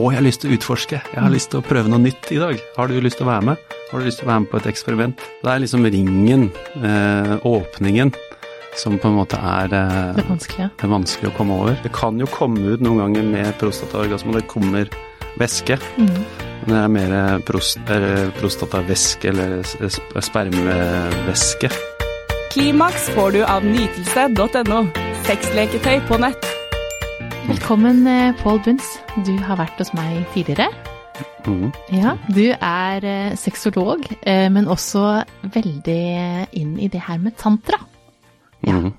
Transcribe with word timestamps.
å, 0.00 0.08
jeg 0.10 0.20
har 0.20 0.26
lyst 0.26 0.42
til 0.42 0.50
å 0.50 0.56
utforske, 0.56 0.98
jeg 1.12 1.20
har 1.20 1.32
lyst 1.32 1.52
til 1.52 1.60
å 1.60 1.66
prøve 1.66 1.92
noe 1.92 2.02
nytt 2.02 2.30
i 2.32 2.40
dag. 2.40 2.58
Har 2.76 2.90
du 2.90 2.98
lyst 3.02 3.20
til 3.20 3.28
å 3.28 3.30
være 3.30 3.50
med? 3.50 3.76
Har 3.90 4.00
du 4.00 4.08
lyst 4.08 4.22
til 4.22 4.28
å 4.28 4.30
være 4.30 4.44
med 4.44 4.50
på 4.52 4.60
et 4.60 4.68
eksperiment? 4.70 5.24
Det 5.42 5.52
er 5.52 5.62
liksom 5.64 5.86
ringen, 5.94 6.50
eh, 6.80 7.32
åpningen, 7.50 8.12
som 8.80 8.98
på 9.02 9.10
en 9.10 9.18
måte 9.18 9.38
er 9.38 9.72
eh, 9.76 10.12
Det 10.16 10.24
er 10.24 10.30
vanskelig, 10.30 10.68
det 10.76 10.86
er 10.88 10.94
vanskelig 10.94 11.30
å 11.32 11.36
komme 11.36 11.58
over. 11.62 11.80
Det 11.84 11.92
kan 11.96 12.20
jo 12.20 12.28
komme 12.30 12.74
ut 12.74 12.84
noen 12.84 13.04
ganger 13.04 13.26
med 13.34 13.52
prostataorgasme, 13.62 14.32
og 14.32 14.40
det 14.40 14.46
kommer 14.50 14.90
væske. 15.40 15.78
Mm. 15.98 16.24
Men 16.66 16.74
det 16.74 16.80
er 16.82 16.94
mer 16.96 17.44
prost, 17.48 17.80
eller 17.88 18.32
prostatavæske 18.40 19.32
eller 19.32 19.60
spermevæske. 19.64 20.20
spermvæske. 20.28 21.72
Klimaks 22.50 23.10
får 23.14 23.36
du 23.36 23.44
av 23.46 23.64
nytelse.no. 23.64 24.80
Sexleketøy 25.28 26.00
på 26.08 26.18
nett. 26.18 26.59
Velkommen, 27.48 28.06
eh, 28.06 28.32
Pål 28.42 28.60
Bunds. 28.64 28.98
Du 29.26 29.32
har 29.44 29.58
vært 29.58 29.78
hos 29.80 29.92
meg 29.96 30.22
tidligere. 30.34 30.68
Mm. 31.46 31.70
Ja, 31.92 32.14
du 32.32 32.52
er 32.52 33.04
eh, 33.04 33.36
sexolog, 33.36 34.04
eh, 34.28 34.48
men 34.52 34.68
også 34.70 35.02
veldig 35.54 36.00
inn 36.56 36.76
i 36.80 36.88
det 36.92 37.02
her 37.08 37.18
med 37.22 37.36
tantra. 37.40 37.80
Ja. 38.66 38.82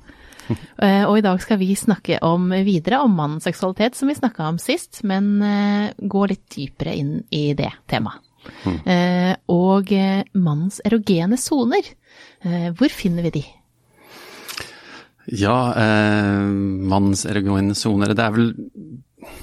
Eh, 0.84 1.06
Og 1.08 1.16
i 1.16 1.22
dag 1.24 1.38
skal 1.40 1.56
vi 1.62 1.70
snakke 1.80 2.18
om 2.28 2.50
videre 2.66 2.98
om 3.06 3.14
mannens 3.16 3.46
seksualitet, 3.48 3.96
som 3.96 4.10
vi 4.10 4.16
snakka 4.18 4.50
om 4.50 4.58
sist, 4.60 4.98
men 5.08 5.38
gå 5.96 6.24
litt 6.28 6.44
dypere 6.52 6.92
inn 6.98 7.14
i 7.32 7.54
det 7.56 7.70
temaet. 7.88 8.20
Mm. 8.66 9.38
Og 9.54 9.94
mannens 10.36 10.82
erogene 10.84 11.38
soner, 11.40 11.88
hvor 12.76 12.92
finner 12.92 13.24
vi 13.30 13.32
de? 13.38 13.44
Ja, 15.26 15.74
eh, 15.78 16.42
mannens 16.42 17.26
erogene 17.30 17.76
soner. 17.78 18.16
Det 18.16 18.26
er 18.26 18.36
vel 18.36 18.54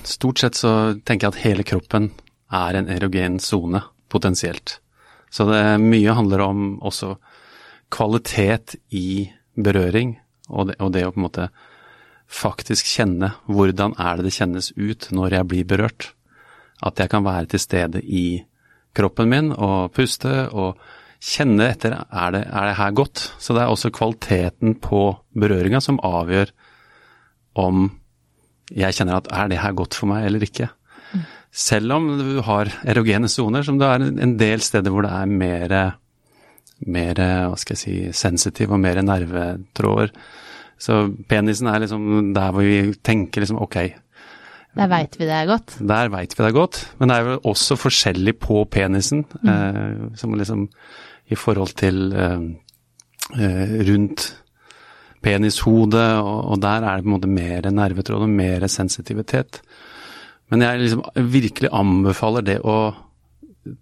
Stort 0.02 0.40
sett 0.42 0.56
så 0.58 0.98
tenker 1.06 1.28
jeg 1.28 1.34
at 1.36 1.44
hele 1.44 1.62
kroppen 1.62 2.08
er 2.50 2.74
en 2.74 2.88
erogen 2.90 3.36
sone, 3.38 3.78
potensielt. 4.10 4.80
Så 5.30 5.46
det 5.46 5.60
mye 5.78 6.16
handler 6.18 6.42
om 6.42 6.62
også 6.82 7.12
kvalitet 7.94 8.74
i 8.90 9.28
berøring, 9.54 10.16
og 10.48 10.70
det, 10.70 10.78
og 10.82 10.92
det 10.96 11.04
å 11.06 11.12
på 11.12 11.20
en 11.20 11.26
måte 11.28 11.48
faktisk 12.28 12.88
kjenne 12.90 13.30
hvordan 13.46 13.94
er 14.00 14.18
det 14.18 14.28
det 14.28 14.36
kjennes 14.36 14.72
ut 14.76 15.08
når 15.14 15.38
jeg 15.38 15.48
blir 15.52 15.68
berørt. 15.68 16.10
At 16.82 16.98
jeg 16.98 17.10
kan 17.12 17.26
være 17.26 17.52
til 17.52 17.62
stede 17.62 18.02
i 18.02 18.42
kroppen 18.98 19.30
min 19.30 19.52
og 19.52 19.92
puste 19.94 20.48
og 20.50 20.80
kjenne 21.22 21.66
etter 21.72 21.96
er 21.98 22.34
det, 22.34 22.42
er 22.46 22.68
det 22.70 22.76
her 22.78 22.94
godt. 22.96 23.22
Så 23.42 23.54
det 23.56 23.62
er 23.64 23.72
også 23.72 23.90
kvaliteten 23.94 24.76
på 24.82 25.02
berøringa 25.38 25.80
som 25.82 26.00
avgjør 26.04 26.52
om 27.58 27.88
jeg 28.68 28.94
kjenner 28.98 29.18
at 29.18 29.30
er 29.32 29.48
det 29.50 29.62
her 29.62 29.72
godt 29.76 29.96
for 29.96 30.10
meg 30.10 30.26
eller 30.28 30.44
ikke. 30.44 30.68
Selv 31.50 31.94
om 31.96 32.10
du 32.20 32.42
har 32.44 32.68
erogene 32.86 33.30
soner, 33.32 33.64
som 33.64 33.78
det 33.80 33.86
er 33.88 34.04
en 34.04 34.34
del 34.38 34.60
steder 34.62 34.92
hvor 34.92 35.06
det 35.06 35.12
er 35.16 35.30
mer, 35.32 35.72
mer 36.86 37.22
hva 37.48 37.56
skal 37.58 37.74
jeg 37.74 37.80
si, 37.80 37.94
sensitiv 38.14 38.74
og 38.76 38.82
mer 38.82 39.00
nervetråder. 39.02 40.12
Så 40.78 41.08
penisen 41.30 41.66
er 41.72 41.80
liksom 41.82 42.34
der 42.36 42.52
hvor 42.54 42.62
vi 42.68 42.92
tenker 43.02 43.42
liksom 43.42 43.58
ok, 43.64 43.78
Der 44.78 44.86
veit 44.92 45.16
vi 45.18 45.24
det 45.26 45.34
er 45.34 45.48
godt. 45.48 45.78
der 45.80 46.10
veit 46.12 46.36
vi 46.38 46.44
det 46.44 46.54
godt, 46.54 46.76
men 47.00 47.08
det 47.08 47.16
er 47.16 47.30
jo 47.32 47.40
også 47.50 47.74
forskjellig 47.80 48.36
på 48.38 48.60
penisen. 48.70 49.24
Eh, 49.42 50.12
som 50.14 50.36
liksom 50.38 50.68
i 51.28 51.36
forhold 51.38 51.74
til 51.78 52.12
eh, 52.12 52.44
eh, 53.38 53.74
rundt 53.88 54.28
penishodet, 55.24 56.10
og, 56.22 56.60
der 56.62 56.84
er 56.86 56.98
det 56.98 57.04
på 57.04 57.10
en 57.10 57.16
måte 57.16 57.30
mer 57.30 57.66
nervetråd 57.74 58.24
og 58.24 58.30
mer 58.30 58.66
sensitivitet. 58.70 59.60
Men 60.48 60.62
jeg 60.62 60.84
liksom 60.84 61.02
virkelig 61.32 61.72
anbefaler 61.74 62.46
det 62.46 62.58
å 62.62 62.78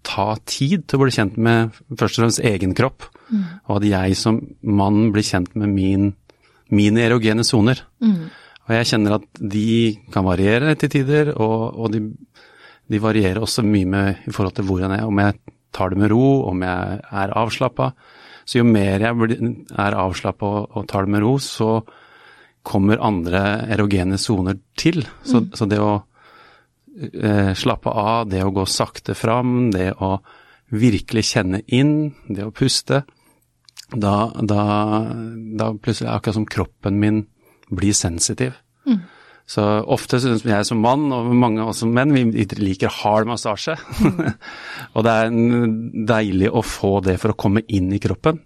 ta 0.06 0.30
tid 0.48 0.86
til 0.88 0.98
å 0.98 1.04
bli 1.04 1.14
kjent 1.14 1.36
med 1.38 1.76
først 1.92 2.18
og 2.18 2.24
fremst 2.24 2.42
egen 2.48 2.72
kropp, 2.74 3.06
og 3.68 3.76
at 3.76 3.86
jeg 3.86 4.16
som 4.18 4.40
mann 4.62 5.10
blir 5.14 5.26
kjent 5.26 5.52
med 5.58 5.70
min, 5.74 6.08
mine 6.74 7.04
erogene 7.04 7.44
soner. 7.46 7.84
Og 8.66 8.74
jeg 8.74 8.88
kjenner 8.90 9.18
at 9.20 9.26
de 9.38 9.94
kan 10.14 10.26
variere 10.26 10.74
til 10.80 10.90
tider, 10.90 11.30
og, 11.36 11.76
og 11.76 11.92
de, 11.94 12.00
de 12.90 13.02
varierer 13.02 13.44
også 13.44 13.62
mye 13.66 13.86
med, 13.92 14.24
i 14.26 14.34
forhold 14.34 14.56
til 14.56 14.66
hvordan 14.66 14.96
jeg 14.96 15.06
Om 15.06 15.22
jeg 15.22 15.38
tar 15.76 15.92
det 15.92 16.00
med 16.00 16.12
ro, 16.12 16.48
om 16.48 16.64
jeg 16.64 17.00
er 17.04 17.36
avslappa. 17.36 17.92
Så 18.46 18.60
jo 18.60 18.66
mer 18.68 19.02
jeg 19.02 19.38
er 19.76 19.98
avslappa 20.00 20.48
og, 20.48 20.76
og 20.78 20.88
tar 20.90 21.06
det 21.06 21.16
med 21.16 21.24
ro, 21.24 21.36
så 21.42 21.80
kommer 22.66 23.02
andre 23.04 23.42
erogene 23.74 24.18
soner 24.18 24.58
til. 24.78 25.04
Så, 25.26 25.44
så 25.54 25.68
det 25.70 25.78
å 25.82 25.92
eh, 26.96 27.52
slappe 27.58 27.92
av, 27.92 28.26
det 28.30 28.42
å 28.42 28.54
gå 28.54 28.66
sakte 28.70 29.14
fram, 29.18 29.70
det 29.74 29.92
å 30.02 30.16
virkelig 30.74 31.28
kjenne 31.30 31.62
inn, 31.74 32.14
det 32.26 32.48
å 32.48 32.54
puste, 32.54 33.04
da, 33.94 34.14
da, 34.42 34.62
da 35.58 35.70
plutselig 35.78 36.08
er 36.08 36.10
det 36.10 36.16
akkurat 36.16 36.38
som 36.40 36.48
kroppen 36.50 36.98
min 37.02 37.20
blir 37.70 37.94
sensitiv. 37.94 38.56
Så 39.46 39.62
ofte 39.94 40.18
synes 40.18 40.42
jeg 40.42 40.66
som 40.66 40.80
mann, 40.82 41.06
og 41.14 41.30
mange 41.38 41.62
også 41.62 41.86
menn, 41.86 42.14
vi 42.16 42.46
liker 42.58 42.90
hard 42.90 43.28
massasje. 43.30 43.76
og 44.94 45.06
det 45.06 45.12
er 45.12 45.36
deilig 46.10 46.50
å 46.50 46.64
få 46.66 46.98
det 47.06 47.14
for 47.22 47.32
å 47.32 47.38
komme 47.38 47.62
inn 47.68 47.92
i 47.94 48.02
kroppen. 48.02 48.40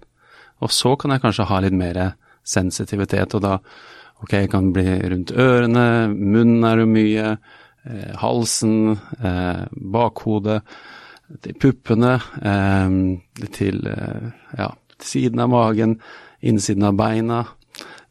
Og 0.61 0.73
så 0.77 0.93
kan 1.01 1.15
jeg 1.15 1.23
kanskje 1.25 1.49
ha 1.49 1.63
litt 1.65 1.77
mer 1.77 2.03
sensitivitet, 2.45 3.33
og 3.39 3.45
da 3.47 3.57
ok, 4.21 4.35
jeg 4.35 4.53
kan 4.53 4.69
bli 4.77 4.85
rundt 5.09 5.33
ørene, 5.33 5.87
munnen 6.13 6.67
er 6.69 6.83
jo 6.83 6.91
mye, 6.91 7.27
eh, 7.89 8.11
halsen, 8.21 8.99
eh, 9.25 9.65
bakhodet, 9.73 10.61
til 11.41 11.57
puppene, 11.63 12.17
eh, 12.43 13.47
til 13.57 13.87
eh, 13.89 14.29
ja, 14.59 14.69
til 14.99 15.09
siden 15.15 15.41
av 15.41 15.53
magen, 15.53 15.97
innsiden 16.43 16.89
av 16.91 16.99
beina, 16.99 17.45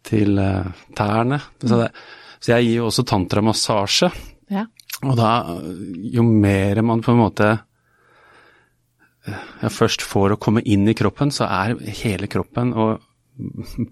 til 0.07 0.39
eh, 0.41 0.71
tærne. 0.97 1.41
Så, 1.61 1.83
det, 1.83 1.91
så 2.39 2.55
jeg 2.55 2.67
gir 2.67 2.79
jo 2.79 2.89
også 2.89 3.05
tantramassasje. 3.07 4.11
Ja. 4.53 4.65
Og 5.03 5.15
da, 5.19 5.31
jo 6.11 6.23
mer 6.25 6.81
man 6.83 7.03
på 7.03 7.13
en 7.13 7.21
måte 7.21 7.49
ja, 9.29 9.69
først 9.71 10.03
får 10.05 10.35
å 10.35 10.39
komme 10.41 10.63
inn 10.65 10.87
i 10.89 10.95
kroppen, 10.97 11.31
så 11.35 11.47
er 11.47 11.75
hele 12.01 12.29
kroppen 12.31 12.73
og 12.73 13.05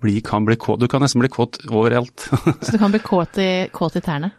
bli, 0.01 0.19
kan 0.25 0.47
bli 0.47 0.57
kåt. 0.59 0.81
Du 0.81 0.87
kan 0.91 1.03
nesten 1.03 1.23
bli 1.23 1.29
kåt 1.31 1.61
overalt. 1.69 2.27
Så 2.61 2.73
du 2.73 2.81
kan 2.81 2.91
bli 2.91 2.99
kåt 3.03 3.37
i, 3.39 3.51
kåt 3.71 3.95
i 3.95 4.01
tærne. 4.03 4.31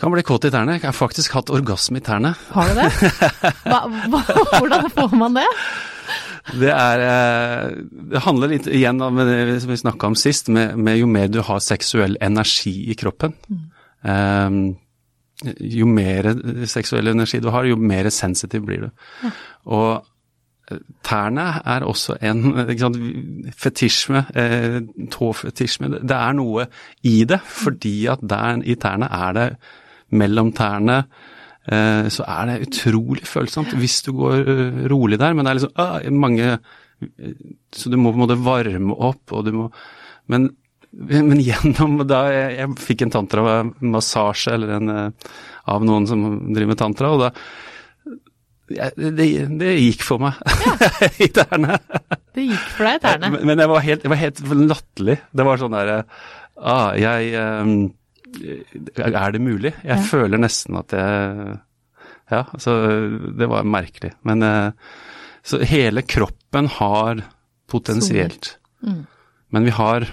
kan 0.00 0.12
bli 0.14 0.22
kåt 0.22 0.46
i 0.46 0.52
tærne. 0.54 0.76
Jeg 0.78 0.86
har 0.86 0.94
faktisk 0.94 1.34
hatt 1.34 1.50
orgasme 1.50 1.98
i 1.98 2.04
tærne. 2.04 2.34
Har 2.54 2.70
du 2.70 2.78
det? 2.78 3.10
Hva, 3.70 3.80
hva, 4.12 4.22
hvordan 4.60 4.90
får 4.94 5.16
man 5.18 5.40
det? 5.40 5.48
Det 6.52 6.70
er 6.70 7.02
eh, 7.02 7.76
Det 8.12 8.22
handler 8.26 8.52
litt 8.52 8.66
igjen 8.68 9.00
om 9.02 9.20
det 9.24 9.60
som 9.62 9.70
vi 9.72 9.80
snakka 9.80 10.10
om 10.12 10.16
sist, 10.18 10.50
med, 10.52 10.76
med 10.76 10.98
jo 11.00 11.08
mer 11.10 11.30
du 11.32 11.40
har 11.44 11.62
seksuell 11.64 12.18
energi 12.20 12.74
i 12.92 12.96
kroppen. 13.00 13.36
eh, 14.04 14.58
jo 15.60 15.86
mer 15.90 16.30
seksuell 16.70 17.10
energi 17.10 17.40
du 17.42 17.50
har, 17.52 17.66
jo 17.68 17.76
mer 17.80 18.10
sensitiv 18.14 18.66
blir 18.68 18.86
du. 18.86 19.30
Og 19.74 20.04
eh, 20.70 20.82
tærne 21.06 21.46
er 21.64 21.86
også 21.88 22.18
en 22.24 22.44
sant, 22.78 23.00
fetisjme, 23.56 24.26
eh, 24.36 24.80
tåfetisjme. 25.12 25.94
Det 26.00 26.18
er 26.18 26.36
noe 26.38 26.68
i 27.02 27.22
det, 27.28 27.40
fordi 27.40 27.96
at 28.12 28.22
der 28.22 28.62
i 28.64 28.76
tærne 28.80 29.10
er 29.10 29.38
det 29.38 29.48
mellom 30.14 30.52
tærne 30.54 31.04
så 32.12 32.26
er 32.28 32.50
det 32.50 32.66
utrolig 32.68 33.24
følsomt 33.28 33.72
hvis 33.80 34.02
du 34.04 34.12
går 34.18 34.50
eh, 34.52 34.82
rolig 34.92 35.18
der, 35.20 35.32
men 35.32 35.46
det 35.46 35.52
er 35.52 35.60
liksom 35.60 35.80
ah, 35.80 35.96
mange 36.12 36.50
eh, 36.52 37.32
Så 37.72 37.92
du 37.92 37.96
må 37.96 38.12
på 38.12 38.18
en 38.18 38.24
måte 38.26 38.40
varme 38.40 38.92
opp, 38.92 39.32
og 39.32 39.46
du 39.46 39.52
må 39.56 39.70
Men, 40.28 40.50
men 40.92 41.40
gjennom 41.40 42.02
da 42.08 42.26
jeg, 42.32 42.50
jeg 42.58 42.76
fikk 42.84 43.06
en 43.06 43.14
tantramassasje 43.16 44.58
eller 44.58 44.76
en 44.76 44.92
eh, 44.92 45.30
av 45.72 45.84
noen 45.88 46.08
som 46.08 46.26
driver 46.50 46.74
med 46.74 46.80
tantra, 46.80 47.14
og 47.14 47.24
da 47.24 47.32
jeg, 48.74 48.94
det, 48.96 49.26
det 49.60 49.72
gikk 49.76 50.04
for 50.04 50.22
meg 50.24 50.38
i 51.24 51.28
tærne. 51.32 51.76
Det 52.32 52.46
gikk 52.46 52.70
for 52.72 52.88
deg 52.88 52.96
i 52.96 53.02
tærne. 53.02 53.28
Men, 53.34 53.44
men 53.50 53.60
jeg 53.60 53.70
var 53.70 53.84
helt, 53.84 54.06
jeg 54.06 54.12
var 54.12 54.20
helt 54.22 54.40
latterlig. 54.56 55.16
Det 55.36 55.44
var 55.44 55.60
sånn 55.60 55.76
derre 55.76 55.98
ah, 56.56 56.94
jeg 56.96 57.34
ehm, 57.38 57.74
Er 58.96 59.32
det 59.32 59.40
mulig? 59.40 59.74
Jeg 59.84 59.96
Ja. 59.98 60.02
føler 60.02 60.38
nesten 60.38 60.76
at 60.78 60.90
jeg 60.92 61.58
Ja, 62.30 62.44
så 62.56 62.72
det 63.36 63.48
var 63.48 63.64
merkelig. 63.64 64.12
Men 64.24 64.42
eh, 64.42 64.72
Så 65.44 65.58
hele 65.64 66.00
kroppen 66.02 66.66
har 66.68 67.22
potensielt. 67.68 68.56
Mm. 68.82 69.06
Men 69.52 69.64
vi 69.64 69.70
har 69.70 70.06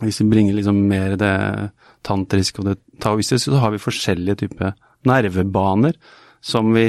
Hvis 0.00 0.20
vi 0.20 0.28
bringer 0.30 0.54
liksom 0.54 0.88
mer 0.88 1.16
det 1.16 1.70
tantriske 2.02 2.58
og 2.58 2.64
det 2.64 2.78
taoistiske, 3.00 3.52
så 3.52 3.60
har 3.60 3.70
vi 3.70 3.78
forskjellige 3.78 4.36
typer 4.40 4.72
nervebaner 5.06 5.94
som 6.40 6.72
vi 6.74 6.88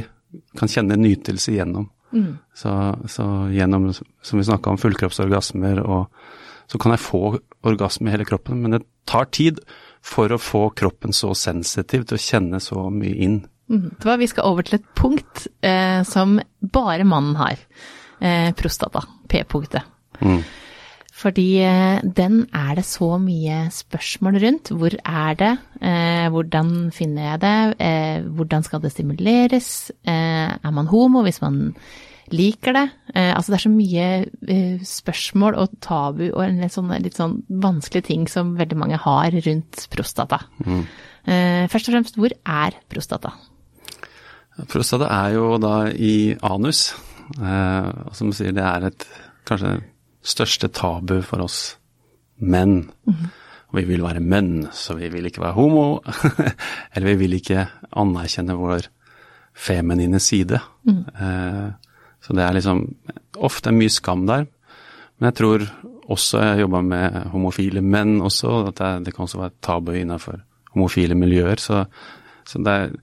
kan 0.58 0.68
kjenne 0.68 0.98
nytelse 0.98 1.54
gjennom. 1.54 1.92
Mm. 2.12 2.40
Så, 2.56 2.72
så 3.06 3.26
gjennom, 3.54 3.92
som 3.94 4.40
vi 4.40 4.44
snakka 4.48 4.72
om, 4.72 4.78
fullkroppsorgasmer, 4.82 5.84
og 5.86 6.08
så 6.66 6.80
kan 6.82 6.92
jeg 6.96 7.04
få 7.06 7.22
orgasme 7.64 8.10
i 8.10 8.12
hele 8.16 8.26
kroppen, 8.26 8.64
men 8.64 8.72
det 8.72 8.82
tar 9.06 9.26
tid 9.30 9.60
for 10.04 10.34
å 10.34 10.42
få 10.42 10.68
kroppen 10.76 11.16
så 11.16 11.32
sensitiv 11.38 12.04
til 12.10 12.20
å 12.20 12.24
kjenne 12.24 12.60
så 12.64 12.90
mye 12.92 13.16
inn 13.24 13.42
Mm. 13.72 13.94
Vet 14.04 14.20
Vi 14.20 14.28
skal 14.28 14.50
over 14.50 14.66
til 14.68 14.80
et 14.80 14.90
punkt 14.98 15.48
eh, 15.64 16.04
som 16.08 16.40
bare 16.62 17.06
mannen 17.08 17.38
har. 17.40 17.62
Eh, 18.20 18.52
prostata. 18.58 19.06
P-punktet. 19.32 19.88
Mm. 20.22 20.44
Fordi 21.14 21.48
eh, 21.64 22.04
den 22.04 22.44
er 22.54 22.76
det 22.76 22.86
så 22.86 23.16
mye 23.22 23.68
spørsmål 23.74 24.40
rundt. 24.44 24.74
Hvor 24.76 24.96
er 25.00 25.38
det? 25.40 25.52
Eh, 25.82 26.30
hvordan 26.34 26.92
finner 26.94 27.32
jeg 27.32 27.44
det? 27.44 27.58
Eh, 27.88 28.24
hvordan 28.36 28.66
skal 28.68 28.82
det 28.84 28.94
stimuleres? 28.94 29.92
Eh, 30.04 30.50
er 30.54 30.74
man 30.74 30.92
homo 30.92 31.24
hvis 31.24 31.42
man 31.42 31.76
liker 32.32 32.76
det? 32.78 32.84
Eh, 33.14 33.32
altså 33.36 33.52
det 33.52 33.58
er 33.58 33.64
så 33.66 33.72
mye 33.74 34.08
eh, 34.24 34.84
spørsmål 34.88 35.58
og 35.60 35.78
tabu 35.84 36.26
og 36.30 36.42
en 36.46 36.62
litt 36.64 36.76
sånn, 36.76 36.94
litt 37.04 37.20
sånn 37.20 37.40
vanskelige 37.64 38.08
ting 38.12 38.28
som 38.32 38.56
veldig 38.60 38.80
mange 38.80 39.00
har 39.04 39.36
rundt 39.36 39.88
prostata. 39.94 40.44
Eh, 40.64 41.66
først 41.72 41.90
og 41.90 41.98
fremst, 41.98 42.20
hvor 42.20 42.36
er 42.44 42.80
prostata? 42.92 43.34
Prostata 44.70 45.10
er 45.10 45.36
jo 45.38 45.56
da 45.62 45.76
i 45.92 46.36
anus, 46.46 46.92
eh, 47.40 47.88
og 48.08 48.16
som 48.18 48.30
du 48.30 48.38
sier, 48.38 48.54
det 48.56 48.66
er 48.66 48.90
et 48.92 49.08
kanskje 49.50 49.80
største 50.24 50.70
tabu 50.72 51.20
for 51.26 51.44
oss 51.44 51.76
menn. 52.40 52.86
Og 53.74 53.80
vi 53.80 53.88
vil 53.90 54.04
være 54.06 54.22
menn, 54.22 54.68
så 54.72 54.94
vi 55.00 55.10
vil 55.10 55.26
ikke 55.28 55.42
være 55.42 55.58
homo. 55.58 55.86
Eller 56.94 57.08
vi 57.14 57.16
vil 57.24 57.40
ikke 57.40 57.66
anerkjenne 57.98 58.56
vår 58.60 58.86
feminine 59.54 60.20
side. 60.22 60.60
Eh, 60.86 61.93
så 62.24 62.36
det 62.38 62.46
er 62.46 62.56
liksom 62.56 62.86
ofte 63.44 63.74
mye 63.76 63.92
skam 63.92 64.26
der. 64.30 64.48
Men 65.20 65.30
jeg 65.30 65.38
tror 65.40 65.66
også 66.14 66.42
jeg 66.44 66.64
jobba 66.64 66.82
med 66.86 67.20
homofile 67.34 67.84
menn 67.84 68.18
også, 68.24 68.56
at 68.70 68.80
det, 68.80 68.92
det 69.08 69.16
kan 69.16 69.28
også 69.28 69.42
være 69.42 69.58
tabu 69.64 69.94
innenfor 69.96 70.40
homofile 70.74 71.18
miljøer. 71.20 71.62
Så, 71.62 71.84
så, 72.48 72.62
er, 72.64 72.94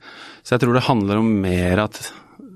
så 0.42 0.56
jeg 0.56 0.64
tror 0.64 0.76
det 0.76 0.88
handler 0.88 1.22
om 1.22 1.30
mer 1.44 1.84
at 1.86 2.00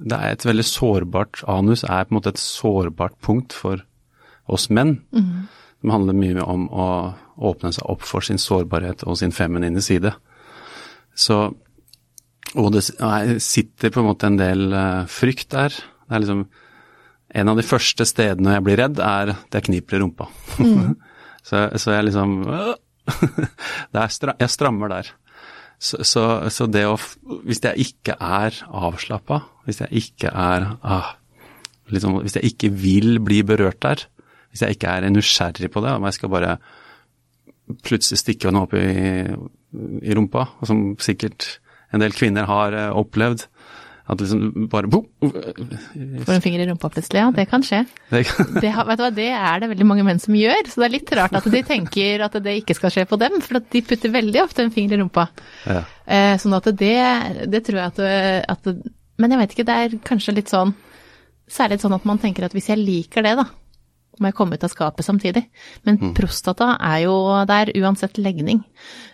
det 0.04 0.16
er 0.18 0.34
et 0.34 0.44
veldig 0.44 0.64
sårbart 0.66 1.42
Anus 1.48 1.84
er 1.86 2.04
på 2.04 2.12
en 2.12 2.18
måte 2.18 2.34
et 2.34 2.40
sårbart 2.40 3.14
punkt 3.24 3.54
for 3.56 3.80
oss 4.50 4.68
menn. 4.68 4.98
Det 5.80 5.92
handler 5.92 6.16
mye 6.16 6.44
om 6.44 6.66
å 6.72 6.88
åpne 7.44 7.72
seg 7.76 7.88
opp 7.92 8.04
for 8.06 8.24
sin 8.24 8.40
sårbarhet 8.40 9.04
og 9.08 9.18
sin 9.20 9.32
feminine 9.32 9.82
side. 9.84 10.14
Så 11.14 11.54
Og 12.54 12.70
det 12.70 12.84
sitter 13.42 13.90
på 13.90 14.00
en 14.00 14.06
måte 14.06 14.28
en 14.28 14.36
del 14.38 14.72
eh, 14.72 15.06
frykt 15.10 15.48
der. 15.50 15.74
Det 16.04 16.16
er 16.16 16.24
liksom 16.24 16.46
En 17.34 17.50
av 17.50 17.58
de 17.58 17.64
første 17.66 18.04
stedene 18.06 18.52
jeg 18.54 18.62
blir 18.62 18.78
redd, 18.78 19.00
er 19.02 19.32
det 19.32 19.58
jeg 19.58 19.66
kniper 19.66 19.96
i 19.96 20.00
rumpa. 20.04 20.28
så, 21.48 21.64
så 21.80 21.94
jeg 21.96 22.06
liksom 22.10 22.34
det 23.94 24.04
stra, 24.14 24.36
Jeg 24.38 24.52
strammer 24.52 24.92
der. 24.92 25.10
Så, 25.78 26.04
så, 26.06 26.24
så 26.54 26.68
det 26.70 26.84
å 26.86 26.94
Hvis 27.44 27.62
jeg 27.64 27.88
ikke 27.88 28.16
er 28.20 28.60
avslappa, 28.68 29.42
hvis 29.66 29.82
jeg 29.82 30.04
ikke 30.04 30.30
er 30.30 30.68
ah, 30.84 31.14
liksom, 31.92 32.20
Hvis 32.22 32.38
jeg 32.38 32.52
ikke 32.52 32.70
vil 32.70 33.18
bli 33.24 33.42
berørt 33.46 33.82
der, 33.82 34.06
hvis 34.52 34.62
jeg 34.62 34.76
ikke 34.76 34.94
er 34.94 35.10
nysgjerrig 35.10 35.72
på 35.74 35.82
det, 35.82 35.96
om 35.96 36.04
jeg 36.06 36.14
skal 36.14 36.30
bare 36.30 36.56
plutselig 37.82 38.20
stikke 38.20 38.52
noe 38.52 38.68
opp 38.68 38.74
i, 38.78 39.24
i 40.04 40.14
rumpa, 40.14 40.44
som 40.68 40.92
sikkert 41.02 41.56
en 41.94 42.02
del 42.02 42.14
kvinner 42.14 42.46
har 42.46 42.76
eh, 42.76 42.92
opplevd, 42.94 43.46
at 44.04 44.20
liksom 44.20 44.66
bare 44.68 44.88
boom, 44.92 45.06
Får 45.22 46.34
en 46.34 46.42
finger 46.44 46.60
i 46.60 46.66
rumpa 46.68 46.90
plutselig, 46.92 47.22
ja. 47.22 47.30
Det 47.32 47.46
kan 47.48 47.62
skje. 47.64 47.84
det, 48.10 48.24
Det, 48.60 48.72
vet 48.74 49.00
du 49.00 49.04
hva, 49.04 49.10
det 49.16 49.30
er 49.32 49.62
det 49.62 49.70
veldig 49.70 49.86
mange 49.88 50.04
menn 50.04 50.20
som 50.20 50.36
gjør, 50.36 50.68
så 50.68 50.82
det 50.82 50.88
er 50.88 50.94
litt 50.98 51.12
rart 51.16 51.38
at 51.38 51.48
de 51.48 51.62
tenker 51.64 52.26
at 52.26 52.36
det 52.44 52.58
ikke 52.60 52.76
skal 52.76 52.92
skje 52.92 53.06
på 53.08 53.18
dem, 53.22 53.38
for 53.44 53.62
at 53.62 53.70
de 53.72 53.84
putter 53.86 54.12
veldig 54.12 54.42
ofte 54.44 54.66
en 54.66 54.74
finger 54.74 54.98
i 54.98 55.00
rumpa. 55.00 55.28
ja. 55.64 55.82
Eh, 56.04 56.34
sånn 56.36 56.52
at 56.52 56.66
det, 56.76 56.96
det 57.48 57.62
tror 57.64 57.78
jeg 57.80 57.92
at, 57.94 58.00
at 58.52 58.66
Men 59.16 59.32
jeg 59.32 59.40
vet 59.40 59.54
ikke, 59.54 59.64
det 59.64 59.76
er 59.80 59.94
kanskje 60.04 60.34
litt 60.36 60.50
sånn 60.52 60.74
Særlig 61.48 61.78
sånn 61.80 61.94
at 61.96 62.04
man 62.04 62.20
tenker 62.20 62.44
at 62.44 62.52
hvis 62.56 62.68
jeg 62.68 62.80
liker 62.80 63.24
det, 63.24 63.34
da, 63.40 63.46
må 64.20 64.28
jeg 64.28 64.36
komme 64.36 64.56
ut 64.56 64.64
av 64.64 64.72
skapet 64.72 65.04
samtidig. 65.04 65.42
Men 65.84 66.14
prostata 66.16 66.70
er 66.80 67.02
jo 67.04 67.16
der 67.48 67.72
uansett 67.80 68.16
legning. 68.20 68.62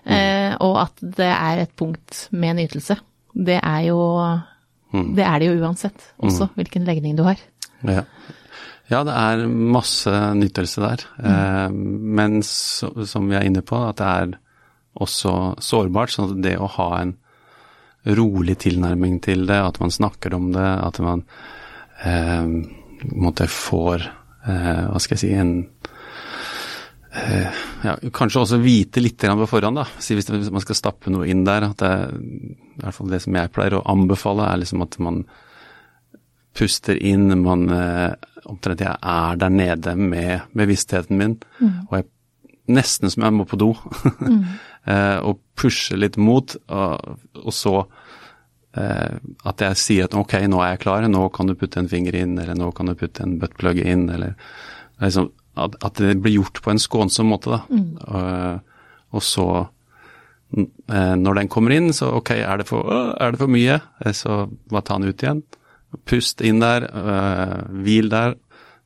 Eh, 0.07 0.55
og 0.63 0.77
at 0.85 1.03
det 1.03 1.27
er 1.31 1.65
et 1.65 1.73
punkt 1.79 2.29
med 2.31 2.61
nytelse. 2.61 2.99
Det 3.35 3.59
er 3.59 3.81
jo 3.89 3.99
Det 5.17 5.25
er 5.27 5.39
det 5.41 5.51
jo 5.51 5.59
uansett, 5.63 6.13
også 6.19 6.51
hvilken 6.57 6.87
legning 6.89 7.17
du 7.19 7.25
har. 7.27 7.41
Ja. 7.87 8.05
ja, 8.91 9.03
det 9.07 9.17
er 9.17 9.47
masse 9.49 10.13
nytelse 10.37 10.83
der. 10.83 11.05
Eh, 11.23 11.69
men 11.71 12.41
så, 12.47 12.91
som 13.09 13.31
vi 13.31 13.39
er 13.39 13.47
inne 13.47 13.63
på, 13.67 13.79
at 13.87 14.01
det 14.01 14.11
er 14.11 14.39
også 15.01 15.35
sårbart. 15.63 16.13
sånn 16.13 16.35
at 16.35 16.43
det 16.45 16.57
å 16.59 16.71
ha 16.79 16.91
en 17.01 17.15
rolig 18.17 18.57
tilnærming 18.65 19.21
til 19.25 19.47
det, 19.49 19.61
at 19.61 19.81
man 19.81 19.93
snakker 19.93 20.35
om 20.35 20.51
det, 20.55 20.69
at 20.89 21.01
man 21.05 21.25
eh, 22.05 22.47
måtte 23.13 23.49
får 23.49 24.05
eh, 24.49 24.85
Hva 24.89 25.01
skal 25.01 25.17
jeg 25.17 25.23
si 25.23 25.33
en 25.37 25.53
eh, 27.13 27.61
ja, 27.85 27.97
Kanskje 28.13 28.45
også 28.45 28.61
vite 28.63 29.03
litt 29.05 29.21
på 29.21 29.51
forhånd, 29.51 29.81
da. 29.81 29.87
Si 30.01 30.17
hvis 30.17 30.31
man 30.31 30.65
skal 30.65 30.79
stappe 30.79 31.13
noe 31.13 31.29
inn 31.29 31.45
der. 31.45 31.71
at 31.71 31.81
det, 31.81 31.93
i 32.81 32.87
hvert 32.87 32.97
fall 32.97 33.13
det 33.13 33.23
som 33.25 33.37
jeg 33.39 33.53
pleier 33.55 33.79
å 33.79 33.85
anbefale, 33.91 34.49
er 34.49 34.63
liksom 34.63 34.85
at 34.85 34.99
man 35.03 35.25
puster 36.57 36.99
inn, 36.99 37.31
man 37.45 37.69
eh, 37.71 38.13
omtrent 38.51 38.83
jeg 38.83 38.97
er 38.97 39.37
der 39.39 39.53
nede 39.55 39.95
med 39.97 40.49
bevisstheten 40.57 41.21
min, 41.21 41.37
og 41.89 42.01
jeg 42.01 42.09
nesten 42.71 43.11
som 43.11 43.25
jeg 43.27 43.35
må 43.35 43.47
på 43.49 43.59
do, 43.61 43.73
eh, 44.91 45.19
og 45.27 45.41
pushe 45.59 45.99
litt 45.99 46.19
mot, 46.21 46.55
og, 46.71 47.19
og 47.41 47.55
så 47.55 47.75
eh, 48.79 49.19
at 49.51 49.65
jeg 49.67 49.81
sier 49.81 50.09
at 50.09 50.17
ok, 50.19 50.39
nå 50.51 50.63
er 50.63 50.75
jeg 50.75 50.85
klar, 50.87 51.07
nå 51.09 51.27
kan 51.35 51.51
du 51.51 51.57
putte 51.59 51.83
en 51.83 51.91
finger 51.91 52.17
inn, 52.23 52.39
eller 52.39 52.59
nå 52.59 52.71
kan 52.77 52.91
du 52.91 52.97
putte 52.99 53.27
en 53.27 53.39
buttplug 53.43 53.83
inn, 53.83 54.09
eller 54.13 54.37
liksom, 55.03 55.31
at, 55.61 55.77
at 55.85 56.01
det 56.01 56.19
blir 56.23 56.39
gjort 56.39 56.63
på 56.63 56.73
en 56.73 56.83
skånsom 56.83 57.33
måte, 57.33 57.59
da. 57.59 57.63
Og, 58.07 58.81
og 59.19 59.27
så 59.27 59.47
eh, 59.59 59.69
når 60.53 61.35
den 61.39 61.49
kommer 61.49 61.71
inn, 61.77 61.93
så 61.95 62.09
ok, 62.19 62.31
er 62.43 62.59
det 62.59 62.67
for, 62.69 62.89
er 63.21 63.33
det 63.33 63.39
for 63.39 63.51
mye, 63.53 63.81
Eh, 64.05 64.13
så 64.17 64.45
bare 64.71 64.83
ta 64.89 64.99
den 64.99 65.09
ut 65.13 65.23
igjen. 65.23 65.43
Pust 66.07 66.41
inn 66.47 66.61
der, 66.63 66.87
øh, 66.91 67.83
hvil 67.85 68.09
der. 68.11 68.35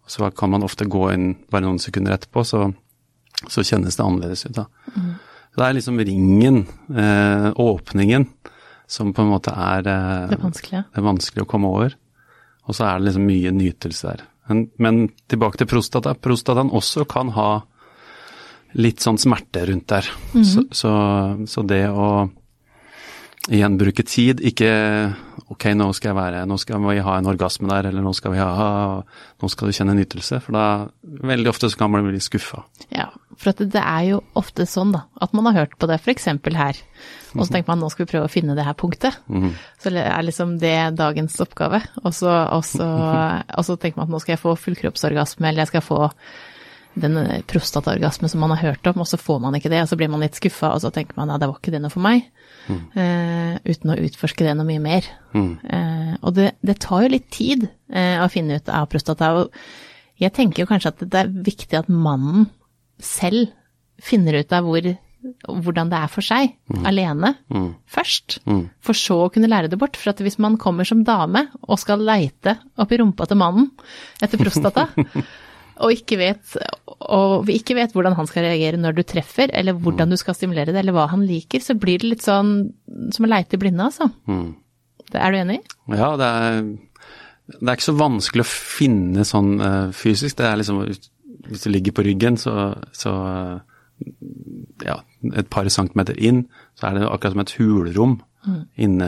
Så 0.06 0.28
kan 0.36 0.50
man 0.52 0.62
ofte 0.62 0.84
gå 0.84 1.06
inn 1.14 1.30
bare 1.50 1.64
noen 1.64 1.78
sekunder 1.80 2.12
etterpå, 2.18 2.44
så, 2.44 2.66
så 3.48 3.64
kjennes 3.64 3.96
det 3.96 4.04
annerledes 4.04 4.44
ut. 4.46 4.54
da. 4.58 4.66
Mm. 4.96 5.14
Det 5.56 5.64
er 5.64 5.76
liksom 5.78 5.98
ringen, 6.04 6.66
eh, 6.92 7.50
åpningen, 7.56 8.26
som 8.86 9.12
på 9.14 9.22
en 9.22 9.30
måte 9.32 9.52
er 9.54 9.86
eh, 9.86 10.28
Det 10.28 10.40
vanskelige. 10.42 10.42
vanskelig. 10.44 10.84
det 10.92 10.98
er 11.00 11.08
vanskelig 11.08 11.42
å 11.44 11.48
komme 11.48 11.68
over. 11.72 11.94
Og 12.68 12.74
så 12.76 12.84
er 12.88 12.98
det 12.98 13.06
liksom 13.08 13.26
mye 13.28 13.52
nytelse 13.52 14.02
der. 14.10 14.24
Men, 14.48 14.70
men 14.78 15.08
tilbake 15.28 15.56
til 15.60 15.66
prostata. 15.68 16.12
Prostataen 16.14 16.70
også 16.72 17.06
kan 17.08 17.30
ha 17.36 17.62
litt 18.74 19.04
sånn 19.04 19.20
smerte 19.20 19.66
rundt 19.70 19.88
der. 19.90 20.08
så, 20.42 20.64
så, 20.74 20.94
så 21.46 21.66
det 21.66 21.86
å 21.90 22.08
igjen 23.52 23.76
bruke 23.76 24.04
tid, 24.08 24.40
ikke 24.40 24.70
ok, 25.52 25.66
nå 25.76 25.90
skal 25.96 26.10
jeg 26.10 26.16
være, 26.16 26.44
nå 26.48 26.56
skal 26.60 26.80
vi 26.86 27.02
ha 27.04 27.16
en 27.18 27.28
orgasme 27.28 27.68
der, 27.68 27.90
eller 27.90 28.04
nå 28.04 28.14
skal 28.16 28.32
vi 28.32 28.40
ha, 28.40 28.68
nå 29.42 29.50
skal 29.52 29.68
du 29.68 29.76
kjenne 29.76 29.96
nytelse. 29.98 30.40
For 30.44 30.56
da, 30.56 30.64
veldig 31.02 31.50
ofte 31.52 31.68
så 31.70 31.80
kan 31.80 31.92
man 31.92 32.06
bli 32.06 32.22
skuffa. 32.24 32.62
Ja, 32.94 33.10
for 33.40 33.52
det 33.60 33.82
er 33.82 34.06
jo 34.08 34.22
ofte 34.38 34.66
sånn 34.68 34.94
da, 34.94 35.04
at 35.20 35.36
man 35.36 35.50
har 35.50 35.64
hørt 35.64 35.76
på 35.78 35.90
det 35.90 36.00
f.eks. 36.00 36.30
her, 36.32 36.80
og 37.34 37.42
så 37.42 37.50
tenker 37.50 37.72
man 37.72 37.82
nå 37.82 37.90
skal 37.92 38.06
vi 38.06 38.12
prøve 38.14 38.30
å 38.30 38.32
finne 38.32 38.56
det 38.56 38.64
her 38.66 38.78
punktet. 38.78 39.20
Så 39.82 39.92
er 39.92 40.24
liksom 40.24 40.56
det 40.62 40.78
dagens 40.96 41.36
oppgave, 41.44 41.82
og 42.02 42.16
så, 42.16 42.32
og 42.54 42.64
så, 42.64 42.88
og 43.58 43.68
så 43.68 43.76
tenker 43.76 44.00
man 44.00 44.08
at 44.08 44.16
nå 44.16 44.24
skal 44.24 44.38
jeg 44.38 44.44
få 44.46 44.56
fullkroppsorgasme, 44.64 45.50
eller 45.50 45.66
jeg 45.66 45.74
skal 45.74 45.84
få 45.84 46.02
den 46.94 47.18
prostataorgasmen 47.50 48.30
som 48.30 48.42
man 48.44 48.54
har 48.54 48.62
hørt 48.70 48.86
om, 48.90 49.02
og 49.02 49.08
så 49.08 49.18
får 49.20 49.40
man 49.42 49.56
ikke 49.58 49.70
det, 49.72 49.82
og 49.82 49.90
så 49.90 49.98
blir 49.98 50.10
man 50.12 50.22
litt 50.22 50.38
skuffa, 50.38 50.72
og 50.74 50.82
så 50.84 50.92
tenker 50.94 51.18
man 51.18 51.32
ja, 51.32 51.38
det 51.40 51.48
var 51.50 51.58
ikke 51.58 51.74
det 51.74 51.80
noe 51.82 51.92
for 51.92 52.04
meg, 52.04 52.26
eh, 52.70 53.54
uten 53.66 53.94
å 53.94 53.98
utforske 54.06 54.46
det 54.46 54.54
noe 54.58 54.68
mye 54.68 54.82
mer. 54.82 55.08
Eh, 55.34 56.12
og 56.20 56.36
det, 56.38 56.52
det 56.62 56.78
tar 56.84 57.06
jo 57.06 57.14
litt 57.16 57.30
tid 57.34 57.66
uh, 57.66 58.22
å 58.24 58.30
finne 58.32 58.60
ut 58.60 58.70
av 58.72 58.86
prostata, 58.92 59.32
og 59.40 60.20
jeg 60.22 60.34
tenker 60.34 60.62
jo 60.62 60.70
kanskje 60.70 60.92
at 60.94 61.02
det 61.10 61.24
er 61.24 61.32
viktig 61.46 61.78
at 61.78 61.90
mannen 61.90 62.46
selv 63.02 63.50
finner 64.04 64.38
ut 64.38 64.52
av 64.54 64.66
hvor, 64.66 64.86
hvordan 65.48 65.90
det 65.90 65.98
er 65.98 66.12
for 66.12 66.26
seg, 66.26 66.52
alene, 66.86 67.32
først, 67.90 68.38
for 68.84 68.98
så 68.98 69.16
å 69.24 69.30
kunne 69.34 69.50
lære 69.50 69.72
det 69.72 69.78
bort. 69.80 69.98
For 69.98 70.12
at 70.12 70.22
hvis 70.22 70.38
man 70.42 70.58
kommer 70.60 70.86
som 70.86 71.02
dame 71.06 71.48
og 71.64 71.80
skal 71.82 72.04
leite 72.06 72.56
oppi 72.78 73.00
rumpa 73.02 73.26
til 73.26 73.40
mannen 73.40 73.72
etter 74.22 74.38
prostata, 74.38 74.86
og 75.82 75.94
ikke 75.94 76.20
vet, 76.20 76.54
og 77.12 77.44
vi 77.48 77.58
ikke 77.58 77.76
vet 77.78 77.92
hvordan 77.94 78.16
han 78.18 78.28
skal 78.30 78.46
reagere 78.46 78.80
når 78.80 78.96
du 78.96 79.02
treffer, 79.06 79.52
eller 79.52 79.76
hvordan 79.76 80.12
du 80.12 80.16
skal 80.20 80.36
stimulere 80.36 80.72
det, 80.72 80.80
eller 80.80 80.96
hva 80.96 81.06
han 81.12 81.24
liker, 81.28 81.62
så 81.62 81.76
blir 81.78 82.00
det 82.02 82.10
litt 82.14 82.24
sånn 82.24 82.54
som 83.14 83.26
å 83.26 83.30
leite 83.30 83.58
i 83.58 83.62
blinde, 83.62 83.88
altså. 83.90 84.08
Det, 85.10 85.20
er 85.20 85.34
du 85.34 85.38
enig? 85.40 85.60
Ja, 85.92 86.14
det 86.20 86.28
er, 86.28 86.60
det 87.52 87.66
er 87.66 87.76
ikke 87.76 87.90
så 87.90 87.96
vanskelig 88.00 88.44
å 88.46 88.50
finne 88.50 89.26
sånn 89.28 89.54
uh, 89.60 89.92
fysisk. 89.94 90.38
Det 90.40 90.48
er 90.48 90.60
liksom 90.60 90.84
Hvis 90.84 91.66
du 91.66 91.70
ligger 91.70 91.92
på 91.92 92.04
ryggen, 92.06 92.38
så, 92.40 92.72
så 92.96 93.12
uh, 93.12 93.56
ja, 94.84 95.00
et 95.36 95.50
par 95.52 95.68
centimeter 95.68 96.16
inn, 96.18 96.46
så 96.78 96.88
er 96.88 96.98
det 96.98 97.08
akkurat 97.08 97.36
som 97.36 97.44
et 97.44 97.58
hulrom. 97.58 98.22
inne 98.76 99.06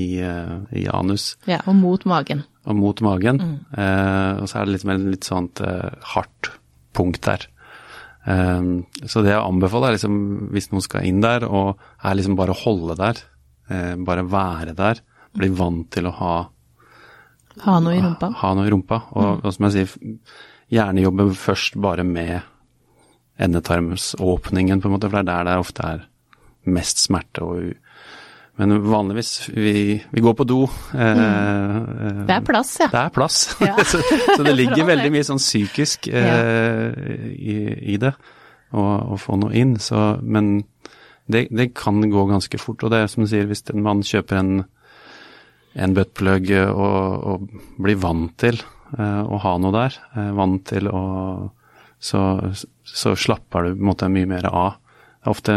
i, 0.00 0.16
eh, 0.24 0.52
i 0.80 0.86
anus 0.88 1.36
Ja, 1.44 1.58
og 1.66 1.74
mot 1.76 2.06
magen. 2.08 2.44
og 2.64 2.76
mot 2.76 3.02
magen. 3.04 3.40
Eh, 3.76 4.40
og 4.40 4.48
så 4.48 4.62
er 4.62 4.64
det 4.64 4.72
litt 4.72 4.86
et 4.88 5.10
litt 5.10 5.24
sånt 5.28 5.60
hardt 5.60 6.48
punkt 6.96 7.24
der. 7.26 7.48
Um, 8.22 8.84
så 9.02 9.24
det 9.24 9.32
jeg 9.32 9.42
anbefaler 9.42 9.90
er 9.90 9.96
liksom, 9.96 10.16
hvis 10.54 10.70
noen 10.70 10.84
skal 10.84 11.06
inn 11.08 11.22
der, 11.24 11.46
og 11.48 11.80
er 12.04 12.18
liksom 12.18 12.36
bare 12.38 12.54
holde 12.54 12.94
der, 13.00 13.18
eh, 13.68 13.94
bare 13.98 14.26
være 14.30 14.76
der, 14.78 15.02
bli 15.34 15.50
vant 15.58 15.90
til 15.94 16.06
å 16.10 16.16
ha, 16.20 16.34
Ha 17.66 17.74
noe 17.84 17.98
i 17.98 18.00
rumpa. 18.00 18.30
ha 18.40 18.54
noe 18.56 18.64
i 18.64 18.72
rumpa. 18.72 19.02
Og, 19.12 19.42
og 19.44 19.52
som 19.52 19.66
jeg 19.68 19.74
sier, 19.74 20.20
gjerne 20.72 21.02
jobbe 21.04 21.26
først 21.36 21.76
bare 21.82 22.04
med 22.06 22.40
endetarmsåpningen, 23.42 24.80
på 24.80 24.88
en 24.88 24.94
måte, 24.94 25.10
for 25.10 25.18
det 25.18 25.26
er 25.26 25.30
der 25.32 25.50
det 25.50 25.58
ofte 25.60 25.88
er 25.88 26.06
mest 26.72 27.02
smerte 27.02 27.44
og 27.44 27.72
men 28.60 28.74
vanligvis, 28.84 29.48
vi, 29.48 30.02
vi 30.10 30.20
går 30.20 30.34
på 30.36 30.44
do. 30.44 30.60
Eh, 30.94 31.22
eh, 31.22 32.18
Det 32.28 32.34
er 32.34 32.44
plass, 32.44 32.74
ja. 32.82 32.88
det 32.92 33.00
er 33.06 33.14
plass. 33.14 33.38
Ja. 33.62 33.76
så, 33.90 34.02
så 34.36 34.42
det 34.44 34.54
ligger 34.58 34.84
veldig 34.90 35.12
mye 35.14 35.24
sånn 35.26 35.40
psykisk 35.40 36.10
eh, 36.12 36.92
i, 37.32 37.56
i 37.94 37.96
det, 38.02 38.12
å, 38.76 39.16
få 39.20 39.38
noe 39.40 39.56
inn. 39.56 39.78
Så, 39.80 40.02
men 40.20 40.58
det, 41.24 41.46
det 41.48 41.72
kan 41.78 42.02
gå 42.12 42.26
ganske 42.28 42.60
fort. 42.60 42.84
Og 42.84 42.92
det 42.92 43.00
er 43.00 43.10
som 43.10 43.24
du 43.24 43.30
sier, 43.30 43.48
hvis 43.48 43.64
en 43.72 43.84
mann 43.84 44.04
kjøper 44.04 44.42
en, 44.42 44.52
en 45.72 45.96
buttplug 45.96 46.52
og, 46.68 47.26
og 47.32 47.48
blir 47.80 48.00
vant 48.04 48.36
til 48.42 48.60
eh, 48.60 49.22
å 49.24 49.40
ha 49.46 49.56
noe 49.64 49.76
der, 49.78 49.98
eh, 50.12 50.30
vant 50.36 50.64
til 50.68 50.92
å 50.92 51.02
så, 52.02 52.20
så 52.82 53.12
slapper 53.14 53.62
du 53.62 53.76
på 53.76 53.78
en 53.78 53.88
måte 53.92 54.08
mye 54.10 54.26
mer 54.26 54.48
av. 54.50 54.72
Det 55.22 55.28
er 55.28 55.30
ofte 55.30 55.54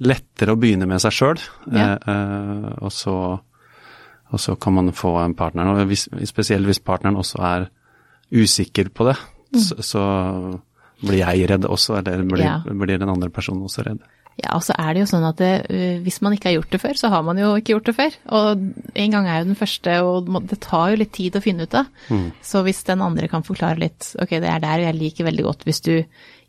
lettere 0.00 0.52
å 0.52 0.58
begynne 0.60 0.86
med 0.88 1.00
seg 1.00 1.12
sjøl, 1.16 1.40
Ja. 1.72 1.94
eh, 1.96 2.68
og, 2.82 2.90
så, 2.92 3.14
og 4.32 4.40
så 4.42 4.56
kan 4.60 4.74
man 4.74 4.92
få 4.92 5.14
en 5.24 5.34
partner. 5.34 5.70
Og 5.72 5.86
hvis, 5.88 6.08
spesielt 6.28 6.66
hvis 6.68 6.82
partneren 6.84 7.16
også 7.16 7.40
er 7.42 7.68
usikker 8.32 8.90
på 8.92 9.06
det, 9.08 9.16
så, 9.56 9.76
så 9.80 10.02
blir 11.00 11.22
jeg 11.22 11.48
redd 11.48 11.64
også, 11.68 11.98
eller 12.00 12.24
blir, 12.28 12.44
Ja. 12.44 12.58
blir 12.66 12.98
den 12.98 13.08
andre 13.12 13.30
personen 13.30 13.62
også 13.64 13.84
redd. 13.86 14.00
Ja, 14.36 14.50
og 14.52 14.60
så 14.66 14.74
er 14.76 14.92
det 14.92 15.00
jo 15.00 15.08
sånn 15.08 15.24
at 15.24 15.38
det, 15.40 15.52
øh, 15.72 16.02
hvis 16.04 16.18
man 16.20 16.34
ikke 16.36 16.50
har 16.50 16.56
gjort 16.58 16.70
det 16.74 16.80
før, 16.82 16.92
så 17.00 17.08
har 17.08 17.22
man 17.24 17.38
jo 17.40 17.54
ikke 17.56 17.72
gjort 17.72 17.86
det 17.88 17.94
før. 17.96 18.16
Og 18.36 18.66
en 19.00 19.10
gang 19.14 19.26
er 19.32 19.38
jo 19.40 19.46
den 19.48 19.56
første, 19.56 19.94
og 20.04 20.28
det 20.50 20.58
tar 20.60 20.90
jo 20.92 20.98
litt 21.00 21.12
tid 21.16 21.38
å 21.38 21.40
finne 21.40 21.64
ut 21.64 21.72
av. 21.80 21.86
Så 22.44 22.60
hvis 22.66 22.82
den 22.84 23.00
andre 23.00 23.28
kan 23.32 23.42
forklare 23.46 23.80
litt, 23.80 24.10
ok, 24.20 24.28
det 24.44 24.50
er 24.52 24.60
der 24.60 24.84
jeg 24.84 24.98
liker 24.98 25.24
veldig 25.30 25.46
godt 25.46 25.64
hvis 25.64 25.80
du 25.80 25.94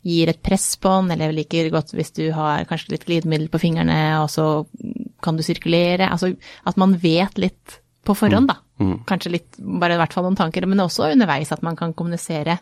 gir 0.08 0.30
et 0.32 0.40
press 0.44 0.70
på 0.80 0.92
den, 1.00 1.12
eller 1.14 1.34
liker 1.36 1.68
godt 1.74 1.92
hvis 1.96 2.14
du 2.16 2.24
har 2.36 2.64
kanskje 2.68 2.94
litt 2.94 3.04
glidemiddel 3.08 3.50
på 3.52 3.60
fingrene, 3.62 3.98
og 4.22 4.30
så 4.32 4.46
kan 5.24 5.36
du 5.36 5.44
sirkulere. 5.44 6.08
Altså 6.08 6.32
at 6.68 6.80
man 6.80 6.96
vet 7.02 7.38
litt 7.40 7.78
på 8.08 8.16
forhånd, 8.16 8.48
da. 8.50 8.58
Kanskje 9.08 9.34
litt, 9.34 9.58
bare 9.58 9.96
i 9.96 10.00
hvert 10.00 10.14
fall 10.14 10.24
noen 10.28 10.38
tanker, 10.38 10.64
men 10.70 10.80
også 10.84 11.10
underveis 11.12 11.52
at 11.52 11.64
man 11.66 11.76
kan 11.76 11.94
kommunisere. 11.98 12.58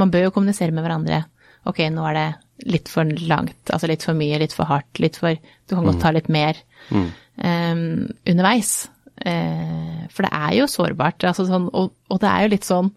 Man 0.00 0.12
bør 0.12 0.28
jo 0.28 0.34
kommunisere 0.36 0.74
med 0.74 0.84
hverandre. 0.84 1.24
Ok, 1.70 1.80
nå 1.90 2.04
er 2.10 2.18
det 2.18 2.28
litt 2.70 2.90
for 2.92 3.08
langt, 3.26 3.58
altså 3.72 3.88
litt 3.90 4.04
for 4.06 4.16
mye, 4.16 4.38
litt 4.38 4.54
for 4.54 4.68
hardt, 4.68 5.00
litt 5.02 5.16
for 5.18 5.34
Du 5.34 5.74
kan 5.74 5.86
godt 5.88 6.02
ta 6.04 6.12
litt 6.14 6.28
mer 6.32 6.60
em, 6.92 8.04
underveis. 8.28 8.84
Uh, 9.14 10.04
for 10.10 10.26
det 10.26 10.32
er 10.34 10.56
jo 10.58 10.68
sårbart, 10.70 11.24
altså 11.24 11.46
sånn, 11.48 11.68
og, 11.72 11.92
og 12.10 12.20
det 12.22 12.30
er 12.30 12.44
jo 12.44 12.52
litt 12.52 12.66
sånn 12.66 12.90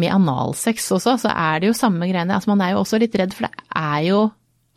med 0.00 0.14
analsex 0.14 0.90
også, 0.96 1.16
så 1.24 1.32
er 1.32 1.60
det 1.62 1.70
jo 1.70 1.76
samme 1.76 2.08
greiene. 2.08 2.36
Altså 2.36 2.52
man 2.52 2.64
er 2.64 2.74
jo 2.74 2.82
også 2.82 3.00
litt 3.02 3.16
redd, 3.20 3.34
for 3.36 3.48
det 3.48 3.66
er 3.80 4.04
jo 4.08 4.20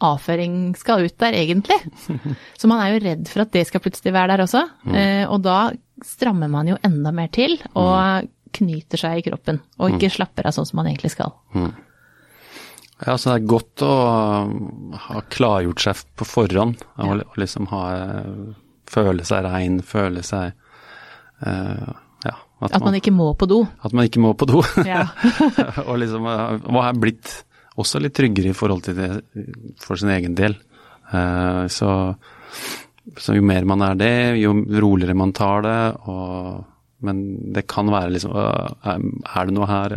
avføring 0.03 0.73
skal 0.75 1.05
ut 1.07 1.15
der, 1.21 1.37
egentlig. 1.37 1.77
Så 2.59 2.67
man 2.67 2.81
er 2.83 2.91
jo 2.91 3.01
redd 3.05 3.29
for 3.31 3.45
at 3.45 3.53
det 3.55 3.61
skal 3.69 3.79
plutselig 3.83 4.11
være 4.11 4.33
der 4.33 4.43
også. 4.43 4.63
Eh, 4.91 5.23
og 5.31 5.43
da 5.45 5.71
strammer 6.03 6.51
man 6.51 6.67
jo 6.73 6.79
enda 6.83 7.13
mer 7.15 7.29
til 7.31 7.55
og 7.79 8.27
knyter 8.53 8.99
seg 8.99 9.21
i 9.21 9.25
kroppen, 9.25 9.61
og 9.79 9.95
ikke 9.95 10.11
slapper 10.13 10.49
av 10.49 10.53
sånn 10.57 10.67
som 10.69 10.81
man 10.81 10.89
egentlig 10.91 11.13
skal. 11.15 11.31
Ja, 11.55 13.15
så 13.15 13.31
det 13.31 13.37
er 13.37 13.47
godt 13.49 13.83
å 13.85 13.93
ha 15.07 15.23
klargjort 15.33 15.81
seg 15.81 16.03
på 16.19 16.27
forhånd, 16.27 16.83
og, 17.01 17.23
liksom 17.39 17.71
ha 17.71 17.85
Føle 18.93 19.23
seg 19.25 19.45
rein, 19.47 19.79
føle 19.81 20.21
seg 20.27 20.51
eh, 21.47 21.93
Ja. 22.63 22.77
At 22.79 22.85
man 22.85 22.97
ikke 22.97 23.13
må 23.15 23.31
på 23.37 23.47
do. 23.49 23.63
at 23.83 23.93
man 23.95 24.07
ikke 24.09 24.23
må 24.23 24.33
på 24.37 24.47
do. 24.49 24.61
Ja. 24.87 25.07
og 25.87 25.97
liksom 26.01 26.27
eh, 26.29 26.59
og 26.69 26.81
er 26.83 26.99
blitt 26.99 27.33
også 27.79 28.01
litt 28.03 28.15
tryggere 28.15 28.51
i 28.51 28.57
forhold 28.57 28.83
til 28.85 28.97
det 28.97 29.09
for 29.81 29.99
sin 29.99 30.13
egen 30.13 30.35
del. 30.37 30.55
Eh, 31.11 31.63
så, 31.73 31.89
så 33.17 33.37
jo 33.37 33.45
mer 33.45 33.65
man 33.69 33.83
er 33.85 33.97
det, 33.99 34.13
jo 34.41 34.53
roligere 34.83 35.17
man 35.17 35.33
tar 35.35 35.65
det, 35.65 35.81
og 36.07 36.69
men 37.03 37.17
det 37.51 37.65
kan 37.67 37.89
være 37.91 38.13
liksom 38.15 38.31
øh, 38.31 39.01
Er 39.35 39.47
det 39.49 39.51
noe 39.51 39.65
her? 39.67 39.95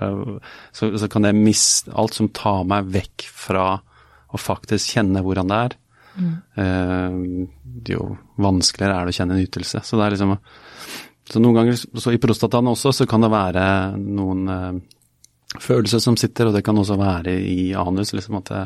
Så, 0.75 0.89
så 0.99 1.07
kan 1.07 1.23
jeg 1.29 1.39
miste 1.39 1.93
Alt 1.95 2.17
som 2.19 2.33
tar 2.35 2.65
meg 2.67 2.89
vekk 2.97 3.29
fra 3.31 3.67
å 4.35 4.41
faktisk 4.43 4.97
kjenne 4.97 5.23
hvordan 5.23 5.53
det 5.53 5.59
er, 5.65 5.75
eh, 6.59 7.19
jo 7.93 8.07
vanskeligere 8.43 8.97
er 8.97 9.07
det 9.07 9.15
å 9.15 9.17
kjenne 9.21 9.37
en 9.37 9.45
ytelse. 9.47 9.83
Så 9.87 9.97
det 9.97 10.07
er 10.07 10.17
liksom 10.17 10.35
Så 11.27 11.43
noen 11.43 11.59
ganger, 11.59 11.75
så 11.75 12.13
i 12.15 12.21
prostataen 12.23 12.69
også, 12.71 12.93
så 12.95 13.07
kan 13.11 13.25
det 13.25 13.33
være 13.33 13.65
noen 13.99 14.51
eh, 14.53 14.77
følelser 15.63 16.03
som 16.03 16.19
sitter, 16.19 16.49
og 16.49 16.55
det 16.55 16.63
kan 16.67 16.79
også 16.79 16.99
være 17.01 17.35
i 17.35 17.73
anus. 17.79 18.13
liksom 18.15 18.39
at 18.39 18.53
det, 18.53 18.63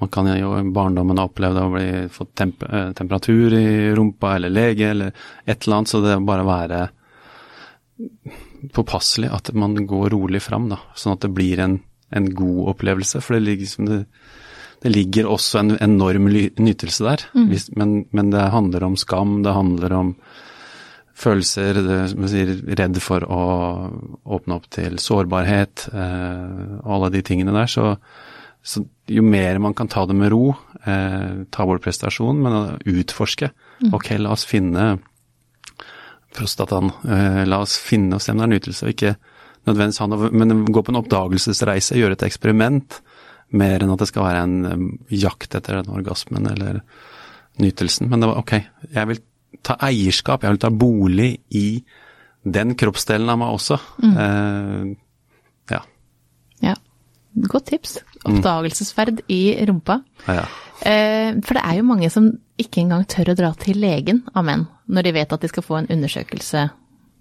man 0.00 0.10
kan 0.12 0.28
jo 0.32 0.54
i 0.58 0.64
barndommen 0.74 1.20
ha 1.20 1.28
opplevd 1.28 1.60
å 1.60 1.70
bli 1.74 1.88
fått 2.12 2.32
temp 2.40 2.64
eh, 2.66 2.90
temperatur 2.96 3.54
i 3.58 3.66
rumpa, 3.94 4.36
eller 4.36 4.52
lege, 4.52 4.90
eller 4.90 5.12
et 5.44 5.66
eller 5.66 5.76
annet. 5.76 5.92
Så 5.92 6.00
det 6.04 6.14
er 6.14 6.24
bare 6.24 6.46
å 6.46 6.50
være 6.50 6.80
påpasselig, 8.74 9.28
at 9.30 9.52
man 9.52 9.76
går 9.86 10.08
rolig 10.16 10.42
fram, 10.42 10.70
da. 10.72 10.80
Sånn 10.96 11.18
at 11.18 11.26
det 11.26 11.34
blir 11.36 11.60
en, 11.62 11.78
en 12.10 12.30
god 12.32 12.72
opplevelse. 12.74 13.20
For 13.20 13.36
det 13.36 13.44
ligger, 13.44 13.68
liksom 13.68 13.90
det, 13.90 14.00
det 14.82 14.94
ligger 14.94 15.28
også 15.30 15.60
en 15.60 15.76
enorm 15.84 16.32
nytelse 16.32 17.06
der. 17.06 17.28
Hvis, 17.52 17.68
men, 17.76 18.06
men 18.10 18.32
det 18.32 18.48
handler 18.56 18.88
om 18.88 18.96
skam, 18.98 19.42
det 19.44 19.54
handler 19.54 19.98
om 20.00 20.16
følelser, 21.14 21.78
det, 21.78 21.98
som 22.12 22.26
jeg 22.26 22.32
sier, 22.32 22.52
redd 22.80 22.98
for 23.02 23.24
å 23.30 23.42
åpne 24.36 24.58
opp 24.58 24.68
til 24.74 24.98
sårbarhet, 25.02 25.88
eh, 25.94 26.78
og 26.82 26.94
alle 26.98 27.12
de 27.14 27.22
tingene 27.26 27.54
der. 27.54 27.70
Så, 27.70 27.94
så 28.64 28.82
jo 29.10 29.24
mer 29.26 29.60
man 29.62 29.76
kan 29.78 29.90
ta 29.90 30.04
det 30.10 30.16
med 30.18 30.32
ro, 30.34 30.54
eh, 30.82 31.44
ta 31.54 31.66
bort 31.68 31.84
prestasjon, 31.84 32.42
men 32.42 32.58
utforske. 32.82 33.52
utforske. 33.52 33.94
Ok, 33.94 34.14
la 34.18 34.34
oss 34.34 34.46
finne 34.48 34.96
prostataen, 36.34 36.90
eh, 37.06 37.44
la 37.46 37.60
oss 37.62 37.78
finne 37.78 38.18
oss 38.18 38.28
om 38.28 38.40
det 38.40 38.48
er 38.48 38.54
nytelse, 38.56 38.86
og 38.86 38.94
ikke 38.94 39.14
nødvendigvis 39.68 40.00
ha 40.02 40.08
noe, 40.10 40.30
men 40.34 40.64
gå 40.66 40.82
på 40.82 40.92
en 40.92 41.00
oppdagelsesreise, 41.00 41.96
gjøre 41.98 42.18
et 42.18 42.26
eksperiment, 42.26 42.98
mer 43.54 43.84
enn 43.84 43.92
at 43.94 44.02
det 44.02 44.10
skal 44.10 44.26
være 44.26 44.42
en 44.42 44.56
eh, 44.66 44.88
jakt 45.22 45.54
etter 45.54 45.78
den 45.78 45.94
orgasmen 45.94 46.50
eller 46.50 46.82
nytelsen. 47.62 48.10
Men 48.10 48.20
det 48.20 48.32
var 48.32 48.42
ok, 48.42 48.56
jeg 48.90 49.10
vil 49.12 49.22
ta 49.62 49.76
eierskap, 49.84 50.42
jeg 50.42 50.54
vil 50.54 50.62
ta 50.62 50.70
bolig 50.70 51.30
i 51.54 51.84
den 52.44 52.74
kroppsdelen 52.76 53.30
av 53.32 53.40
meg 53.40 53.54
også. 53.56 53.78
Eh, 54.04 54.90
ja. 55.72 55.80
Ja. 56.64 56.74
Godt 57.48 57.70
tips. 57.72 57.98
Oppdagelsesferd 58.24 59.24
i 59.32 59.42
rumpa. 59.68 60.02
ja. 60.28 60.44
Eh, 60.84 61.30
for 61.46 61.56
det 61.56 61.62
er 61.64 61.78
jo 61.78 61.86
mange 61.86 62.10
som 62.12 62.26
ikke 62.60 62.82
engang 62.82 63.04
tør 63.08 63.30
å 63.32 63.36
dra 63.38 63.52
til 63.56 63.78
legen 63.80 64.24
av 64.34 64.44
menn, 64.44 64.66
når 64.90 65.06
de 65.06 65.12
vet 65.16 65.32
at 65.32 65.40
de 65.40 65.48
skal 65.48 65.64
få 65.64 65.78
en 65.78 65.88
undersøkelse 65.94 66.64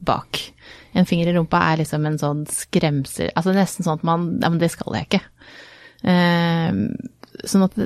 bak. 0.04 0.40
En 0.98 1.08
finger 1.08 1.30
i 1.30 1.36
rumpa 1.38 1.62
er 1.72 1.80
liksom 1.84 2.04
en 2.10 2.20
sånn 2.20 2.42
skremsel 2.50 3.32
Altså 3.40 3.54
nesten 3.56 3.86
sånn 3.86 4.02
at 4.02 4.04
man 4.06 4.26
Ja, 4.42 4.50
men 4.52 4.60
det 4.60 4.70
skal 4.74 4.98
jeg 4.98 5.08
ikke. 5.08 5.22
Eh, 6.04 6.82
sånn 7.48 7.66
at 7.66 7.80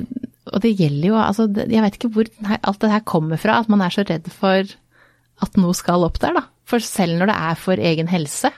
Og 0.52 0.62
det 0.64 0.74
gjelder 0.78 1.10
jo 1.10 1.18
Altså, 1.20 1.48
jeg 1.58 1.82
vet 1.84 1.98
ikke 1.98 2.12
hvor 2.14 2.30
alt 2.58 2.80
det 2.84 2.92
her 2.92 3.04
kommer 3.08 3.40
fra, 3.40 3.58
at 3.62 3.68
man 3.72 3.82
er 3.84 3.94
så 3.94 4.04
redd 4.08 4.28
for 4.32 4.64
at 5.44 5.60
noe 5.60 5.76
skal 5.76 6.06
opp 6.06 6.18
der, 6.22 6.34
da. 6.34 6.44
For 6.68 6.82
selv 6.82 7.20
når 7.20 7.30
det 7.30 7.36
er 7.50 7.60
for 7.60 7.80
egen 7.90 8.08
helse. 8.10 8.50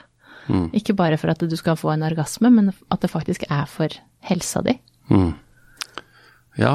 Ikke 0.75 0.95
bare 0.97 1.17
for 1.21 1.31
at 1.31 1.39
du 1.47 1.55
skal 1.55 1.77
få 1.79 1.93
en 1.93 2.03
orgasme, 2.03 2.49
men 2.51 2.71
at 2.91 3.01
det 3.03 3.11
faktisk 3.11 3.45
er 3.47 3.69
for 3.69 3.93
helsa 4.25 4.63
di. 4.65 4.73
Ja, 6.59 6.71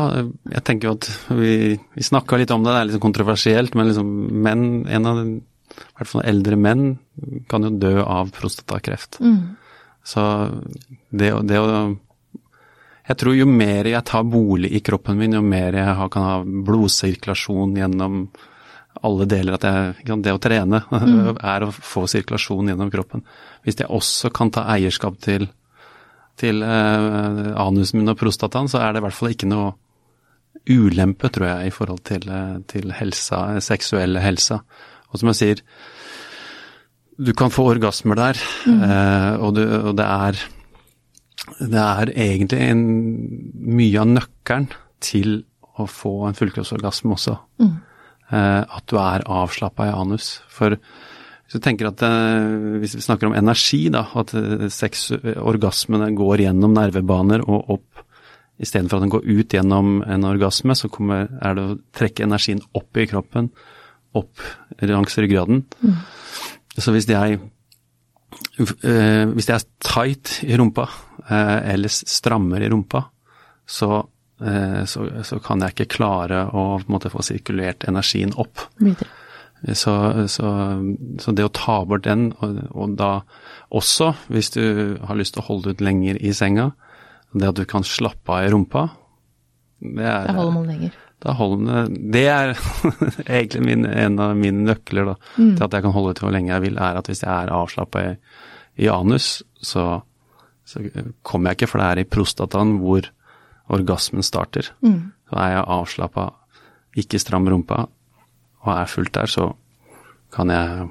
jeg 0.49 0.63
tenker 0.65 0.89
jo 0.89 0.95
at 0.97 1.09
vi, 1.37 1.75
vi 1.77 2.03
snakka 2.07 2.39
litt 2.41 2.55
om 2.55 2.63
det, 2.65 2.73
det 2.73 2.79
er 2.81 2.89
litt 2.93 3.03
kontroversielt, 3.03 3.75
men 3.77 3.91
liksom 3.91 4.15
menn, 4.47 4.65
en 4.89 5.11
av 5.11 5.19
de, 5.21 5.27
i 5.77 5.99
hvert 5.99 6.09
fall 6.09 6.25
eldre 6.25 6.57
menn, 6.57 6.87
kan 7.51 7.67
jo 7.67 7.75
dø 7.83 7.99
av 8.01 8.31
prostatakreft. 8.39 9.19
Så 10.07 10.23
det, 11.11 11.35
det 11.51 11.61
å 11.61 11.69
Jeg 13.07 13.21
tror 13.21 13.37
jo 13.39 13.47
mer 13.47 13.87
jeg 13.87 14.07
tar 14.09 14.27
bolig 14.27 14.73
i 14.75 14.83
kroppen 14.83 15.19
min, 15.19 15.37
jo 15.39 15.43
mer 15.45 15.77
jeg 15.79 15.97
har, 15.99 16.09
kan 16.11 16.27
ha 16.27 16.37
blodsirkulasjon 16.43 17.77
gjennom 17.79 18.25
alle 19.07 19.27
deler 19.29 19.59
at 19.59 19.67
jeg, 19.69 20.17
Det 20.25 20.33
å 20.33 20.41
trene 20.43 20.81
er 21.53 21.67
å 21.67 21.71
få 21.75 22.07
sirkulasjon 22.11 22.73
gjennom 22.73 22.91
kroppen. 22.91 23.23
Hvis 23.63 23.79
jeg 23.83 23.93
også 23.93 24.33
kan 24.35 24.51
ta 24.55 24.67
eierskap 24.75 25.21
til 25.23 25.49
til 26.37 26.63
eh, 26.65 27.53
anusen 27.57 28.01
min 28.01 28.13
og 28.13 28.19
prostataen, 28.21 28.69
så 28.69 28.83
er 28.85 28.93
det 28.93 29.01
i 29.01 29.07
hvert 29.07 29.17
fall 29.17 29.33
ikke 29.33 29.49
noe 29.51 29.75
ulempe, 30.69 31.31
tror 31.33 31.49
jeg, 31.49 31.71
i 31.71 31.75
forhold 31.75 32.03
til, 32.09 32.27
eh, 32.29 32.59
til 32.69 32.93
helsa, 32.97 33.43
seksuelle 33.65 34.23
helsa. 34.25 34.61
Og 35.11 35.21
som 35.21 35.33
jeg 35.33 35.41
sier, 35.41 35.63
du 37.17 37.33
kan 37.37 37.53
få 37.53 37.71
orgasmer 37.73 38.19
der, 38.21 38.43
eh, 38.69 39.33
og, 39.41 39.55
du, 39.57 39.65
og 39.65 39.95
det 39.97 40.07
er 40.07 40.43
det 41.61 41.83
er 41.83 42.13
egentlig 42.13 42.63
en, 42.71 42.87
mye 43.77 44.01
av 44.03 44.09
nøkkelen 44.11 44.71
til 45.05 45.39
å 45.77 45.87
få 45.91 46.15
en 46.29 46.37
fullkroppsorgasme 46.37 47.15
også. 47.17 47.37
Eh, 48.27 48.63
at 48.65 48.87
du 48.91 48.97
er 48.99 49.27
avslappa 49.31 49.87
i 49.87 49.95
anus. 49.95 50.37
For 50.51 50.75
hvis 50.77 51.59
du 51.59 51.63
tenker 51.63 51.91
at 51.93 52.03
eh, 52.07 52.81
hvis 52.83 52.97
vi 52.99 53.05
snakker 53.05 53.31
om 53.31 53.37
energi, 53.39 53.85
da, 53.95 54.07
at 54.19 54.35
eh, 54.39 54.67
sex, 54.73 55.11
orgasmene 55.37 56.11
går 56.19 56.47
gjennom 56.49 56.75
nervebaner 56.77 57.47
og 57.47 57.77
opp 57.79 57.93
Istedenfor 58.57 58.97
at 58.97 59.05
den 59.05 59.11
går 59.13 59.27
ut 59.29 59.53
gjennom 59.53 59.99
en 60.01 60.23
orgasme, 60.25 60.73
så 60.73 60.89
kommer, 60.89 61.27
er 61.45 61.57
det 61.59 61.65
å 61.67 61.75
trekke 61.93 62.25
energien 62.25 62.63
opp 62.73 62.97
i 62.97 63.05
kroppen, 63.05 63.51
opp 64.17 64.41
langs 64.81 65.19
ryggraden. 65.21 65.59
Så 66.73 66.95
hvis 66.95 67.05
jeg 67.11 67.37
hvis 68.57 69.49
jeg 69.49 69.57
er 69.57 69.67
tight 69.85 70.41
i 70.47 70.57
rumpa, 70.59 70.87
eh, 71.29 71.73
eller 71.73 71.93
strammer 71.93 72.65
i 72.65 72.71
rumpa, 72.73 73.05
så, 73.67 74.01
eh, 74.41 74.83
så, 74.85 75.07
så 75.27 75.39
kan 75.45 75.63
jeg 75.63 75.77
ikke 75.77 75.95
klare 75.99 76.47
å 76.51 76.67
måte, 76.93 77.13
få 77.13 77.25
sirkulert 77.25 77.87
energien 77.89 78.35
opp. 78.37 78.67
Så, 79.73 79.93
så 80.29 81.33
det 81.33 81.47
å 81.47 81.55
ta 81.55 81.79
bort 81.89 82.05
den, 82.05 82.29
og, 82.45 82.59
og 82.77 82.93
da 83.01 83.11
også 83.75 84.13
hvis 84.29 84.53
du 84.55 84.99
har 85.01 85.17
lyst 85.19 85.35
til 85.35 85.43
å 85.43 85.47
holde 85.49 85.73
ut 85.73 85.83
lenger 85.83 86.21
i 86.21 86.35
senga, 86.37 86.71
det 87.33 87.49
at 87.49 87.59
du 87.59 87.65
kan 87.69 87.85
slappe 87.87 88.33
av 88.33 88.47
i 88.47 88.53
rumpa, 88.53 88.85
det 89.81 90.07
er 90.07 90.29
Da 90.29 90.37
holder 90.37 90.55
man 90.55 90.71
lenger. 90.71 90.95
Da 91.25 91.33
holder 91.33 91.87
det 91.89 92.13
Det 92.13 92.25
er 92.29 92.53
egentlig 93.39 93.63
min, 93.65 93.87
en 93.89 94.19
av 94.21 94.37
mine 94.37 94.67
nøkler 94.69 95.13
da, 95.13 95.17
til 95.37 95.65
at 95.65 95.77
jeg 95.79 95.87
kan 95.87 95.95
holde 95.95 96.15
ut 96.15 96.23
hvor 96.23 96.35
lenge 96.35 96.53
jeg 96.53 96.65
vil, 96.67 96.77
er 96.77 97.01
at 97.01 97.11
hvis 97.11 97.25
jeg 97.25 97.33
er 97.33 97.55
avslappa 97.57 98.05
i, 98.05 98.15
i 98.85 98.91
anus, 98.93 99.43
så, 99.57 100.03
så 100.69 100.83
kommer 101.25 101.51
jeg 101.51 101.61
ikke, 101.61 101.71
for 101.73 101.83
det 101.83 101.89
er 101.89 102.03
i 102.03 102.09
prostataen 102.17 102.77
hvor 102.83 103.09
orgasmen 103.73 104.23
starter. 104.27 104.69
Så 105.27 105.39
er 105.41 105.55
jeg 105.57 105.69
avslappa, 105.79 106.29
ikke 107.01 107.21
stram 107.23 107.49
rumpa, 107.51 107.87
og 108.67 108.73
er 108.75 108.91
fullt 108.91 109.15
der, 109.17 109.31
så 109.31 109.49
kan 110.35 110.53
jeg, 110.53 110.89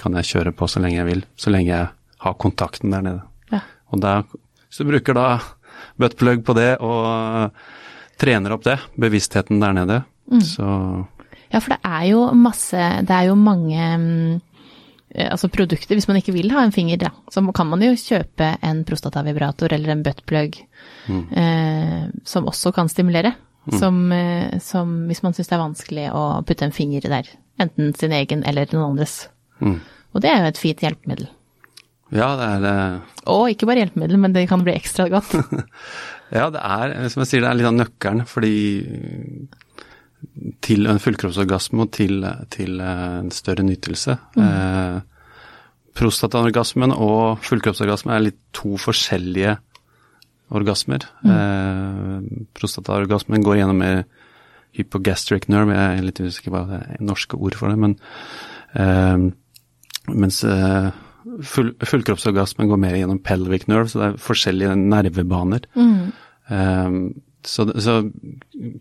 kan 0.00 0.16
jeg 0.18 0.30
kjøre 0.32 0.54
på 0.56 0.68
så 0.70 0.80
lenge 0.82 1.00
jeg 1.00 1.10
vil. 1.10 1.24
Så 1.36 1.52
lenge 1.52 1.70
jeg 1.70 1.90
har 2.24 2.38
kontakten 2.40 2.94
der 2.94 3.04
nede. 3.04 3.22
Ja. 3.52 3.60
Og 3.92 4.00
da, 4.02 4.22
hvis 4.66 4.80
du 4.80 4.88
bruker 4.88 5.18
da 5.18 5.26
buttplug 6.00 6.44
på 6.46 6.56
det 6.56 6.70
og 6.80 7.52
trener 8.22 8.54
opp 8.54 8.64
det, 8.66 8.78
bevisstheten 9.00 9.60
der 9.62 9.76
nede, 9.76 10.02
så 10.46 10.68
Ja, 11.52 11.60
for 11.60 11.74
det 11.74 11.80
er 11.84 12.04
jo 12.08 12.20
masse 12.38 12.80
Det 13.04 13.12
er 13.12 13.26
jo 13.28 13.34
mange 13.36 13.76
mm, 14.00 14.40
eh, 15.12 15.28
altså 15.28 15.50
produkter 15.52 15.98
Hvis 15.98 16.08
man 16.08 16.16
ikke 16.16 16.32
vil 16.32 16.52
ha 16.54 16.62
en 16.64 16.72
finger, 16.72 16.96
da, 17.02 17.10
så 17.28 17.42
kan 17.52 17.68
man 17.68 17.82
jo 17.84 17.92
kjøpe 17.98 18.54
en 18.62 18.84
prostatavibrator 18.88 19.74
eller 19.74 19.92
en 19.92 20.04
buttplug 20.06 20.56
eh, 20.56 22.06
som 22.24 22.48
også 22.48 22.72
kan 22.72 22.88
stimulere. 22.88 23.34
Som, 23.78 24.10
eh, 24.12 24.58
som 24.58 25.04
hvis 25.10 25.22
man 25.22 25.36
syns 25.36 25.50
det 25.50 25.54
er 25.58 25.62
vanskelig 25.62 26.08
å 26.16 26.24
putte 26.46 26.66
en 26.66 26.74
finger 26.74 27.04
der. 27.06 27.28
Enten 27.60 27.92
sin 27.94 28.14
egen 28.16 28.42
eller 28.48 28.66
noen 28.72 28.94
andres. 28.94 29.28
Og 29.60 30.24
det 30.24 30.32
er 30.32 30.42
jo 30.42 30.50
et 30.50 30.60
fint 30.60 30.82
hjelpemiddel. 30.82 31.28
Ja, 32.12 32.28
det 32.38 32.48
er 32.48 32.66
eh, 32.68 33.16
Og 33.32 33.50
ikke 33.52 33.68
bare 33.70 33.84
hjelpemiddel, 33.84 34.20
men 34.20 34.34
det 34.36 34.46
kan 34.50 34.64
bli 34.64 34.76
ekstra 34.76 35.08
godt. 35.12 35.36
Ja, 36.32 36.46
det 36.48 36.62
er, 36.64 36.94
som 37.12 37.20
jeg 37.20 37.28
sier, 37.28 37.42
det 37.44 37.48
er 37.50 37.56
litt 37.58 37.66
av 37.68 37.74
nøkkelen, 37.76 38.22
fordi 38.24 38.52
til 40.64 40.88
en 40.88 41.00
fullkroppsorgasme 41.02 41.84
og 41.84 41.90
til, 41.92 42.24
til 42.48 42.80
en 42.80 43.28
større 43.36 43.66
nytelse. 43.66 44.14
Eh, 44.40 44.96
prostataorgasmen 45.98 46.94
og 46.94 47.42
fullkroppsorgasme 47.44 48.14
er 48.16 48.24
litt 48.30 48.40
to 48.56 48.78
forskjellige 48.80 49.58
orgasmer. 50.56 51.04
Eh, 51.24 52.16
prostataorgasmen 52.56 53.44
går 53.44 53.60
gjennom 53.60 53.84
mer 53.84 54.04
hypogastric 54.76 55.50
nerve, 55.52 55.76
jeg 55.76 55.98
er 55.98 56.06
litt 56.06 56.20
usikker 56.24 56.54
på 56.54 56.64
det 56.70 56.82
norske 57.04 57.36
ord 57.36 57.56
for 57.58 57.72
det, 57.72 57.76
men 57.80 57.98
eh, 58.72 59.28
mens 60.12 60.40
eh, 60.48 60.88
full, 61.46 61.72
fullkroppsorgasmen 61.80 62.70
går 62.70 62.80
mer 62.80 62.96
gjennom 62.98 63.20
pelvic 63.24 63.68
nerve, 63.70 63.90
så 63.90 64.00
det 64.00 64.08
er 64.08 64.22
forskjellige 64.22 64.78
nervebaner. 64.80 65.68
Eh, 65.76 66.98
så, 67.42 67.66
så 67.82 67.96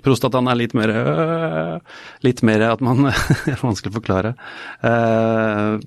prostataen 0.05 0.49
er 0.51 0.57
litt 0.59 0.75
mer 0.77 0.91
øh, 0.93 1.77
Litt 2.21 2.43
mer 2.45 2.67
at 2.67 2.83
man 2.85 3.07
Det 3.47 3.55
er 3.55 3.63
vanskelig 3.63 3.89
å 3.89 3.97
forklare. 3.97 4.35
Uh, 4.85 5.79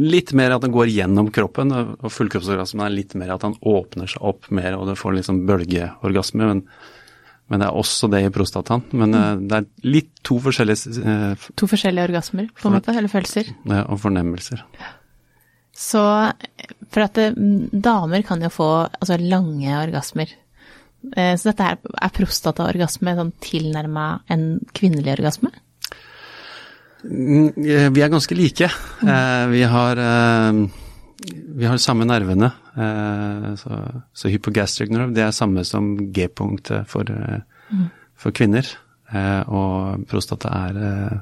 litt 0.00 0.32
mer 0.38 0.54
at 0.54 0.64
den 0.64 0.72
går 0.74 0.90
gjennom 0.92 1.28
kroppen, 1.34 1.72
og 1.74 2.08
fullkroppsorgasmen 2.14 2.84
er 2.86 2.94
litt 2.94 3.14
mer 3.18 3.34
at 3.34 3.44
den 3.44 3.56
åpner 3.68 4.10
seg 4.10 4.24
opp 4.32 4.48
mer, 4.54 4.76
og 4.78 4.88
du 4.88 4.94
får 4.98 5.18
liksom 5.18 5.42
bølgeorgasme. 5.48 6.48
Men, 6.48 6.62
men 7.50 7.62
det 7.62 7.68
er 7.68 7.78
også 7.82 8.08
det 8.12 8.22
i 8.24 8.32
prostataen. 8.32 8.86
Men 8.94 9.12
mm. 9.16 9.44
det 9.50 9.58
er 9.58 9.68
litt 9.84 10.12
to 10.24 10.38
forskjellige 10.42 10.94
eh, 11.02 11.46
To 11.60 11.68
forskjellige 11.70 12.08
orgasmer, 12.08 12.48
på 12.54 12.70
en 12.70 12.78
måte, 12.78 12.94
eller 12.96 13.12
følelser. 13.12 13.52
ja, 13.68 13.84
og 13.84 14.00
fornemmelser. 14.04 14.64
Så 15.72 16.02
For 16.92 17.00
at 17.06 17.18
damer 17.72 18.22
kan 18.28 18.42
jo 18.44 18.50
få 18.52 18.66
altså, 19.00 19.16
lange 19.18 19.72
orgasmer. 19.80 20.28
Eh, 21.16 21.34
Så 21.40 21.48
dette 21.50 21.64
er, 21.72 21.78
er 22.02 22.12
prostataorgasme 22.14 23.14
sånn 23.16 23.32
tilnærma 23.40 24.20
en 24.30 24.60
kvinnelig 24.76 25.14
orgasme? 25.18 25.50
Mm, 27.02 27.48
eh, 27.64 27.88
Vi 27.90 28.02
er 28.04 28.12
ganske 28.12 28.36
like. 28.36 28.68
Eh, 29.02 29.46
Vi 29.50 29.62
har, 29.62 29.96
eh, 29.98 30.52
vi 31.56 31.64
har 31.66 31.78
samme 31.78 32.04
nervene. 32.06 32.52
eh, 32.76 33.54
Så, 33.56 33.80
så 34.14 34.28
hypogastric 34.30 34.90
nerve 34.90 35.14
det 35.14 35.24
er 35.24 35.32
samme 35.32 35.64
som 35.64 35.96
G-punktet 36.12 36.86
for, 36.86 37.02
eh, 37.10 37.40
for 38.14 38.30
kvinner. 38.30 38.66
Eh, 39.12 39.42
Og 39.48 40.06
prostata 40.06 40.52
er 40.68 40.76
eh, 40.76 41.18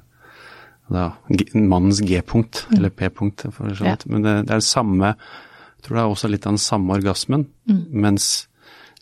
da, 0.91 1.07
mannens 1.55 2.01
G-punkt, 2.03 2.65
eller 2.75 2.91
P-punkt 2.91 3.47
for 3.55 3.75
så 3.75 3.87
Ja. 3.87 3.97
Men 4.07 4.23
det, 4.27 4.35
det 4.49 4.55
er 4.57 4.63
det 4.63 4.67
samme 4.67 5.15
Jeg 5.15 5.87
tror 5.87 5.97
det 5.97 6.03
er 6.03 6.11
også 6.13 6.29
litt 6.29 6.47
av 6.47 6.53
den 6.53 6.61
samme 6.61 6.93
orgasmen. 6.99 7.47
Mens 7.89 8.47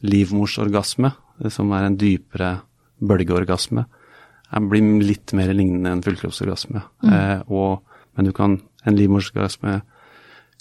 livmorsorgasme, 0.07 1.11
som 1.51 1.73
er 1.75 1.87
en 1.89 1.97
dypere 1.99 2.51
bølgeorgasme, 3.03 3.83
blir 4.71 5.03
litt 5.03 5.33
mer 5.35 5.51
lignende 5.53 5.91
enn 5.91 6.05
fullkroppsorgasme. 6.07 6.83
Eh, 7.11 7.41
og, 7.51 7.83
men 8.15 8.29
du 8.29 8.33
kan, 8.33 8.61
en 8.87 8.97
livmorsorgasme 8.97 9.81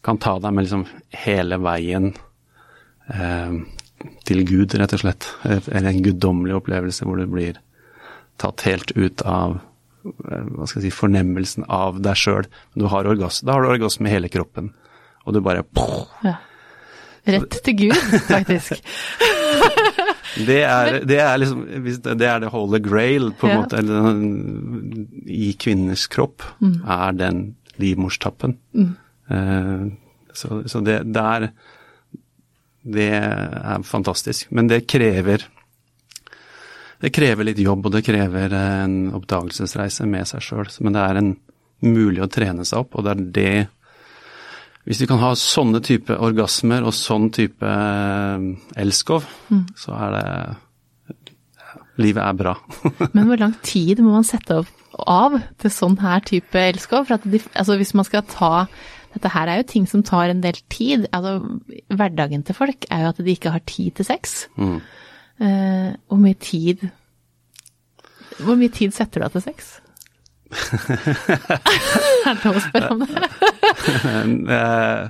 kan 0.04 0.18
ta 0.18 0.40
deg 0.40 0.54
med 0.56 0.66
liksom 0.66 0.88
hele 1.26 1.60
veien 1.62 2.10
eh, 3.14 3.54
til 4.28 4.44
Gud, 4.48 4.74
rett 4.74 4.98
og 4.98 5.04
slett. 5.06 5.30
Eh, 5.46 5.62
Eller 5.70 5.92
en 5.94 6.04
guddommelig 6.04 6.58
opplevelse 6.58 7.06
hvor 7.06 7.22
du 7.22 7.28
blir 7.30 7.62
tatt 8.42 8.66
helt 8.68 8.92
ut 8.98 9.22
av 9.22 9.60
hva 10.04 10.68
skal 10.68 10.82
jeg 10.82 10.92
si, 10.92 10.96
fornemmelsen 10.98 11.66
av 11.70 11.98
deg 12.06 12.16
sjøl. 12.16 12.46
Da 12.78 12.88
har 12.92 13.04
du 13.08 13.10
orgasme 13.70 14.08
i 14.08 14.14
hele 14.14 14.30
kroppen, 14.32 14.72
og 15.26 15.34
du 15.34 15.42
bare 15.42 15.64
Ja. 16.24 16.36
Rett 17.28 17.58
til 17.66 17.76
Gud, 17.76 17.98
faktisk. 18.30 18.78
Det 20.38 20.60
er, 20.62 21.00
det 21.08 21.18
er 21.18 21.38
liksom 21.42 21.64
det, 21.82 22.14
det 22.20 22.28
er 22.30 22.40
det 22.44 22.50
holy 22.54 22.78
grail, 22.84 23.32
på 23.40 23.48
en 23.48 23.52
Ja. 23.56 23.62
måte. 23.64 23.78
Eller, 23.80 24.10
I 25.26 25.54
kvinners 25.58 26.04
kropp 26.14 26.44
er 26.62 27.16
den 27.18 27.56
livmorstappen. 27.82 28.54
Eh, 29.32 29.88
så 30.38 30.60
så 30.70 30.82
det, 30.86 31.00
det 31.14 31.24
er 31.24 31.48
Det 32.86 33.08
er 33.12 33.82
fantastisk. 33.84 34.52
Men 34.52 34.68
det 34.70 34.86
krever 34.88 35.48
Det 37.02 37.14
krever 37.14 37.46
litt 37.46 37.62
jobb, 37.62 37.86
og 37.86 37.94
det 37.94 38.06
krever 38.06 38.54
en 38.58 39.00
oppdagelsesreise 39.18 40.08
med 40.10 40.30
seg 40.30 40.44
sjøl. 40.44 40.70
Men 40.82 40.96
det 40.98 41.04
er 41.04 41.20
en 41.22 41.34
mulig 41.86 42.24
å 42.26 42.30
trene 42.32 42.66
seg 42.66 42.86
opp, 42.86 42.98
og 42.98 43.06
det 43.06 43.14
er 43.14 43.26
det 43.38 43.58
hvis 44.88 45.02
vi 45.04 45.08
kan 45.10 45.20
ha 45.20 45.34
sånne 45.36 45.82
type 45.84 46.16
orgasmer 46.16 46.86
og 46.88 46.94
sånn 46.96 47.28
type 47.36 47.68
elskov, 48.80 49.26
elskov, 49.28 49.28
så 49.76 49.98
er 50.00 50.16
det 50.16 50.30
Livet 51.98 52.22
er 52.22 52.36
bra. 52.38 52.54
Men 53.16 53.26
hvor 53.26 53.40
lang 53.42 53.56
tid 53.66 54.00
må 54.06 54.14
man 54.14 54.28
sette 54.28 54.60
av 55.10 55.38
til 55.58 55.74
sånn 55.74 55.98
her 55.98 56.22
type 56.26 56.62
elskov? 56.62 57.08
For 57.08 57.18
at 57.18 57.26
de, 57.26 57.42
altså 57.58 57.78
hvis 57.80 57.96
man 57.98 58.06
skal 58.08 58.26
ta 58.30 58.68
Dette 59.16 59.32
her 59.34 59.50
er 59.50 59.62
jo 59.62 59.70
ting 59.72 59.88
som 59.90 60.04
tar 60.06 60.30
en 60.30 60.44
del 60.44 60.60
tid. 60.70 61.08
Altså, 61.16 61.40
hverdagen 61.90 62.44
til 62.46 62.54
folk 62.54 62.86
er 62.94 63.02
jo 63.02 63.10
at 63.10 63.22
de 63.26 63.34
ikke 63.34 63.54
har 63.56 63.64
tid 63.66 63.96
til 63.98 64.06
sex. 64.06 64.44
Mm. 64.62 64.78
Eh, 65.38 65.92
hvor 66.10 66.18
mye 66.18 66.34
tid 66.42 66.82
Hvor 68.42 68.56
mye 68.58 68.72
tid 68.74 68.94
setter 68.96 69.22
du 69.22 69.26
av 69.28 69.36
til 69.36 69.44
sex? 69.46 69.76
er 70.58 72.38
det 72.38 72.46
lov 72.46 72.58
å 72.58 72.64
spørre 72.64 72.92
om 72.96 73.04
det? 73.04 73.24
Eh, 74.58 75.02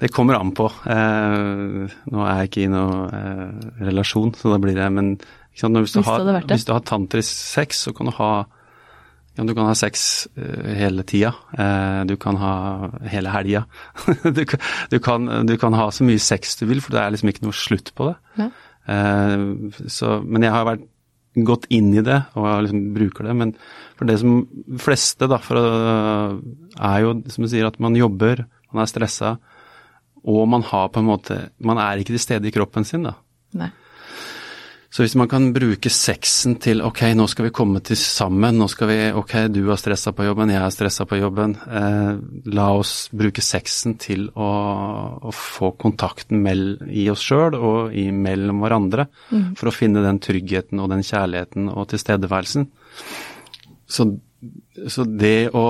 det 0.00 0.10
kommer 0.14 0.38
an 0.38 0.52
på. 0.56 0.68
Eh, 0.86 1.96
nå 2.12 2.22
er 2.26 2.36
jeg 2.42 2.50
ikke 2.50 2.64
i 2.66 2.70
noen 2.72 3.16
eh, 3.18 3.72
relasjon, 3.88 4.30
så 4.38 4.52
da 4.54 4.60
blir 4.62 4.76
det 4.78 4.86
Men 4.94 5.16
sant, 5.58 5.76
hvis, 5.82 5.96
du 5.96 6.00
Hvis 6.00 6.10
har, 6.12 6.42
hvis 6.52 6.66
du 6.68 6.72
har 6.76 6.84
tantrisk 6.86 7.32
sex, 7.56 7.82
så 7.88 7.94
kan 7.96 8.10
du 8.10 8.14
ha 8.20 8.30
ja, 9.36 9.44
du 9.44 9.50
kan 9.52 9.66
ha 9.68 9.74
sex 9.76 10.28
hele 10.78 11.02
tida. 11.04 11.34
Du 12.08 12.14
kan 12.16 12.38
ha 12.40 12.52
hele 13.04 13.28
helga. 13.34 13.66
du, 14.38 14.44
kan- 14.48 14.62
du, 14.88 14.96
du 15.50 15.56
kan 15.60 15.76
ha 15.76 15.90
så 15.92 16.06
mye 16.08 16.16
sex 16.24 16.54
du 16.56 16.64
vil, 16.70 16.80
for 16.80 16.94
det 16.96 17.02
er 17.02 17.12
liksom 17.12 17.28
ikke 17.34 17.44
noe 17.44 17.52
slutt 17.52 17.90
på 17.98 18.06
det. 18.08 18.14
Ja. 18.40 18.46
Eh, 18.86 19.46
så, 19.92 20.18
men 20.22 20.46
jeg 20.46 20.54
har 20.54 20.68
vært 20.68 20.86
gått 21.44 21.66
inn 21.74 21.90
i 21.92 22.04
det 22.04 22.16
og 22.38 22.46
liksom 22.64 22.84
bruker 22.96 23.28
det. 23.28 23.34
Men 23.36 23.54
for 23.98 24.08
det 24.08 24.18
som 24.22 24.38
fleste, 24.80 25.28
da, 25.30 25.40
for 25.42 25.60
er 25.60 27.02
jo 27.04 27.16
som 27.32 27.44
du 27.44 27.50
sier, 27.50 27.68
at 27.68 27.80
man 27.82 27.98
jobber, 27.98 28.46
man 28.72 28.84
er 28.84 28.90
stressa, 28.90 29.36
og 30.26 30.46
man 30.50 30.64
har 30.66 30.88
på 30.90 30.98
en 30.98 31.06
måte 31.06 31.36
Man 31.62 31.78
er 31.78 32.00
ikke 32.00 32.16
til 32.16 32.22
stede 32.22 32.48
i 32.48 32.54
kroppen 32.54 32.82
sin, 32.84 33.04
da. 33.06 33.12
Nei. 33.54 33.68
Så 34.96 35.04
hvis 35.04 35.16
man 35.20 35.28
kan 35.28 35.50
bruke 35.52 35.90
sexen 35.92 36.54
til 36.64 36.78
ok, 36.80 37.02
nå 37.18 37.26
skal 37.28 37.50
vi 37.50 37.52
komme 37.52 37.82
til 37.84 37.98
sammen, 38.00 38.56
nå 38.56 38.64
skal 38.72 38.88
vi 38.88 38.94
ok, 39.20 39.34
du 39.52 39.66
er 39.68 39.76
stressa 39.76 40.14
på 40.16 40.24
jobben, 40.24 40.48
jeg 40.48 40.56
er 40.56 40.72
stressa 40.72 41.04
på 41.04 41.18
jobben, 41.18 41.52
eh, 41.68 42.14
la 42.56 42.68
oss 42.72 43.10
bruke 43.12 43.44
sexen 43.44 43.98
til 44.00 44.30
å, 44.32 44.46
å 45.20 45.32
få 45.36 45.74
kontakten 45.76 46.40
mell, 46.40 46.78
i 46.88 47.04
oss 47.12 47.26
sjøl 47.28 47.58
og 47.58 47.92
i, 47.92 48.06
mellom 48.08 48.62
hverandre, 48.64 49.04
for 49.58 49.68
å 49.68 49.74
finne 49.76 50.00
den 50.06 50.22
tryggheten 50.24 50.80
og 50.80 50.88
den 50.94 51.04
kjærligheten 51.04 51.68
og 51.74 51.90
tilstedeværelsen. 51.92 52.64
Så, 53.84 54.08
så 54.88 55.04
det 55.04 55.50
å 55.52 55.66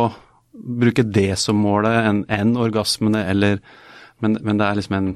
bruke 0.54 1.02
det 1.02 1.32
som 1.42 1.58
målet 1.66 1.98
enn 2.12 2.22
en 2.30 2.54
orgasmene 2.62 3.26
eller 3.26 3.58
men, 4.22 4.38
men 4.38 4.62
det 4.62 4.70
er 4.70 4.78
liksom 4.78 4.94
en 5.00 5.10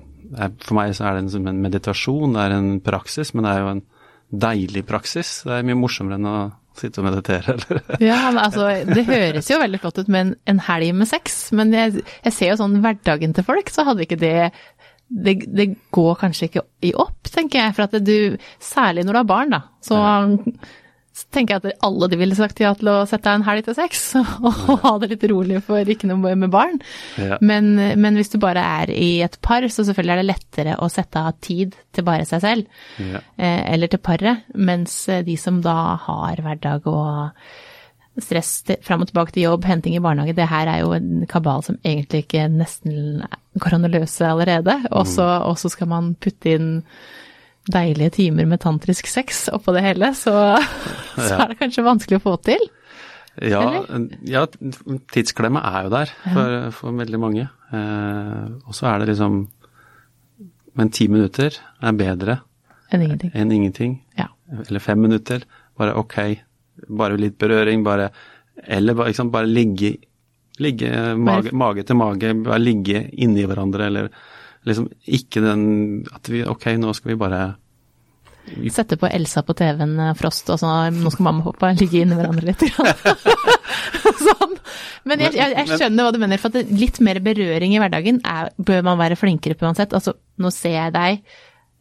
For 0.67 0.77
meg 0.77 0.93
så 0.99 1.07
er 1.09 1.17
det 1.17 1.39
en 1.39 1.63
meditasjon, 1.63 2.35
det 2.35 2.43
er 2.43 2.59
en 2.59 2.75
praksis, 2.83 3.31
men 3.35 3.47
det 3.47 3.55
er 3.55 3.63
jo 3.63 3.73
en 3.77 3.87
deilig 4.31 4.85
praksis. 4.89 5.41
Det 5.47 5.59
er 5.59 5.67
mye 5.67 5.79
morsommere 5.79 6.19
enn 6.21 6.31
å 6.31 6.39
sitte 6.81 7.03
og 7.03 7.09
meditere, 7.09 7.57
eller 7.57 7.81
Ja, 8.11 8.21
men 8.31 8.41
altså, 8.43 8.69
det 8.89 9.05
høres 9.09 9.51
jo 9.51 9.59
veldig 9.61 9.81
flott 9.83 9.99
ut 10.01 10.11
med 10.13 10.21
en, 10.21 10.35
en 10.55 10.63
helg 10.71 10.95
med 10.97 11.11
sex, 11.11 11.41
men 11.57 11.75
jeg, 11.77 12.05
jeg 12.25 12.37
ser 12.37 12.53
jo 12.53 12.61
sånn 12.63 12.79
hverdagen 12.85 13.35
til 13.37 13.47
folk, 13.47 13.73
så 13.73 13.85
hadde 13.89 14.07
ikke 14.07 14.21
det 14.21 14.37
det, 15.11 15.41
det 15.51 15.67
går 15.91 16.13
kanskje 16.21 16.47
ikke 16.47 16.63
i 16.87 16.93
opp, 16.95 17.27
tenker 17.35 17.65
jeg. 17.65 17.75
For 17.75 17.89
at 17.89 17.97
du, 18.07 18.37
særlig 18.63 19.03
når 19.03 19.17
du 19.17 19.19
har 19.19 19.27
barn, 19.27 19.57
da, 19.57 19.61
så, 19.83 19.99
så 19.99 20.53
tenker 21.35 21.57
jeg 21.57 21.63
at 21.75 21.85
alle 21.87 22.09
de 22.13 22.19
ville 22.21 22.37
sagt 22.39 22.61
ja 22.63 22.73
til 22.79 22.89
å 22.93 22.97
sette 23.09 23.27
deg 23.29 23.39
en 23.41 23.47
helg 23.47 23.65
til 23.67 23.77
sex, 23.79 24.03
og 24.47 24.61
ha 24.85 24.93
det 25.03 25.11
litt 25.13 25.27
rolig 25.31 25.61
for 25.67 25.93
ikke 25.95 26.09
noe 26.11 26.35
med 26.39 26.51
barn. 26.53 26.79
Ja. 27.21 27.39
Men, 27.45 27.73
men 28.01 28.19
hvis 28.19 28.33
du 28.33 28.39
bare 28.43 28.63
er 28.83 28.93
i 28.95 29.21
et 29.27 29.39
par, 29.45 29.67
så 29.69 29.85
selvfølgelig 29.87 30.15
er 30.17 30.23
det 30.23 30.29
lettere 30.31 30.77
å 30.81 30.89
sette 30.93 31.23
av 31.31 31.37
tid 31.45 31.77
til 31.97 32.07
bare 32.07 32.27
seg 32.29 32.45
selv. 32.45 32.85
Ja. 32.99 33.21
eh, 33.37 33.65
eller 33.75 33.91
til 33.93 34.03
paret, 34.05 34.47
mens 34.55 34.97
eh, 35.09 35.25
de 35.27 35.37
som 35.41 35.61
da 35.65 35.77
har 36.07 36.41
hverdag 36.45 36.87
og 36.91 37.37
stress 38.21 38.63
til- 38.67 38.81
fram 38.85 39.01
og 39.05 39.09
tilbake 39.09 39.33
til 39.33 39.47
jobb, 39.47 39.65
henting 39.65 39.95
i 39.97 40.03
barnehage, 40.03 40.35
det 40.37 40.49
her 40.51 40.69
er 40.69 40.81
jo 40.83 40.91
en 40.97 41.25
kabal 41.31 41.63
som 41.65 41.79
egentlig 41.87 42.25
ikke 42.27 42.49
nesten 42.53 43.23
går 43.61 43.77
an 43.79 43.87
å 43.87 43.93
løse 43.95 44.27
allerede. 44.27 44.75
Og 44.91 45.07
så 45.09 45.25
og 45.47 45.57
så 45.63 45.71
skal 45.73 45.89
man 45.89 46.15
putte 46.21 46.57
inn 46.59 46.71
deilige 47.69 48.15
timer 48.17 48.49
med 48.49 48.61
tantrisk 48.63 49.09
sex 49.11 49.49
oppå 49.53 49.75
det 49.77 49.85
hele, 49.85 50.13
så, 50.17 50.35
så 51.17 51.35
er 51.37 51.53
det 51.53 51.59
kanskje 51.61 51.87
vanskelig 51.87 52.21
å 52.21 52.25
få 52.25 52.37
til. 52.49 52.69
Ja, 53.41 53.63
ja 54.27 54.43
tidsklemma 55.15 55.63
er 55.69 55.87
jo 55.87 55.93
der 55.95 56.13
for, 56.35 56.57
for 56.77 56.99
veldig 56.99 57.21
mange. 57.23 57.47
Eh, 57.73 58.47
og 58.67 58.77
så 58.77 58.91
er 58.91 59.01
det 59.01 59.13
liksom 59.13 59.45
Men 60.75 60.91
ti 60.91 61.07
minutter 61.09 61.55
er 61.55 61.95
bedre 61.95 62.41
Enn 62.91 63.05
ingenting. 63.05 63.31
enn 63.35 63.53
ingenting. 63.55 63.93
Ja. 64.19 64.27
Eller 64.67 64.83
fem 64.83 65.01
minutter. 65.01 65.45
Bare 65.79 65.95
ok, 65.95 66.17
bare 66.89 67.19
litt 67.21 67.39
berøring, 67.39 67.85
bare 67.87 68.11
Eller 68.67 68.95
bare, 68.95 69.15
ikke 69.15 69.31
bare 69.33 69.49
ligge, 69.49 69.95
ligge 70.59 70.91
mage, 71.17 71.53
mage 71.57 71.87
til 71.87 71.97
mage, 71.97 72.35
bare 72.45 72.61
ligge 72.61 73.07
inni 73.13 73.47
hverandre, 73.49 73.87
eller 73.87 74.11
liksom 74.69 74.91
ikke 75.09 75.43
den 75.45 75.63
At 76.15 76.29
vi 76.29 76.43
Ok, 76.45 76.67
nå 76.81 76.93
skal 76.97 77.15
vi 77.15 77.21
bare 77.21 77.41
Sette 78.73 78.97
på 78.99 79.07
Elsa 79.07 79.45
på 79.47 79.55
TV-en, 79.55 79.93
eh, 80.01 80.15
Frost, 80.19 80.49
og 80.51 80.59
så 80.59 80.73
nå 80.91 81.11
skal 81.13 81.27
mamma 81.27 81.45
og 81.45 81.53
pappa 81.55 81.71
ligge 81.77 82.01
inni 82.03 82.17
hverandre 82.19 82.49
litt. 82.49 82.65
sånn. 84.25 84.57
Men 85.09 85.23
jeg, 85.25 85.37
jeg, 85.39 85.55
jeg 85.55 85.79
skjønner 85.79 86.07
hva 86.07 86.15
du 86.15 86.19
mener, 86.23 86.41
for 86.41 86.53
at 86.53 86.73
litt 86.75 87.01
mer 87.05 87.21
berøring 87.25 87.75
i 87.75 87.81
hverdagen 87.83 88.21
er, 88.27 88.51
bør 88.59 88.83
man 88.87 88.99
være 89.01 89.19
flinkere 89.21 89.57
på 89.59 89.69
uansett. 89.69 89.95
Altså, 89.97 90.17
nå 90.41 90.53
ser 90.55 90.77
jeg 90.77 90.95
deg, 90.97 91.23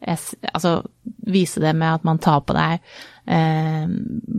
jeg, 0.06 0.40
altså 0.54 0.76
vise 1.30 1.64
det 1.64 1.74
med 1.76 2.00
at 2.00 2.08
man 2.08 2.22
tar 2.24 2.44
på 2.48 2.56
deg, 2.56 2.80
eh, 3.28 3.86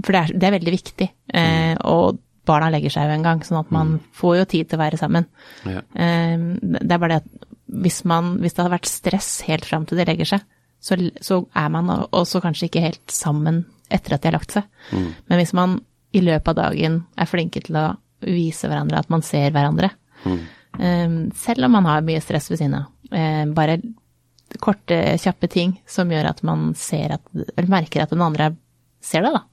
for 0.01 0.17
det 0.17 0.23
er, 0.23 0.35
det 0.37 0.49
er 0.49 0.57
veldig 0.57 0.77
viktig. 0.77 1.11
Eh, 1.43 1.75
og 1.91 2.21
barna 2.49 2.71
legger 2.73 2.95
seg 2.95 3.09
jo 3.09 3.17
en 3.17 3.27
gang, 3.27 3.43
sånn 3.45 3.61
at 3.61 3.71
man 3.75 3.99
får 4.17 4.37
jo 4.41 4.49
tid 4.55 4.71
til 4.71 4.79
å 4.79 4.85
være 4.85 5.01
sammen. 5.01 5.27
ja. 5.69 5.83
Eh, 5.95 6.37
Det 6.61 6.93
er 6.93 6.99
bare 6.99 7.19
det 7.19 7.23
at 7.23 7.49
hvis, 7.71 8.05
man, 8.05 8.39
hvis 8.41 8.55
det 8.55 8.65
hadde 8.65 8.75
vært 8.75 8.91
stress 8.91 9.31
helt 9.47 9.65
fram 9.69 9.87
til 9.87 10.01
de 10.01 10.07
legger 10.09 10.27
seg, 10.33 10.47
så, 10.81 10.97
så 11.21 11.45
er 11.55 11.69
man 11.69 11.91
også 12.11 12.41
kanskje 12.41 12.67
ikke 12.71 12.83
helt 12.83 13.13
sammen 13.13 13.65
etter 13.93 14.15
at 14.15 14.23
de 14.23 14.31
har 14.31 14.39
lagt 14.39 14.55
seg. 14.57 14.65
Men 15.29 15.39
hvis 15.39 15.53
man 15.57 15.81
i 16.17 16.23
løpet 16.25 16.49
av 16.49 16.57
dagen 16.57 17.03
er 17.21 17.29
flinke 17.31 17.61
til 17.63 17.77
å 17.79 17.87
vise 18.25 18.69
hverandre 18.69 18.99
at 18.99 19.11
man 19.13 19.23
ser 19.23 19.53
hverandre, 19.55 19.91
mm. 20.25 20.41
selv 21.37 21.67
om 21.69 21.77
man 21.77 21.89
har 21.91 22.07
mye 22.07 22.23
stress 22.25 22.51
ved 22.51 22.63
siden 22.63 22.79
av, 22.81 22.89
eh, 23.13 23.45
bare 23.55 23.79
korte, 24.59 24.99
kjappe 25.21 25.49
ting 25.53 25.77
som 25.87 26.11
gjør 26.11 26.31
at 26.33 26.43
man 26.47 26.73
ser 26.79 27.15
at, 27.19 27.23
eller 27.35 27.71
merker 27.71 28.03
at 28.03 28.11
den 28.15 28.25
andre 28.25 28.51
ser 29.05 29.23
det, 29.27 29.35
da. 29.37 29.45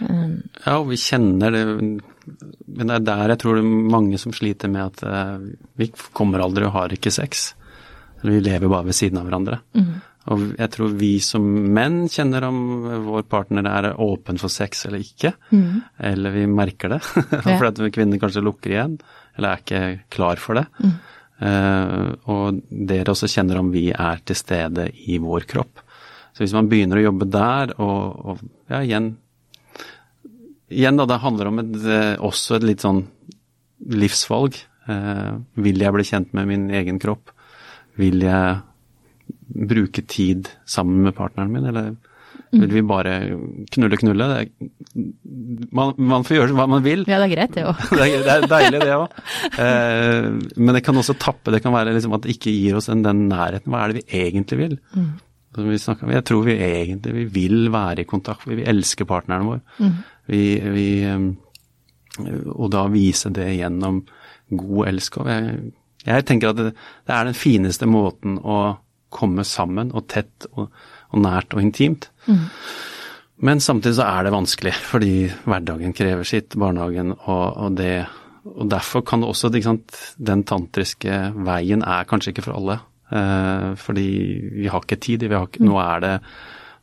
Mm. 0.00 0.40
Ja, 0.64 0.78
og 0.78 0.88
vi 0.90 0.98
kjenner 0.98 1.54
det 1.54 1.60
Men 1.70 2.88
det 2.88 2.96
er 2.96 3.04
der 3.06 3.30
jeg 3.34 3.40
tror 3.42 3.58
det 3.58 3.62
er 3.62 3.92
mange 3.94 4.18
som 4.18 4.34
sliter 4.34 4.72
med 4.72 4.88
at 4.88 5.04
eh, 5.06 5.44
vi 5.78 5.90
kommer 6.16 6.42
aldri 6.42 6.66
og 6.66 6.74
har 6.74 6.94
ikke 6.96 7.12
sex. 7.14 7.52
Eller 8.22 8.38
vi 8.38 8.44
lever 8.48 8.72
bare 8.72 8.88
ved 8.88 8.96
siden 8.96 9.20
av 9.20 9.28
hverandre. 9.28 9.60
Og 10.32 10.44
jeg 10.56 10.70
tror 10.72 10.94
vi 10.96 11.10
som 11.20 11.44
menn 11.44 12.06
kjenner 12.08 12.46
om 12.48 12.60
vår 13.04 13.26
partner 13.28 13.66
er 13.68 13.90
åpen 14.00 14.40
for 14.40 14.52
sex 14.52 14.86
eller 14.88 15.04
ikke. 15.04 15.34
Eller 16.00 16.32
vi 16.32 16.46
merker 16.48 16.94
det. 16.94 17.02
for 17.44 17.68
at 17.68 17.82
kvinner 17.92 18.22
kanskje 18.22 18.44
lukker 18.44 18.72
igjen, 18.72 18.96
eller 19.36 19.50
er 19.50 19.60
ikke 19.60 19.82
klar 20.16 20.40
for 20.40 20.56
det. 20.62 20.64
Eh, 21.44 22.08
og 22.32 22.62
dere 22.70 23.12
også 23.12 23.28
kjenner 23.30 23.60
om 23.60 23.68
vi 23.74 23.88
er 23.92 24.22
til 24.24 24.38
stede 24.38 24.88
i 25.10 25.18
vår 25.20 25.48
kropp. 25.50 25.82
Så 26.34 26.42
hvis 26.42 26.54
man 26.56 26.70
begynner 26.70 26.98
å 26.98 27.06
jobbe 27.08 27.28
der, 27.30 27.76
og, 27.82 28.24
og 28.24 28.40
ja, 28.72 28.80
igjen 28.80 29.12
Igjen 30.74 30.98
da, 30.98 31.06
det 31.06 31.20
handler 31.22 31.50
om 31.50 31.60
et, 31.62 31.74
eh, 31.86 32.14
også 32.18 32.58
et 32.58 32.66
litt 32.66 32.84
sånn 32.84 33.04
livsvalg. 33.94 34.58
Eh, 34.90 35.34
vil 35.64 35.80
jeg 35.80 35.94
bli 35.94 36.06
kjent 36.08 36.34
med 36.36 36.50
min 36.50 36.66
egen 36.74 36.98
kropp? 37.02 37.30
Vil 38.00 38.24
jeg 38.26 38.62
bruke 39.54 40.02
tid 40.10 40.50
sammen 40.66 41.04
med 41.06 41.14
partneren 41.16 41.52
min, 41.52 41.68
eller 41.70 41.94
vil 42.54 42.70
vi 42.70 42.82
bare 42.86 43.12
knulle, 43.74 43.98
knulle? 43.98 44.26
Man, 45.74 45.94
man 45.98 46.26
får 46.26 46.36
gjøre 46.36 46.54
hva 46.54 46.66
man 46.70 46.84
vil. 46.84 47.02
Ja, 47.10 47.18
det 47.22 47.26
er 47.26 47.34
greit, 47.34 47.54
det 47.56 47.64
òg. 47.66 47.80
Det 47.98 48.30
er, 48.30 48.46
deilig, 48.50 48.80
det 48.84 48.94
òg. 48.94 49.16
Eh, 49.58 50.28
men 50.56 50.76
det 50.76 50.84
kan 50.86 50.98
også 51.00 51.16
tappe. 51.18 51.54
Det 51.54 51.62
kan 51.64 51.74
være 51.74 51.94
liksom 51.96 52.14
at 52.14 52.26
det 52.26 52.36
ikke 52.36 52.54
gir 52.54 52.78
oss 52.78 52.90
den, 52.90 53.02
den 53.06 53.26
nærheten. 53.30 53.70
Hva 53.72 53.82
er 53.84 53.94
det 53.94 54.02
vi 54.04 54.20
egentlig 54.22 54.60
vil? 54.60 54.76
Som 55.54 55.70
vi 55.70 55.78
snakker, 55.78 56.10
Jeg 56.14 56.26
tror 56.30 56.46
vi 56.46 56.56
egentlig 56.58 57.14
vi 57.14 57.24
vil 57.40 57.70
være 57.74 58.02
i 58.04 58.08
kontakt. 58.10 58.46
Vi 58.46 58.58
vil 58.60 58.70
elske 58.70 59.06
partneren 59.08 59.50
vår. 59.50 59.62
Vi, 60.30 60.44
vi, 60.74 60.88
eh, 61.08 62.30
og 62.54 62.70
da 62.72 62.86
vise 62.92 63.32
det 63.34 63.50
gjennom 63.56 64.02
god 64.54 64.88
elskov. 64.92 65.28
Jeg, 65.30 65.72
jeg 66.04 66.26
tenker 66.28 66.52
at 66.52 66.60
det, 66.60 66.72
det 67.06 67.16
er 67.16 67.28
den 67.28 67.38
fineste 67.38 67.88
måten 67.90 68.38
å 68.40 68.58
komme 69.14 69.44
sammen, 69.46 69.92
og 69.94 70.08
tett 70.10 70.48
og, 70.54 70.72
og 71.14 71.22
nært 71.22 71.54
og 71.54 71.62
intimt. 71.62 72.10
Men 73.44 73.60
samtidig 73.62 73.98
så 73.98 74.08
er 74.08 74.26
det 74.26 74.34
vanskelig, 74.34 74.74
fordi 74.92 75.14
hverdagen 75.44 75.94
krever 75.96 76.26
sitt, 76.26 76.56
barnehagen 76.58 77.14
og, 77.14 77.44
og 77.56 77.78
det 77.78 78.06
Og 78.44 78.68
derfor 78.68 79.00
kan 79.00 79.22
det 79.22 79.28
også, 79.30 79.48
sant, 79.64 79.94
den 80.20 80.42
tantriske 80.44 81.32
veien 81.46 81.80
er 81.80 82.04
kanskje 82.04 82.34
ikke 82.34 82.42
for 82.44 82.58
alle. 82.58 82.74
Eh, 83.08 83.70
fordi 83.80 84.08
vi 84.52 84.66
har 84.68 84.84
ikke 84.84 85.00
tid. 85.00 85.24
Vi 85.24 85.34
har 85.34 85.46
ikke, 85.48 85.64
Nå 85.64 85.78
er 85.80 86.02
det 86.04 86.12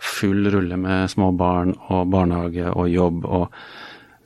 full 0.01 0.49
rulle 0.53 0.77
med 0.81 1.09
små 1.11 1.31
barn 1.37 1.75
og 1.93 2.09
barnehage 2.09 2.69
og 2.73 2.89
jobb 2.89 3.25
og 3.25 3.63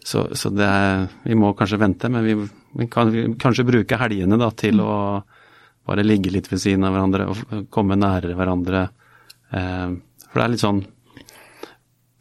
Så, 0.06 0.28
så 0.38 0.52
det 0.54 0.66
er 0.70 1.08
Vi 1.24 1.34
må 1.34 1.56
kanskje 1.58 1.80
vente, 1.82 2.10
men 2.14 2.22
vi, 2.24 2.36
vi 2.78 2.86
kan 2.88 3.10
vi, 3.10 3.24
kanskje 3.42 3.66
bruke 3.66 3.98
helgene 3.98 4.38
da 4.38 4.52
til 4.54 4.78
å 4.80 5.24
bare 5.86 6.04
ligge 6.06 6.30
litt 6.30 6.46
ved 6.52 6.62
siden 6.62 6.86
av 6.86 6.94
hverandre 6.94 7.26
og 7.32 7.66
komme 7.74 7.98
nærere 7.98 8.36
hverandre. 8.38 8.84
Eh, 9.50 9.96
for 10.30 10.38
det 10.38 10.44
er 10.44 10.54
litt 10.54 10.62
sånn 10.62 10.84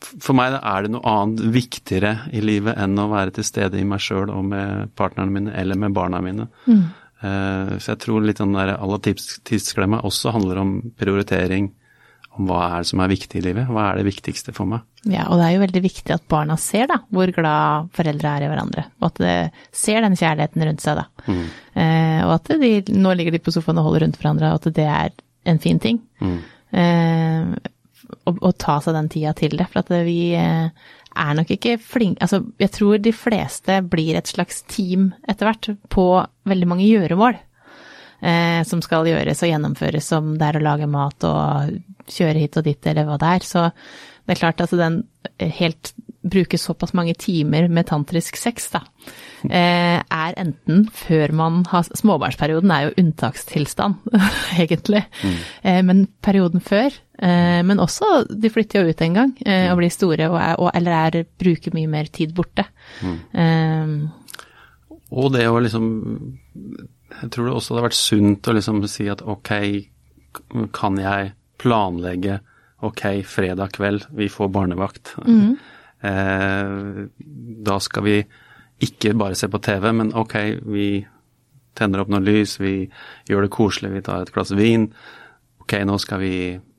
for 0.05 0.37
meg 0.37 0.57
er 0.59 0.85
det 0.85 0.93
noe 0.95 1.13
annet 1.13 1.45
viktigere 1.55 2.15
i 2.33 2.43
livet 2.45 2.77
enn 2.81 2.99
å 3.01 3.09
være 3.13 3.37
til 3.37 3.47
stede 3.47 3.81
i 3.81 3.87
meg 3.89 4.03
sjøl 4.05 4.33
og 4.33 4.45
med 4.49 4.93
partnerne 4.97 5.33
mine 5.33 5.55
eller 5.57 5.79
med 5.81 5.95
barna 5.97 6.21
mine. 6.25 6.49
Eh, 7.25 7.77
så 7.81 7.95
jeg 7.95 8.03
tror 8.05 8.25
litt 8.25 8.41
den 8.43 8.57
der 8.57 8.77
alle 8.77 9.01
tids, 9.05 9.39
tidsklemma 9.45 10.03
også 10.05 10.35
handler 10.35 10.61
om 10.61 10.77
prioritering 10.99 11.73
om 12.35 12.49
hva 12.49 12.61
er 12.67 12.83
det 12.83 12.89
som 12.91 13.03
er 13.05 13.13
viktig 13.13 13.39
i 13.39 13.45
livet. 13.45 13.69
Hva 13.71 13.91
er 13.91 14.01
det 14.01 14.07
viktigste 14.09 14.55
for 14.57 14.69
meg? 14.71 14.83
Ja, 15.07 15.27
og 15.29 15.39
det 15.39 15.47
er 15.47 15.55
jo 15.55 15.63
veldig 15.63 15.83
viktig 15.85 16.15
at 16.15 16.25
barna 16.31 16.57
ser 16.61 16.89
da, 16.91 16.99
hvor 17.15 17.31
glad 17.37 17.93
foreldre 17.95 18.33
er 18.33 18.47
i 18.47 18.49
hverandre. 18.51 18.87
Og 19.01 19.07
at 19.11 19.21
de 19.23 19.35
ser 19.77 20.03
den 20.05 20.17
kjærligheten 20.19 20.67
rundt 20.69 20.85
seg, 20.85 21.03
da. 21.03 21.29
Mm. 21.29 21.45
Eh, 21.85 22.19
og 22.25 22.35
at 22.39 22.51
de, 22.63 22.73
nå 22.97 23.15
ligger 23.19 23.37
de 23.37 23.43
på 23.45 23.55
sofaen 23.55 23.79
og 23.83 23.89
holder 23.89 24.07
rundt 24.07 24.19
hverandre, 24.21 24.51
og 24.51 24.61
at 24.63 24.77
det 24.81 24.89
er 24.91 25.15
en 25.53 25.63
fin 25.63 25.81
ting. 25.83 26.03
Mm. 26.25 26.37
Eh, 26.75 27.71
å, 28.25 28.35
og, 28.35 28.53
ta 28.61 28.81
seg 28.83 28.97
den 28.97 29.11
tida 29.13 29.35
til 29.39 29.57
det. 29.61 29.69
For 29.71 29.85
at 29.85 29.93
vi 30.07 30.19
eh, 30.39 30.69
er 31.15 31.35
nok 31.39 31.51
ikke 31.55 31.77
flinke 31.83 32.25
Altså, 32.25 32.43
jeg 32.61 32.73
tror 32.75 32.99
de 33.03 33.15
fleste 33.15 33.79
blir 33.91 34.19
et 34.19 34.31
slags 34.31 34.63
team 34.71 35.13
etter 35.31 35.49
hvert 35.49 35.71
på 35.93 36.09
veldig 36.51 36.71
mange 36.71 36.89
gjøremål. 36.89 37.39
Eh, 38.25 38.63
som 38.65 38.81
skal 38.81 39.05
gjøres 39.05 39.43
og 39.45 39.51
gjennomføres, 39.51 40.07
som 40.09 40.33
det 40.41 40.47
er 40.49 40.57
å 40.57 40.65
lage 40.65 40.89
mat 40.89 41.27
og 41.29 41.75
kjøre 42.09 42.41
hit 42.41 42.57
og 42.57 42.65
dit, 42.65 42.87
eller 42.89 43.05
hva 43.05 43.19
det 43.21 43.33
er. 43.37 43.45
Så 43.45 43.67
det 44.25 44.33
er 44.33 44.41
klart 44.41 44.63
at 44.65 44.73
den 44.73 45.03
helt 45.59 45.93
bruker 46.25 46.57
såpass 46.59 46.95
mange 46.97 47.13
timer 47.21 47.67
med 47.69 47.85
tantrisk 47.91 48.39
sex, 48.41 48.71
da, 48.73 48.81
eh, 49.51 50.01
er 50.01 50.39
enten 50.41 50.87
før 50.89 51.35
man 51.37 51.59
har 51.69 51.85
Småbarnsperioden 51.85 52.73
er 52.73 52.87
jo 52.87 52.95
unntakstilstand, 53.03 54.01
egentlig. 54.63 55.05
Eh, 55.61 55.83
men 55.85 56.07
perioden 56.25 56.65
før, 56.65 56.97
eh, 57.19 57.61
men 57.61 57.83
også 57.83 58.25
De 58.31 58.49
flytter 58.49 58.81
jo 58.81 58.95
ut 58.95 59.05
en 59.05 59.21
gang 59.21 59.37
og 59.45 59.77
blir 59.83 59.93
store, 59.93 60.31
og 60.33 60.41
er, 60.41 60.57
og, 60.57 60.71
eller 60.73 60.97
er, 60.97 61.29
bruker 61.41 61.77
mye 61.77 61.93
mer 61.93 62.09
tid 62.09 62.33
borte. 62.33 62.65
Mm. 63.05 64.09
og 65.13 65.33
det 65.35 65.45
å 65.51 65.61
liksom 65.61 65.85
Jeg 67.23 67.31
tror 67.35 67.49
det 67.49 67.55
også 67.55 67.75
hadde 67.75 67.87
vært 67.89 67.99
sunt 67.99 68.49
å 68.51 68.57
liksom 68.57 68.83
si 68.91 69.07
at 69.11 69.23
ok, 69.23 69.53
kan 70.75 70.99
jeg 71.01 71.33
planlegge 71.63 72.41
ok, 72.85 73.05
fredag 73.29 73.73
kveld, 73.77 74.09
vi 74.17 74.29
får 74.33 74.53
barnevakt. 74.59 75.17
Mm. 75.27 75.55
Eh, 76.05 77.07
da 77.65 77.79
skal 77.81 78.05
vi 78.05 78.19
ikke 78.85 79.15
bare 79.17 79.37
se 79.39 79.49
på 79.49 79.57
TV, 79.65 79.87
men 79.97 80.11
ok, 80.13 80.35
vi 80.69 80.89
tenner 81.73 82.03
opp 82.03 82.11
noe 82.13 82.21
lys, 82.21 82.59
vi 82.61 82.75
gjør 83.25 83.47
det 83.47 83.53
koselig, 83.55 83.89
vi 83.95 84.03
tar 84.05 84.27
et 84.27 84.33
glass 84.35 84.53
vin. 84.53 84.85
Ok, 85.65 85.79
nå 85.89 85.97
skal 86.03 86.21
vi 86.21 86.35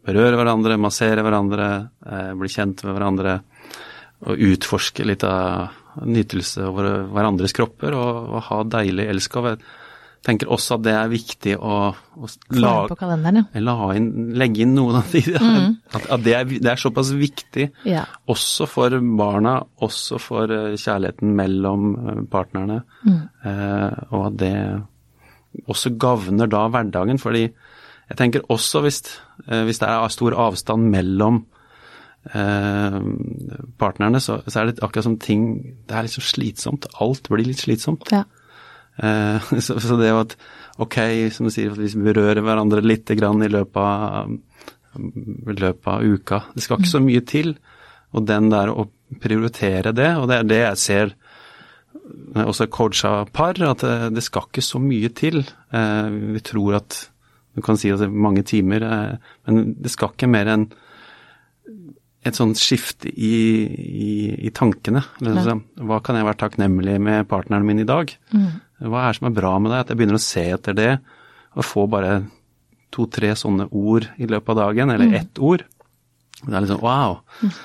berøre 0.06 0.38
hverandre, 0.38 0.78
massere 0.78 1.26
hverandre, 1.26 1.70
eh, 2.06 2.32
bli 2.38 2.52
kjent 2.54 2.86
med 2.86 2.94
hverandre 3.00 3.34
og 4.30 4.46
utforske 4.52 5.08
litt 5.10 5.26
av 5.26 5.74
nytelse 6.06 6.70
over 6.70 7.08
hverandres 7.10 7.56
kropper 7.56 7.98
og, 7.98 8.30
og 8.30 8.46
ha 8.52 8.62
deilig 8.78 9.10
elskov 9.16 9.56
tenker 10.26 10.50
også 10.52 10.80
at 10.80 10.86
det 10.88 10.94
er 10.98 11.12
viktig 11.12 11.54
å, 11.58 11.76
å 11.94 12.30
lage, 12.58 12.96
la 13.62 13.76
inn, 13.94 14.10
legge 14.38 14.64
inn 14.66 14.74
noen 14.74 14.98
av 15.00 15.12
de 15.14 15.22
mm. 15.30 15.68
At, 15.94 16.08
at 16.18 16.24
det, 16.26 16.34
er, 16.34 16.50
det, 16.50 16.72
er, 16.72 16.82
såpass 16.82 17.12
viktig 17.16 17.68
ja. 17.86 18.08
også 18.32 18.68
for 18.70 18.98
barna, 19.20 19.60
også 19.86 20.20
for 20.22 20.52
eh, 20.52 20.74
kjærligheten 20.82 21.36
mellom 21.38 21.88
eh, 21.94 22.22
partnerne. 22.32 22.82
Mm. 23.06 23.22
Eh, 23.46 24.04
og 24.10 24.28
at 24.32 24.40
det 24.42 24.56
også 25.72 25.94
gagner 26.02 26.50
da 26.52 26.66
hverdagen. 26.72 27.20
Fordi 27.22 27.46
jeg 27.46 28.20
tenker 28.20 28.46
også 28.52 28.84
hvis, 28.86 29.02
eh, 29.48 29.64
hvis 29.68 29.82
det 29.82 29.90
er 29.90 30.14
stor 30.14 30.38
avstand 30.48 30.90
mellom 30.94 31.44
eh, 32.34 33.00
partnerne, 33.82 34.22
så, 34.22 34.42
så, 34.48 34.60
er 34.60 34.72
det 34.72 34.82
akkurat 34.82 35.08
som 35.08 35.20
ting 35.20 35.48
Det 35.88 35.96
er 35.98 36.12
så 36.12 36.22
slitsomt. 36.22 36.90
Alt 37.02 37.30
blir 37.30 37.48
litt 37.48 37.64
slitsomt. 37.64 38.10
Ja. 38.12 38.26
Eh, 38.98 39.52
så, 39.66 39.80
så, 39.80 39.98
det 40.00 40.12
at 40.14 40.36
ok, 40.82 41.00
som 41.34 41.48
du 41.48 41.54
sier, 41.54 41.74
at 41.74 41.82
vi 41.82 42.08
berører 42.08 42.44
hverandre 42.46 42.84
litt 42.86 43.12
grann 43.18 43.44
i 43.46 43.52
løpet 43.52 43.82
av, 43.82 44.36
løpet 45.52 45.90
av 45.92 46.04
uka 46.04 46.42
Det 46.56 46.64
skal 46.64 46.80
ikke 46.80 46.94
så 46.94 47.04
mye 47.04 47.24
til. 47.28 47.56
Og 48.16 48.24
den 48.28 48.50
der 48.54 48.72
å 48.72 48.88
prioritere 49.22 49.92
det, 49.96 50.14
og 50.20 50.30
det 50.32 50.40
er 50.40 50.50
det 50.50 50.62
jeg 50.62 50.82
ser 50.84 51.16
også 52.36 52.68
coacha 52.70 53.12
par, 53.34 53.58
at 53.58 53.82
det, 53.82 54.16
det, 54.16 54.24
skal 54.24 54.48
ikke 54.48 54.64
så 54.64 54.80
mye 54.82 55.10
til. 55.16 55.42
Eh, 55.74 56.08
vi 56.36 56.42
tror 56.46 56.82
at 56.82 57.10
Du 57.56 57.62
kan 57.64 57.78
si 57.80 57.88
at 57.88 58.02
det 58.02 58.10
er 58.10 58.24
mange 58.26 58.42
timer, 58.44 58.84
eh, 58.84 59.30
men 59.48 59.78
det 59.80 59.88
skal 59.94 60.12
ikke 60.12 60.28
mer 60.28 60.50
enn 60.52 60.66
et 62.26 62.36
sånt 62.36 62.58
skifte 62.60 63.08
i, 63.08 63.36
i, 63.70 64.10
i 64.48 64.52
tankene. 64.52 65.04
Liksom. 65.24 65.62
Hva 65.88 66.02
kan 66.04 66.18
jeg 66.18 66.26
være 66.26 66.42
takknemlig 66.42 66.98
med 67.00 67.28
partneren 67.30 67.68
min 67.68 67.84
i 67.84 67.88
dag? 67.88 68.12
Mm. 68.34 68.50
Hva 68.84 69.04
er 69.04 69.14
det 69.14 69.20
som 69.20 69.30
er 69.30 69.38
bra 69.38 69.54
med 69.62 69.72
det? 69.72 69.84
At 69.84 69.94
jeg 69.94 70.00
begynner 70.00 70.20
å 70.20 70.26
se 70.26 70.44
etter 70.58 70.76
det, 70.78 70.92
og 71.56 71.68
få 71.68 71.86
bare 71.92 72.18
to-tre 72.96 73.32
sånne 73.38 73.70
ord 73.72 74.08
i 74.20 74.28
løpet 74.28 74.52
av 74.54 74.62
dagen, 74.66 74.92
eller 74.92 75.10
mm. 75.12 75.16
ett 75.20 75.40
ord. 75.40 75.64
Det 76.42 76.52
er 76.52 76.66
liksom 76.66 76.84
wow. 76.84 77.20
Mm. 77.42 77.56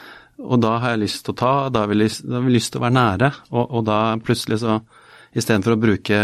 Og 0.41 0.63
da 0.63 0.77
har 0.81 0.95
jeg 0.95 1.03
lyst 1.03 1.25
til 1.27 1.35
å 1.35 1.41
ta, 1.41 1.53
da 1.73 1.85
har 1.85 1.91
vi 1.91 1.99
lyst, 2.01 2.25
har 2.25 2.45
vi 2.47 2.55
lyst 2.55 2.73
til 2.73 2.81
å 2.81 2.87
være 2.87 2.97
nære. 2.97 3.31
Og, 3.53 3.65
og 3.67 3.85
da 3.89 3.99
plutselig 4.25 4.61
så, 4.63 4.79
istedenfor 5.37 5.77
å 5.77 5.83
bruke 5.83 6.21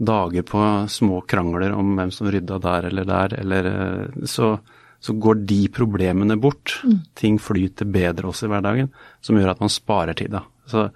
dager 0.00 0.46
på 0.48 0.60
små 0.88 1.20
krangler 1.28 1.74
om 1.76 1.92
hvem 1.98 2.12
som 2.14 2.30
rydda 2.32 2.56
der 2.64 2.88
eller 2.88 3.08
der, 3.08 3.34
eller 3.42 3.70
så, 4.24 4.54
så 5.00 5.16
går 5.20 5.42
de 5.50 5.60
problemene 5.74 6.38
bort. 6.40 6.78
Mm. 6.86 7.00
Ting 7.18 7.36
flyter 7.42 7.90
bedre 7.90 8.30
også 8.30 8.48
i 8.48 8.54
hverdagen, 8.54 8.88
som 9.20 9.36
gjør 9.36 9.52
at 9.52 9.60
man 9.60 9.72
sparer 9.72 10.16
tid. 10.16 10.32
da. 10.38 10.46
Så 10.70 10.88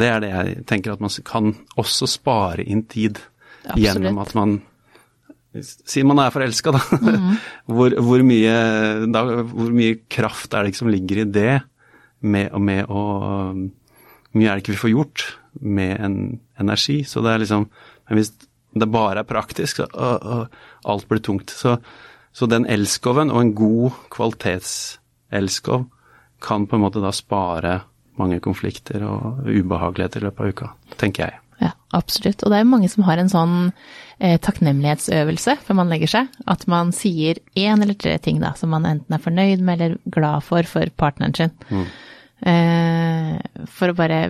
det 0.00 0.08
er 0.08 0.22
det 0.24 0.30
jeg 0.32 0.66
tenker 0.68 0.94
at 0.94 1.02
man 1.04 1.12
kan 1.28 1.52
også 1.80 2.08
spare 2.08 2.64
inn 2.64 2.84
tid 2.88 3.20
Absolutt. 3.62 3.82
gjennom 3.84 4.22
at 4.22 4.36
man 4.38 4.60
Siden 5.52 6.08
man 6.08 6.16
er 6.22 6.32
forelska, 6.32 6.72
da. 6.72 6.78
Mm. 6.96 7.32
hvor, 7.76 7.92
hvor, 8.00 8.22
mye, 8.24 8.52
da. 9.12 9.20
hvor, 9.44 9.68
mye, 9.76 9.98
kraft 10.08 10.54
er 10.54 10.64
det 10.64 10.72
ikke 10.72 10.80
som 10.80 10.88
ligger 10.88 11.20
i 11.20 11.26
det, 11.28 11.58
med, 12.24 12.54
med 12.56 12.88
å 12.88 13.02
mye 14.32 14.48
er 14.48 14.56
det 14.56 14.62
ikke 14.62 14.72
vi 14.72 14.80
får 14.80 14.92
gjort 14.94 15.26
med 15.60 15.92
en 16.00 16.16
energi. 16.60 17.02
Så 17.04 17.20
det 17.20 17.34
er 17.34 17.44
liksom 17.44 17.68
Men 18.08 18.18
hvis 18.18 18.32
det 18.72 18.88
bare 18.88 19.20
er 19.20 19.28
praktisk, 19.28 19.76
så 19.76 19.86
og, 19.92 20.24
uh, 20.24 20.46
alt 20.88 21.08
blir 21.08 21.20
tungt. 21.20 21.52
Så, 21.52 21.76
så 22.32 22.48
den 22.48 22.66
elskoven, 22.66 23.30
og 23.30 23.40
en 23.40 23.54
god 23.54 23.98
kvalitetselskov, 24.10 25.86
kan 26.42 26.66
på 26.66 26.76
en 26.76 26.82
måte 26.82 27.00
da 27.04 27.12
spare 27.14 27.80
mange 28.22 28.40
konflikter 28.44 29.04
og 29.06 29.44
ubehageligheter 29.46 30.22
i 30.22 30.28
løpet 30.28 30.44
av 30.44 30.52
uka, 30.54 30.72
tenker 31.02 31.26
jeg. 31.26 31.42
Ja, 31.62 31.70
absolutt. 31.94 32.42
Og 32.42 32.50
det 32.50 32.58
er 32.58 32.66
mange 32.66 32.88
som 32.90 33.04
har 33.06 33.20
en 33.20 33.30
sånn 33.30 33.56
eh, 34.18 34.38
takknemlighetsøvelse 34.42 35.58
før 35.66 35.78
man 35.78 35.92
legger 35.92 36.10
seg. 36.10 36.32
At 36.50 36.64
man 36.70 36.90
sier 36.96 37.38
én 37.58 37.84
eller 37.84 37.98
tre 37.98 38.16
ting 38.22 38.40
da, 38.42 38.54
som 38.58 38.72
man 38.74 38.88
enten 38.88 39.14
er 39.14 39.22
fornøyd 39.22 39.62
med 39.62 39.78
eller 39.78 40.00
glad 40.14 40.42
for 40.46 40.66
for 40.68 40.90
partneren 40.98 41.36
sin. 41.38 41.54
Mm. 41.70 41.86
Eh, 42.52 43.66
for 43.70 43.92
å 43.92 43.98
bare 43.98 44.24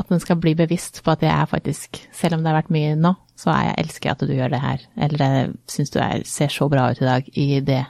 at 0.00 0.08
den 0.10 0.22
skal 0.22 0.40
bli 0.40 0.54
bevisst 0.58 1.02
på 1.04 1.12
at 1.12 1.22
jeg 1.22 1.32
er 1.32 1.50
faktisk, 1.50 2.00
selv 2.16 2.36
om 2.36 2.42
det 2.42 2.50
har 2.50 2.58
vært 2.62 2.72
mye 2.74 2.94
nå, 2.98 3.14
så 3.38 3.52
er 3.52 3.68
jeg 3.68 3.84
elsker 3.84 4.12
at 4.12 4.24
du 4.24 4.32
gjør 4.32 4.54
det 4.54 4.62
her. 4.62 4.88
Eller 5.06 5.36
jeg 5.36 5.52
syns 5.70 5.92
du 5.94 6.00
er, 6.02 6.24
ser 6.28 6.50
så 6.52 6.68
bra 6.72 6.88
ut 6.90 7.02
i 7.02 7.06
dag 7.06 7.28
i 7.38 7.46
det. 7.64 7.82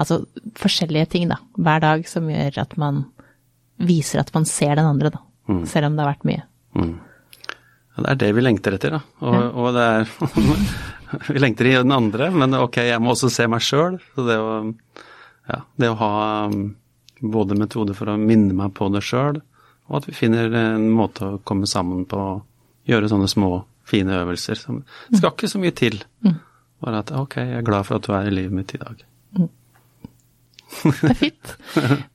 Altså 0.00 0.22
forskjellige 0.58 1.12
ting, 1.14 1.30
da. 1.30 1.40
Hver 1.56 1.82
dag 1.84 2.06
som 2.08 2.28
gjør 2.32 2.60
at 2.64 2.76
man 2.80 3.04
viser 3.80 4.22
at 4.22 4.32
man 4.34 4.46
ser 4.48 4.76
den 4.76 4.88
andre, 4.88 5.12
da. 5.14 5.22
Mm. 5.50 5.62
Selv 5.66 5.88
om 5.88 5.96
det 5.96 6.04
har 6.04 6.12
vært 6.12 6.26
mye. 6.28 6.46
Mm. 6.78 6.94
Ja, 7.90 8.02
det 8.02 8.10
er 8.12 8.20
det 8.22 8.32
vi 8.36 8.44
lengter 8.44 8.76
etter, 8.76 8.98
da. 8.98 9.02
Og, 9.24 9.36
ja. 9.36 9.46
og 9.50 9.76
det 9.76 9.86
er 9.90 10.10
Vi 11.26 11.40
lengter 11.42 11.66
i 11.66 11.72
den 11.74 11.90
andre, 11.90 12.28
men 12.30 12.54
ok, 12.54 12.76
jeg 12.86 13.02
må 13.02 13.16
også 13.16 13.32
se 13.34 13.48
meg 13.50 13.64
sjøl. 13.66 13.96
Så 14.14 14.26
det 14.28 14.36
å, 14.38 14.60
ja, 15.50 15.56
det 15.82 15.88
å 15.90 15.96
ha 15.98 16.10
um, 16.46 16.68
både 17.18 17.56
metoder 17.58 17.98
for 17.98 18.12
å 18.12 18.14
minne 18.20 18.54
meg 18.54 18.76
på 18.78 18.86
det 18.94 19.02
sjøl, 19.02 19.40
og 19.90 19.96
at 19.98 20.06
vi 20.06 20.14
finner 20.14 20.54
en 20.54 20.86
måte 20.94 21.26
å 21.26 21.40
komme 21.42 21.66
sammen 21.66 22.04
på 22.06 22.20
gjøre 22.90 23.10
sånne 23.10 23.28
små, 23.30 23.50
fine 23.90 24.20
øvelser. 24.22 24.62
Det 25.10 25.18
skal 25.18 25.34
ikke 25.34 25.50
så 25.50 25.60
mye 25.62 25.74
til. 25.76 25.98
Mm. 26.26 26.38
Bare 26.84 27.02
at 27.02 27.12
ok, 27.14 27.40
jeg 27.42 27.58
er 27.58 27.66
glad 27.66 27.88
for 27.88 27.98
at 27.98 28.06
du 28.06 28.14
er 28.16 28.28
i 28.30 28.34
livet 28.34 28.54
mitt 28.56 28.74
i 28.76 28.80
dag. 28.80 29.02
Mm. 29.36 29.50
Det 30.70 31.10
er 31.10 31.18
fint. 31.18 31.54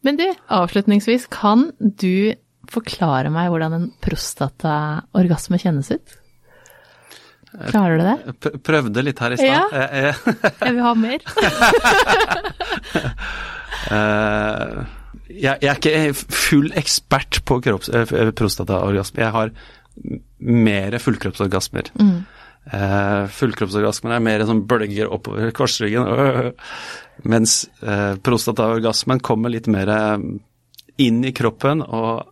Men 0.06 0.20
du, 0.20 0.26
avslutningsvis, 0.54 1.28
kan 1.34 1.70
du 1.80 2.36
forklare 2.72 3.30
meg 3.34 3.52
hvordan 3.52 3.76
en 3.78 3.90
prostataorgasme 4.04 5.60
kjennes 5.62 5.92
ut? 5.94 6.16
Klarer 7.70 8.00
du 8.00 8.04
det? 8.04 8.54
Prøvde 8.66 9.04
litt 9.06 9.22
her 9.24 9.36
i 9.36 9.40
stad. 9.40 9.76
Ja. 9.76 10.14
jeg 10.66 10.76
vil 10.76 10.84
ha 10.86 10.96
mer. 11.00 11.20
Eh, 13.86 14.78
jeg, 15.30 15.60
jeg, 15.62 15.70
er 15.70 15.76
ikke 15.78 16.14
full 16.34 16.72
ekspert 16.80 17.38
på 17.46 17.60
kropps, 17.62 17.92
eh, 17.94 18.32
prostataorgasme. 18.34 19.22
Jeg 19.22 19.34
har 19.36 19.52
mer 20.40 20.98
fullkroppsorgasmer. 21.04 21.92
Mm. 22.00 22.24
Uh, 22.66 23.28
fullkroppsorgasmen 23.30 24.16
er 24.16 24.24
mer 24.26 24.42
sånn 24.48 24.64
bølger 24.66 25.12
oppover 25.14 25.52
korsryggen, 25.54 26.08
uh, 26.08 26.48
mens 27.32 27.64
uh, 27.84 28.16
prostataorgasmen 28.26 29.22
kommer 29.26 29.54
litt 29.54 29.70
mer 29.72 29.92
inn 31.02 31.22
i 31.26 31.36
kroppen 31.36 31.84
og 31.86 32.32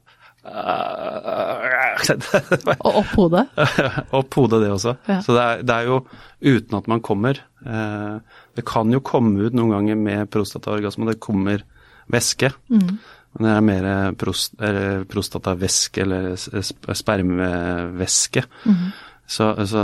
Og 2.83 2.97
opp 2.99 3.11
hodet. 3.15 3.43
Opp 4.19 4.35
hodet, 4.35 4.59
det 4.59 4.71
også. 4.73 4.95
Ja. 5.07 5.21
Så 5.23 5.35
det 5.35 5.43
er, 5.43 5.61
det 5.63 5.77
er 5.77 5.87
jo 5.87 5.99
uten 6.43 6.79
at 6.79 6.89
man 6.91 7.03
kommer. 7.05 7.39
Eh, 7.63 8.15
det 8.55 8.65
kan 8.67 8.91
jo 8.91 8.99
komme 9.05 9.47
ut 9.47 9.55
noen 9.55 9.71
ganger 9.71 9.99
med 9.99 10.31
prostataorgasme, 10.33 11.07
det 11.07 11.23
kommer 11.23 11.63
væske. 12.11 12.51
Mm. 12.67 12.97
Men 13.33 13.47
det 13.47 13.53
er 13.53 13.65
mer 13.65 13.87
prost, 14.19 14.53
eller 14.59 15.07
prostatavæske 15.09 16.03
eller 16.03 16.35
spermevæske. 16.35 18.43
Mm. 18.67 18.91
Så, 19.29 19.53
altså, 19.53 19.81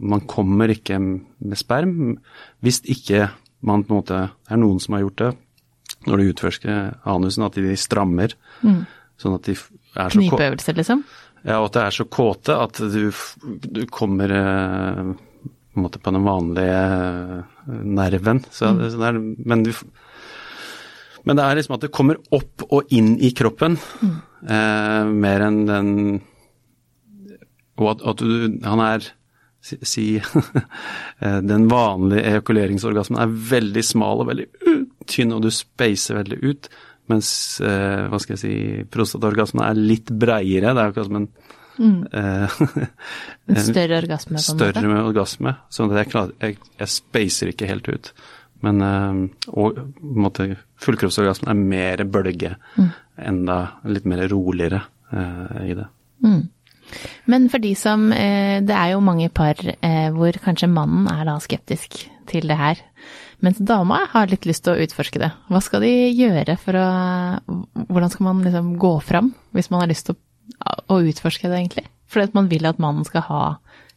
man 0.00 0.24
kommer 0.28 0.72
ikke 0.72 0.98
med 0.98 1.58
sperm 1.58 2.18
hvis 2.64 2.82
ikke 2.90 3.28
man 3.60 3.84
på 3.84 3.92
en 3.92 4.00
måte 4.00 4.18
Det 4.32 4.56
er 4.56 4.60
noen 4.60 4.80
som 4.82 4.96
har 4.96 5.04
gjort 5.04 5.22
det 5.22 5.30
når 6.08 6.20
de 6.20 6.28
utforsker 6.32 6.76
anusen, 7.12 7.44
at 7.44 7.58
de 7.60 7.74
strammer. 7.76 8.32
Sånn 9.20 9.36
at 9.36 9.48
de 9.48 9.52
er 9.52 10.12
så 10.12 10.16
Knipeøvelser, 10.16 10.78
liksom. 10.78 11.02
ja, 11.44 11.58
og 11.58 11.66
at 11.68 11.76
det 11.76 11.82
er 11.82 11.96
så 11.98 12.06
kåte 12.08 12.56
at 12.56 12.80
du, 12.94 13.10
du 13.68 13.82
kommer 13.92 14.32
eh, 14.32 15.10
på 15.12 15.76
en 15.76 15.84
måte 15.84 16.00
på 16.00 16.14
den 16.14 16.24
vanlige 16.24 16.78
eh, 16.86 17.74
nerven. 17.84 18.40
Så, 18.48 18.72
så 18.80 18.96
det 18.96 19.10
er, 19.10 19.20
men, 19.20 19.66
du, 19.66 19.74
men 21.28 21.36
det 21.36 21.44
er 21.44 21.60
liksom 21.60 21.76
at 21.76 21.84
det 21.84 21.92
kommer 21.94 22.20
opp 22.32 22.64
og 22.70 22.96
inn 22.96 23.12
i 23.20 23.34
kroppen, 23.36 23.76
eh, 24.00 25.12
mer 25.12 25.46
enn 25.50 25.62
den 25.68 25.92
Og 27.80 27.94
at, 27.94 28.04
at 28.12 28.22
du 28.22 28.60
Han 28.66 28.84
er 28.84 29.10
Si, 29.60 29.76
si 29.84 30.04
eh, 31.20 31.40
Den 31.44 31.66
vanlige 31.68 32.22
ejakuleringsorgasmen 32.30 33.18
er 33.20 33.34
veldig 33.50 33.82
smal 33.84 34.22
og 34.22 34.30
veldig 34.30 34.46
tynn, 35.04 35.34
og 35.36 35.42
du 35.44 35.50
spacer 35.52 36.16
veldig 36.16 36.38
ut. 36.40 36.68
Mens 37.10 37.30
eh, 37.60 38.06
hva 38.08 38.20
skal 38.22 38.36
jeg 38.36 38.40
si, 38.40 38.54
prostataorgasmen 38.88 39.64
er 39.66 39.76
litt 39.76 40.12
breiere. 40.16 40.72
Det 40.72 40.80
er 40.80 40.92
akkurat 40.92 41.10
som 41.10 41.18
en 41.20 41.28
eh, 42.12 42.58
En 43.50 43.62
større 43.64 44.00
orgasme, 44.02 44.36
på 44.36 44.40
en 44.40 44.46
større 44.46 44.84
måte. 44.86 45.06
orgasme. 45.10 45.54
Så 45.72 45.86
at 45.86 45.96
er 46.02 46.12
klart, 46.12 46.34
jeg, 46.40 46.58
jeg 46.80 46.94
spacer 46.94 47.52
ikke 47.52 47.70
helt 47.70 47.90
ut. 47.90 48.12
Men 48.64 48.84
eh, 48.84 49.20
og, 49.52 49.80
måte, 50.00 50.52
fullkroppsorgasmen 50.84 51.52
er 51.52 51.60
mer 51.74 52.04
bølge, 52.08 52.54
enda 53.20 53.60
litt 53.88 54.08
mer 54.08 54.26
roligere 54.30 54.84
eh, 55.12 55.60
i 55.72 55.76
det. 55.78 55.88
Men 57.30 57.48
for 57.52 57.62
de 57.62 57.72
som 57.78 58.10
eh, 58.12 58.60
Det 58.64 58.74
er 58.76 58.92
jo 58.94 59.02
mange 59.04 59.28
par 59.32 59.58
eh, 59.58 60.08
hvor 60.14 60.36
kanskje 60.44 60.70
mannen 60.70 61.08
er 61.12 61.24
da 61.28 61.36
skeptisk 61.42 62.02
til 62.30 62.46
det 62.46 62.56
her, 62.60 62.78
mens 63.42 63.58
dama 63.58 64.04
har 64.12 64.30
litt 64.30 64.46
lyst 64.46 64.62
til 64.62 64.76
å 64.76 64.84
utforske 64.84 65.18
det. 65.18 65.32
Hva 65.50 65.58
skal 65.64 65.82
de 65.82 65.90
gjøre 66.14 66.54
for 66.60 66.78
å 66.78 66.88
Hvordan 67.90 68.12
skal 68.12 68.28
man 68.28 68.44
liksom 68.46 68.74
gå 68.78 68.92
fram 69.02 69.32
hvis 69.56 69.70
man 69.72 69.82
har 69.82 69.90
lyst 69.90 70.10
til 70.10 70.14
å, 70.16 71.00
utforske 71.00 71.48
det, 71.48 71.56
egentlig? 71.56 71.86
Fordi 72.10 72.30
at 72.30 72.36
man 72.36 72.50
vil 72.50 72.68
at 72.68 72.78
mannen 72.82 73.06
skal 73.06 73.24
ha 73.26 73.42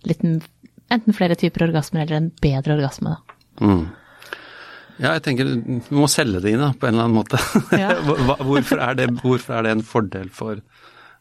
litt, 0.08 0.24
enten 0.24 1.18
flere 1.18 1.38
typer 1.40 1.68
orgasmer 1.68 2.06
eller 2.06 2.22
en 2.22 2.32
bedre 2.42 2.78
orgasme, 2.78 3.14
da. 3.14 3.76
Ja, 5.02 5.16
jeg 5.16 5.24
tenker 5.26 5.50
du 5.50 5.94
må 5.96 6.08
selge 6.12 6.42
det 6.44 6.54
inn 6.54 6.62
da, 6.62 6.72
på 6.78 6.88
en 6.88 6.96
eller 6.96 7.08
annen 7.08 7.18
måte. 7.18 7.40
Ja. 7.76 7.96
Hvorfor, 8.48 8.82
er 8.82 8.98
det, 9.00 9.10
hvorfor 9.22 9.58
er 9.58 9.66
det 9.66 9.74
en 9.78 9.86
fordel 9.88 10.30
for, 10.34 10.62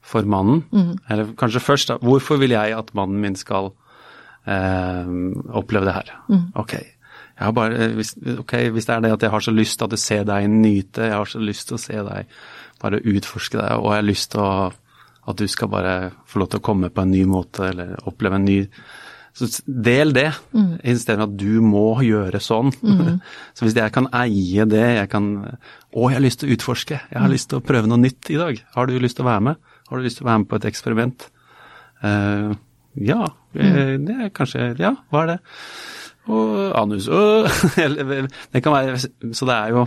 for 0.03 0.27
mannen? 0.29 0.65
Eller 1.11 1.33
kanskje 1.39 1.63
først, 1.63 1.93
da, 1.93 1.99
hvorfor 2.03 2.41
vil 2.43 2.55
jeg 2.55 2.75
at 2.77 2.91
mannen 2.99 3.23
min 3.23 3.39
skal 3.39 3.71
eh, 4.47 5.15
oppleve 5.55 5.89
det 5.89 5.97
her? 6.01 6.13
Ok. 6.59 6.77
Jeg 7.33 7.49
har 7.49 7.55
bare, 7.57 7.89
hvis, 7.97 8.15
ok, 8.39 8.53
hvis 8.75 8.87
det 8.87 8.95
er 8.95 9.07
det 9.07 9.15
at 9.15 9.23
jeg 9.25 9.33
har 9.33 9.43
så 9.43 9.55
lyst 9.55 9.79
til 9.81 9.89
å 9.89 9.99
se 9.99 10.19
deg 10.29 10.51
nyte, 10.53 11.09
jeg 11.09 11.17
har 11.17 11.31
så 11.31 11.41
lyst 11.43 11.71
til 11.71 11.79
å 11.79 11.83
se 11.83 12.03
deg 12.07 12.35
bare 12.83 13.01
utforske 13.03 13.59
deg, 13.59 13.79
og 13.79 13.93
jeg 13.93 14.03
har 14.03 14.07
lyst 14.09 14.33
til 14.35 14.43
å, 14.43 14.69
at 15.31 15.39
du 15.39 15.47
skal 15.51 15.71
bare 15.73 15.95
få 16.29 16.43
lov 16.43 16.53
til 16.53 16.61
å 16.61 16.67
komme 16.67 16.91
på 16.93 17.05
en 17.05 17.15
ny 17.15 17.23
måte, 17.31 17.71
eller 17.71 17.95
oppleve 18.11 18.39
en 18.39 18.47
ny 18.47 18.59
så 19.33 19.49
del 19.65 20.13
det, 20.13 20.29
mm. 20.53 20.83
istedenfor 20.93 21.31
at 21.31 21.37
du 21.41 21.63
må 21.65 21.87
gjøre 22.05 22.37
sånn. 22.43 22.69
Så 23.57 23.65
hvis 23.65 23.79
jeg 23.79 23.95
kan 23.95 24.11
eie 24.13 24.67
det, 24.69 24.85
jeg 24.99 25.09
kan 25.09 25.31
Å, 25.41 26.03
jeg 26.05 26.19
har 26.19 26.25
lyst 26.25 26.43
til 26.43 26.51
å 26.51 26.57
utforske. 26.59 26.99
Jeg 27.09 27.21
har 27.21 27.33
lyst 27.33 27.49
til 27.49 27.63
å 27.63 27.65
prøve 27.65 27.89
noe 27.89 28.01
nytt 28.01 28.29
i 28.33 28.37
dag. 28.41 28.61
Har 28.77 28.89
du 28.89 28.99
lyst 29.01 29.17
til 29.17 29.25
å 29.25 29.31
være 29.31 29.47
med? 29.49 29.72
Har 29.93 30.01
du 30.01 30.07
lyst 30.09 30.23
til 30.23 30.25
å 30.25 30.31
være 30.31 30.41
med 30.41 30.49
på 30.49 30.57
et 30.57 30.69
eksperiment? 30.73 31.27
Uh, 32.01 32.57
ja, 32.97 33.27
mm. 33.55 34.07
det 34.09 34.15
er 34.17 34.31
kanskje 34.35 34.73
Ja, 34.81 34.97
hva 35.13 35.23
er 35.23 35.29
det? 35.35 35.37
Og 36.33 36.73
anus 36.79 37.09
øh, 37.09 37.49
Det 38.53 38.63
kan 38.63 38.75
være 38.75 38.99
Så 39.33 39.47
det 39.49 39.55
er 39.55 39.73
jo 39.73 39.87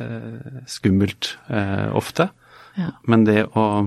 eh, 0.00 0.62
skummelt 0.66 1.36
eh, 1.48 1.88
ofte. 1.96 2.28
Ja. 2.76 2.90
Men 3.06 3.24
det 3.28 3.44
å 3.54 3.86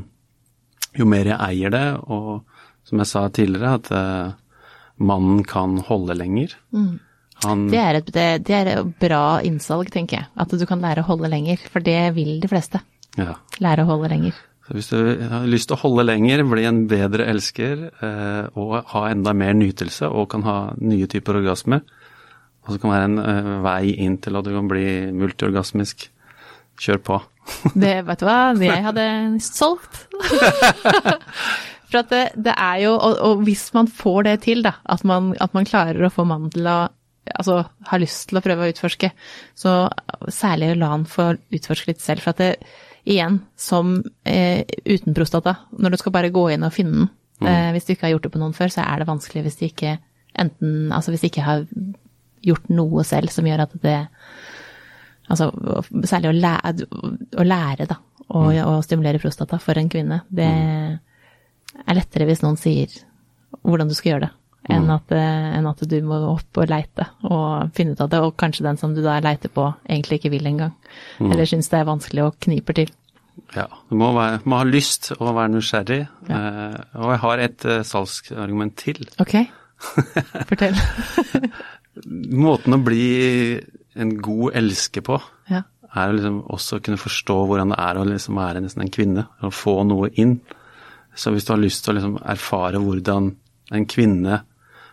Jo 0.97 1.05
mer 1.05 1.27
jeg 1.27 1.37
eier 1.37 1.73
det, 1.73 1.85
og 2.09 2.47
som 2.87 3.01
jeg 3.03 3.09
sa 3.11 3.27
tidligere, 3.29 3.75
at 3.77 3.91
eh, 3.93 4.31
mannen 4.97 5.43
kan 5.45 5.77
holde 5.85 6.15
lenger. 6.17 6.55
Han 7.45 7.67
Det 7.69 7.77
er, 7.77 7.99
et, 7.99 8.09
det, 8.15 8.25
det 8.47 8.55
er 8.57 8.71
et 8.71 8.95
bra 8.99 9.39
innsalg, 9.45 9.91
tenker 9.93 10.17
jeg. 10.17 10.29
At 10.33 10.49
du 10.49 10.65
kan 10.67 10.81
lære 10.81 11.05
å 11.05 11.09
holde 11.11 11.29
lenger. 11.29 11.61
For 11.69 11.85
det 11.85 12.15
vil 12.17 12.39
de 12.41 12.49
fleste. 12.49 12.81
Ja. 13.19 13.37
Lære 13.61 13.85
å 13.85 13.91
holde 13.91 14.09
lenger. 14.11 14.41
Så 14.69 14.75
hvis 14.77 14.89
du 14.91 14.97
har 15.31 15.47
lyst 15.49 15.71
til 15.71 15.79
å 15.79 15.81
holde 15.81 16.03
lenger, 16.05 16.43
bli 16.45 16.67
en 16.69 16.83
bedre 16.89 17.25
elsker 17.31 17.87
eh, 17.89 18.49
og 18.53 18.75
ha 18.91 19.07
enda 19.09 19.33
mer 19.33 19.55
nytelse 19.57 20.05
og 20.05 20.27
kan 20.29 20.43
ha 20.45 20.57
nye 20.77 21.07
typer 21.09 21.39
orgasmer, 21.39 21.81
og 22.61 22.75
så 22.75 22.77
kan 22.77 22.93
være 22.93 23.07
en 23.07 23.21
eh, 23.23 23.47
vei 23.65 23.95
inn 24.05 24.19
til 24.21 24.37
at 24.37 24.45
du 24.45 24.51
kan 24.53 24.69
bli 24.69 24.85
multiorgasmisk, 25.17 26.05
kjør 26.79 27.01
på. 27.01 27.17
Det, 27.73 27.95
vet 28.05 28.21
du 28.21 28.27
hva, 28.29 28.37
jeg 28.61 28.85
hadde 28.85 29.07
solgt. 29.41 30.03
For 31.89 32.03
at 32.03 32.13
det, 32.13 32.21
det 32.37 32.53
er 32.53 32.83
jo, 32.83 32.93
og, 32.93 33.15
og 33.25 33.41
hvis 33.47 33.71
man 33.73 33.89
får 33.89 34.27
det 34.27 34.35
til, 34.45 34.61
da, 34.67 34.75
at 34.85 35.01
man, 35.01 35.31
at 35.41 35.57
man 35.57 35.65
klarer 35.65 36.05
å 36.05 36.11
få 36.13 36.27
mannen 36.29 36.53
til 36.53 36.69
å 36.69 36.77
altså, 37.33 37.63
har 37.89 38.01
lyst 38.01 38.29
til 38.29 38.37
å 38.37 38.43
prøve 38.45 38.67
å 38.67 38.69
utforske, 38.69 39.09
så 39.57 39.73
særlig 40.29 40.75
la 40.77 40.93
han 40.93 41.09
få 41.09 41.31
utforske 41.57 41.89
litt 41.89 42.05
selv. 42.05 42.21
For 42.21 42.37
at 42.37 42.43
det, 42.43 42.51
igjen, 43.05 43.39
som 43.59 43.97
eh, 44.27 44.65
uten 44.85 45.15
prostata, 45.17 45.55
når 45.71 45.93
du 45.93 46.01
skal 46.01 46.15
bare 46.15 46.33
gå 46.33 46.45
inn 46.53 46.65
og 46.67 46.75
finne 46.75 47.07
den, 47.07 47.09
eh, 47.47 47.71
hvis 47.75 47.87
du 47.87 47.93
ikke 47.93 48.07
har 48.07 48.15
gjort 48.15 48.27
det 48.27 48.33
på 48.35 48.41
noen 48.41 48.55
før, 48.57 48.73
så 48.73 48.85
er 48.85 49.01
det 49.01 49.09
vanskelig 49.09 49.45
hvis 49.45 49.59
du 49.59 49.65
ikke 49.69 49.97
enten, 50.39 50.91
altså 50.95 51.13
hvis 51.13 51.23
du 51.23 51.29
ikke 51.29 51.45
har 51.47 51.65
gjort 52.45 52.71
noe 52.71 53.03
selv 53.07 53.31
som 53.33 53.47
gjør 53.47 53.67
at 53.67 53.75
det 53.83 53.99
Altså 55.29 55.51
særlig 56.09 56.31
å 56.31 56.37
lære, 56.41 56.87
å 57.37 57.43
lære 57.45 57.85
da, 57.85 57.99
å, 58.33 58.39
å 58.49 58.71
stimulere 58.81 59.19
prostata 59.21 59.59
for 59.61 59.77
en 59.77 59.91
kvinne. 59.93 60.23
Det 60.25 60.47
er 60.49 61.97
lettere 61.99 62.25
hvis 62.25 62.41
noen 62.41 62.57
sier 62.57 62.95
hvordan 63.61 63.91
du 63.91 63.93
skal 63.93 64.15
gjøre 64.15 64.23
det, 64.23 64.31
enn 64.69 64.89
at, 64.91 65.11
eh, 65.15 65.57
enn 65.57 65.65
at 65.69 65.79
du 65.87 65.95
må 66.03 66.17
opp 66.33 66.57
og 66.61 66.67
leite 66.69 67.05
og 67.23 67.71
finne 67.77 67.93
ut 67.95 68.01
av 68.01 68.09
det, 68.11 68.19
og 68.19 68.35
kanskje 68.37 68.65
den 68.67 68.77
som 68.77 68.93
du 68.93 69.01
da 69.01 69.19
leiter 69.23 69.49
på 69.53 69.69
egentlig 69.87 70.19
ikke 70.19 70.31
vil 70.35 70.45
engang, 70.51 70.73
eller 71.19 71.45
syns 71.47 71.69
det 71.71 71.79
er 71.79 71.87
vanskelig 71.87 72.25
og 72.25 72.35
kniper 72.43 72.73
til. 72.81 72.91
Ja, 73.55 73.67
du 73.89 73.95
må, 73.95 74.11
være, 74.13 74.41
må 74.43 74.57
ha 74.59 74.65
lyst 74.67 75.13
og 75.15 75.29
være 75.33 75.53
nysgjerrig. 75.55 76.01
Eh, 76.27 76.75
og 76.99 77.13
jeg 77.13 77.19
har 77.23 77.39
et 77.45 77.65
eh, 77.65 77.83
salgsargument 77.87 78.75
til. 78.77 78.99
Ok, 79.23 79.37
fortell. 80.49 80.75
Måten 82.29 82.75
å 82.75 82.81
bli 82.83 83.59
en 83.99 84.13
god 84.23 84.55
elsker 84.59 85.01
på, 85.07 85.17
Ja. 85.49 85.63
er 85.95 86.09
å 86.11 86.13
liksom 86.15 86.41
også 86.53 86.81
kunne 86.85 86.99
forstå 87.01 87.35
hvordan 87.47 87.71
det 87.73 87.79
er 87.79 87.97
å 87.97 88.05
liksom 88.05 88.35
være 88.37 88.61
nesten 88.61 88.83
en 88.85 88.91
kvinne, 88.93 89.27
og 89.41 89.53
få 89.55 89.79
noe 89.87 90.11
inn. 90.21 90.39
Så 91.15 91.31
hvis 91.33 91.45
du 91.47 91.53
har 91.55 91.59
lyst 91.63 91.83
til 91.83 91.93
å 91.93 91.97
liksom 91.97 92.19
erfare 92.21 92.77
hvordan 92.79 93.31
en 93.71 93.85
kvinne, 93.89 94.41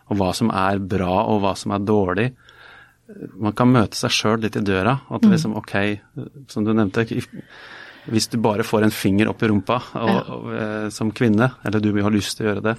og 0.07 0.21
hva 0.21 0.33
som 0.37 0.53
er 0.55 0.83
bra 0.83 1.23
og 1.31 1.41
hva 1.43 1.55
som 1.59 1.75
er 1.75 1.87
dårlig, 1.87 2.29
man 3.39 3.55
kan 3.57 3.71
møte 3.71 3.99
seg 3.99 4.15
sjøl 4.15 4.41
litt 4.43 4.59
i 4.59 4.65
døra. 4.67 4.97
At 5.11 5.23
det 5.23 5.37
liksom, 5.37 5.57
ok, 5.59 5.75
som 6.51 6.67
du 6.67 6.73
nevnte, 6.75 7.07
hvis 8.11 8.31
du 8.33 8.39
bare 8.43 8.67
får 8.67 8.87
en 8.87 8.95
finger 8.95 9.31
opp 9.31 9.43
i 9.43 9.51
rumpa 9.51 9.81
og, 9.99 10.31
og, 10.37 10.49
eh, 10.55 10.87
som 10.95 11.13
kvinne, 11.15 11.53
eller 11.67 11.83
du 11.83 11.91
har 11.95 12.15
lyst 12.15 12.39
til 12.39 12.47
å 12.47 12.51
gjøre 12.51 12.65
det, 12.71 12.77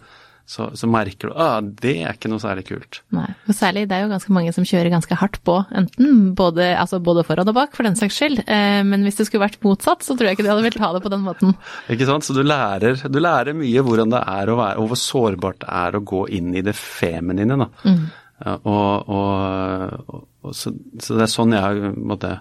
så, 0.47 0.69
så 0.79 0.88
merker 0.88 1.27
du 1.27 1.33
ah, 1.36 1.57
det 1.60 1.97
er 2.07 2.15
ikke 2.15 2.29
noe 2.31 2.39
særlig 2.39 2.63
kult. 2.69 3.01
Nei, 3.12 3.27
og 3.51 3.55
særlig 3.55 3.83
det 3.89 3.97
er 3.97 4.05
jo 4.05 4.12
ganske 4.13 4.31
mange 4.31 4.53
som 4.55 4.67
kjører 4.67 4.93
ganske 4.93 5.17
hardt 5.19 5.41
på, 5.43 5.57
enten 5.75 6.29
både, 6.39 6.69
altså 6.79 7.01
både 7.03 7.25
foran 7.27 7.51
og 7.51 7.57
bak, 7.57 7.75
for 7.75 7.83
den 7.83 7.97
saks 7.99 8.15
skyld. 8.15 8.39
Eh, 8.45 8.79
men 8.88 9.03
hvis 9.03 9.19
det 9.19 9.27
skulle 9.27 9.43
vært 9.43 9.60
motsatt, 9.65 10.06
så 10.08 10.15
tror 10.15 10.29
jeg 10.29 10.37
ikke 10.37 10.48
de 10.48 10.54
hadde 10.54 10.63
villet 10.63 10.85
ha 10.85 10.93
det 10.95 11.04
på 11.04 11.12
den 11.12 11.25
måten. 11.25 11.52
Ikke 11.91 12.08
sant? 12.08 12.23
Så 12.23 12.37
du 12.37 12.45
lærer, 12.48 12.95
du 13.12 13.19
lærer 13.19 13.60
mye 13.60 13.83
hvordan 13.83 14.15
det 14.15 14.23
er 14.37 14.54
å 14.54 14.58
være, 14.62 14.79
og 14.79 14.93
hvor 14.93 15.02
sårbart 15.04 15.62
det 15.65 15.71
er 15.83 16.00
å 16.00 16.06
gå 16.15 16.23
inn 16.39 16.56
i 16.56 16.63
det 16.63 16.77
feminine. 16.79 17.60
Da. 17.60 17.69
Mm. 17.83 18.02
Og, 18.48 19.12
og, 19.12 20.12
og, 20.15 20.56
så, 20.56 20.71
så 21.02 21.17
det 21.17 21.25
er 21.25 21.33
sånn 21.33 21.58
jeg 21.58 21.95
måte, 21.98 22.37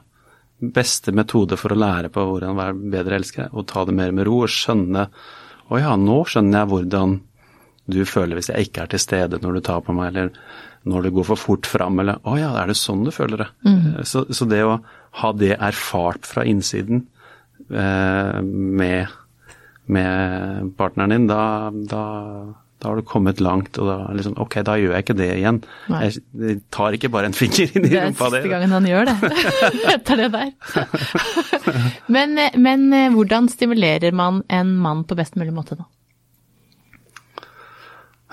Beste 0.56 1.12
metode 1.12 1.58
for 1.60 1.74
å 1.74 1.76
lære 1.76 2.08
på 2.08 2.22
hvordan 2.24 2.56
være 2.56 2.78
bedre 2.94 3.18
elsker, 3.18 3.48
er 3.50 3.56
å 3.56 3.64
ta 3.68 3.82
det 3.84 3.92
mer 3.96 4.14
med 4.16 4.24
ro 4.24 4.38
og 4.46 4.52
skjønne 4.52 5.02
Å 5.68 5.80
ja, 5.82 5.90
nå 6.00 6.22
skjønner 6.24 6.62
jeg 6.62 6.70
hvordan 6.70 7.16
du 7.86 8.00
føler 8.08 8.38
hvis 8.38 8.50
jeg 8.50 8.68
ikke 8.68 8.84
er 8.84 8.92
til 8.94 9.02
stede 9.02 9.38
når 9.42 9.58
du 9.58 9.60
tar 9.68 9.82
på 9.86 9.94
meg, 9.96 10.12
eller 10.12 10.32
når 10.86 11.06
du 11.06 11.10
går 11.16 11.26
for 11.32 11.40
fort 11.40 11.66
fram, 11.66 11.98
eller 12.02 12.20
Å 12.22 12.36
ja, 12.38 12.52
er 12.60 12.70
det 12.70 12.76
sånn 12.78 13.04
du 13.06 13.10
føler 13.14 13.42
det? 13.42 13.48
Så, 14.06 14.24
så 14.30 14.46
det 14.46 14.62
å 14.66 14.76
ha 15.22 15.30
det 15.34 15.56
erfart 15.56 16.26
fra 16.28 16.44
innsiden 16.46 17.06
eh, 17.70 18.42
med 18.42 19.14
med 19.86 20.72
partneren 20.76 21.12
din, 21.14 21.26
da, 21.30 21.70
da, 21.70 22.00
da 22.82 22.88
har 22.88 22.98
du 22.98 23.04
kommet 23.06 23.38
langt, 23.38 23.78
og 23.78 23.86
da 23.86 23.98
liksom 24.18 24.34
Ok, 24.42 24.58
da 24.66 24.74
gjør 24.80 24.96
jeg 24.96 25.04
ikke 25.06 25.14
det 25.18 25.28
igjen. 25.36 25.60
Nei. 25.92 26.00
Jeg, 26.08 26.22
jeg 26.42 26.56
tar 26.74 26.96
ikke 26.96 27.10
bare 27.14 27.30
en 27.30 27.36
finger 27.36 27.70
inn 27.70 27.86
i 27.86 27.92
Det 27.92 28.00
er 28.00 28.08
rumpa 28.08 28.30
siste 28.32 28.42
di. 28.42 28.50
gangen 28.50 28.74
han 28.74 28.88
gjør 28.90 29.10
det, 29.12 29.16
etter 29.94 30.22
det 30.24 30.30
der. 30.34 30.50
men, 32.16 32.34
eh, 32.42 32.58
men 32.58 32.88
eh, 32.98 33.12
hvordan 33.14 33.46
stimulerer 33.52 34.16
man 34.16 34.42
en 34.50 34.74
mann 34.82 35.06
på 35.06 35.18
best 35.18 35.38
mulig 35.38 35.54
måte 35.54 35.78
da? 35.78 35.86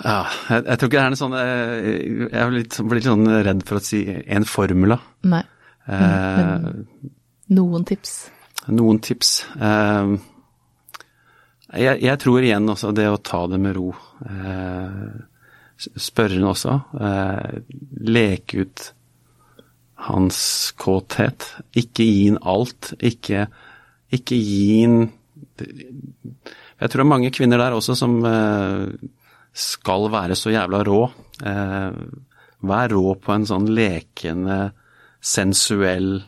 Ja, 0.03 0.19
jeg, 0.49 0.65
jeg 0.67 0.79
tror 0.79 0.89
ikke 0.89 0.97
det 0.97 1.03
er 1.03 1.13
en 1.13 1.19
sånn 1.19 1.35
eh, 1.39 1.89
Jeg 2.27 2.47
blir 2.49 2.57
litt, 2.57 2.77
litt 2.97 3.07
sånn 3.07 3.27
redd 3.47 3.61
for 3.67 3.79
å 3.79 3.83
si 3.83 4.01
en 4.11 4.45
formula. 4.47 4.97
Nei. 5.31 5.43
Eh, 5.87 6.67
Noen 7.55 7.85
tips? 7.87 8.15
Noen 8.73 8.99
tips. 9.03 9.31
Eh, 9.59 10.13
jeg, 11.79 12.01
jeg 12.03 12.19
tror 12.21 12.43
igjen 12.45 12.69
også 12.69 12.91
det 12.95 13.07
å 13.09 13.21
ta 13.23 13.45
det 13.51 13.59
med 13.63 13.77
ro. 13.79 13.93
Eh, 14.27 15.13
Spørrende 15.83 16.51
også. 16.51 16.75
Eh, 16.95 17.55
leke 18.07 18.63
ut 18.63 18.83
hans 20.07 20.37
kåthet. 20.79 21.47
Ikke 21.79 22.05
gi 22.05 22.27
inn 22.29 22.37
alt. 22.39 22.93
Ikke, 23.03 23.47
ikke 24.13 24.37
gi 24.37 24.61
inn 24.83 25.01
Jeg 25.59 26.89
tror 26.89 26.99
det 26.99 27.03
er 27.03 27.09
mange 27.09 27.31
kvinner 27.35 27.61
der 27.61 27.75
også 27.77 27.95
som 27.97 28.15
eh, 28.25 28.87
skal 29.53 30.09
være 30.13 30.37
så 30.37 30.53
jævla 30.53 30.83
rå. 30.87 31.01
Eh, 31.45 31.97
vær 32.63 32.93
rå 32.93 33.15
på 33.21 33.35
en 33.35 33.45
sånn 33.47 33.67
lekende, 33.75 34.71
sensuell 35.23 36.23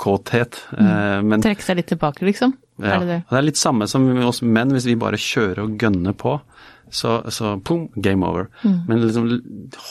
kåthet. 0.00 0.58
Eh, 0.76 1.20
men 1.24 1.42
Trekke 1.44 1.64
seg 1.64 1.80
litt 1.80 1.90
tilbake, 1.92 2.26
liksom? 2.28 2.56
ja, 2.80 2.94
Er 2.96 3.04
det 3.04 3.08
det? 3.08 3.20
det 3.30 3.38
er 3.38 3.46
litt 3.46 3.60
samme 3.60 3.88
som 3.88 4.04
med 4.08 4.26
oss 4.26 4.42
menn, 4.42 4.72
hvis 4.74 4.88
vi 4.88 4.98
bare 5.00 5.20
kjører 5.20 5.64
og 5.64 5.78
gønner 5.80 6.16
på, 6.16 6.36
så, 6.90 7.20
så 7.30 7.54
pum, 7.64 7.88
game 7.94 8.26
over. 8.26 8.48
Mm. 8.64 8.78
Men 8.88 9.04
liksom 9.04 9.28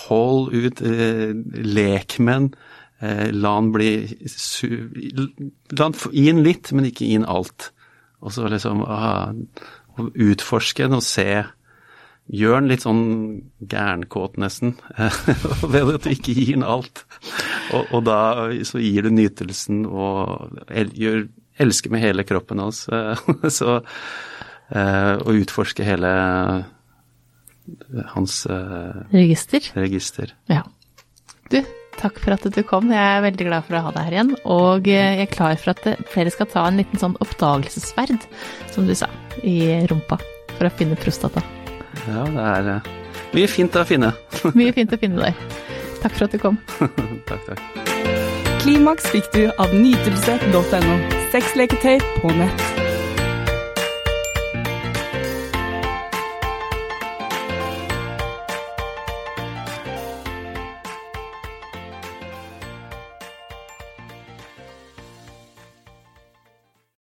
hold 0.06 0.54
ut, 0.54 0.82
eh, 0.82 1.32
lek 1.64 2.20
med 2.20 2.34
den, 2.34 2.50
eh, 3.02 3.28
la 3.32 3.56
han 3.56 3.72
bli. 3.72 3.92
La 5.72 5.88
han 5.88 5.96
gi 6.12 6.26
inn 6.30 6.44
litt, 6.44 6.74
men 6.76 6.90
ikke 6.90 7.08
gi 7.08 7.16
han 7.16 7.30
alt. 7.30 7.72
Og 8.20 8.36
så 8.36 8.50
liksom 8.52 8.84
ah, 8.84 9.32
utforske 9.98 10.84
den 10.86 10.98
og 11.00 11.06
se. 11.06 11.46
Gjør 12.30 12.60
den 12.60 12.70
litt 12.70 12.84
sånn 12.86 13.04
gærenkåt, 13.72 14.36
nesten, 14.42 14.76
ved 15.74 15.96
at 15.96 16.06
du 16.06 16.12
ikke 16.14 16.36
gir 16.38 16.52
den 16.60 16.66
alt. 16.68 17.04
Og, 17.74 17.88
og 17.98 18.04
da 18.06 18.20
så 18.70 18.82
gir 18.84 19.08
du 19.08 19.14
nytelsen 19.16 19.82
og 19.90 20.60
el, 20.70 20.92
gjør, 20.94 21.24
elsker 21.66 21.94
med 21.94 22.04
hele 22.06 22.26
kroppen 22.30 22.62
hans. 22.62 22.84
så 23.60 23.80
eh, 23.82 25.16
utforsker 25.18 25.34
utforske 25.42 25.88
hele 25.88 26.14
hans 28.14 28.46
eh, 28.46 29.02
Register? 29.12 29.72
register. 29.74 30.34
Ja. 30.46 30.64
Du, 31.50 31.62
takk 31.98 32.20
for 32.22 32.38
at 32.38 32.46
du 32.46 32.62
kom. 32.64 32.92
Jeg 32.94 33.18
er 33.18 33.26
veldig 33.26 33.48
glad 33.50 33.68
for 33.68 33.80
å 33.80 33.86
ha 33.88 33.94
deg 33.96 34.10
her 34.10 34.18
igjen. 34.18 34.34
Og 34.46 34.90
eh, 34.90 35.14
jeg 35.20 35.28
er 35.28 35.34
klar 35.34 35.62
for 35.62 35.74
at 35.76 35.86
eh, 35.90 36.02
flere 36.14 36.34
skal 36.34 36.50
ta 36.52 36.68
en 36.70 36.82
liten 36.82 37.02
sånn 37.02 37.18
oppdagelsesferd, 37.24 38.30
som 38.74 38.90
du 38.90 38.96
sa, 38.98 39.10
i 39.42 39.80
rumpa. 39.90 40.22
For 40.58 40.68
å 40.68 40.76
finne 40.76 40.98
prostata. 41.00 41.44
Ja, 42.08 42.24
det 42.32 42.46
er 42.46 42.72
eh, 42.76 42.90
mye 43.36 43.50
fint 43.52 43.76
å 43.76 43.86
finne. 43.88 44.14
Mye 44.58 44.74
fint 44.76 44.94
å 44.96 45.00
finne 45.02 45.30
der. 45.30 45.40
Takk 46.00 46.16
for 46.16 46.28
at 46.30 46.36
du 46.36 46.40
kom. 46.42 46.60
takk, 47.30 47.50
takk. 47.50 47.60
Klimaks 48.64 49.08
fikk 49.14 49.32
du 49.36 49.46
av 49.60 49.74
nytelse.no. 49.76 51.00
Sexleketøy 51.34 52.00
på 52.22 52.36
nett. 52.40 52.89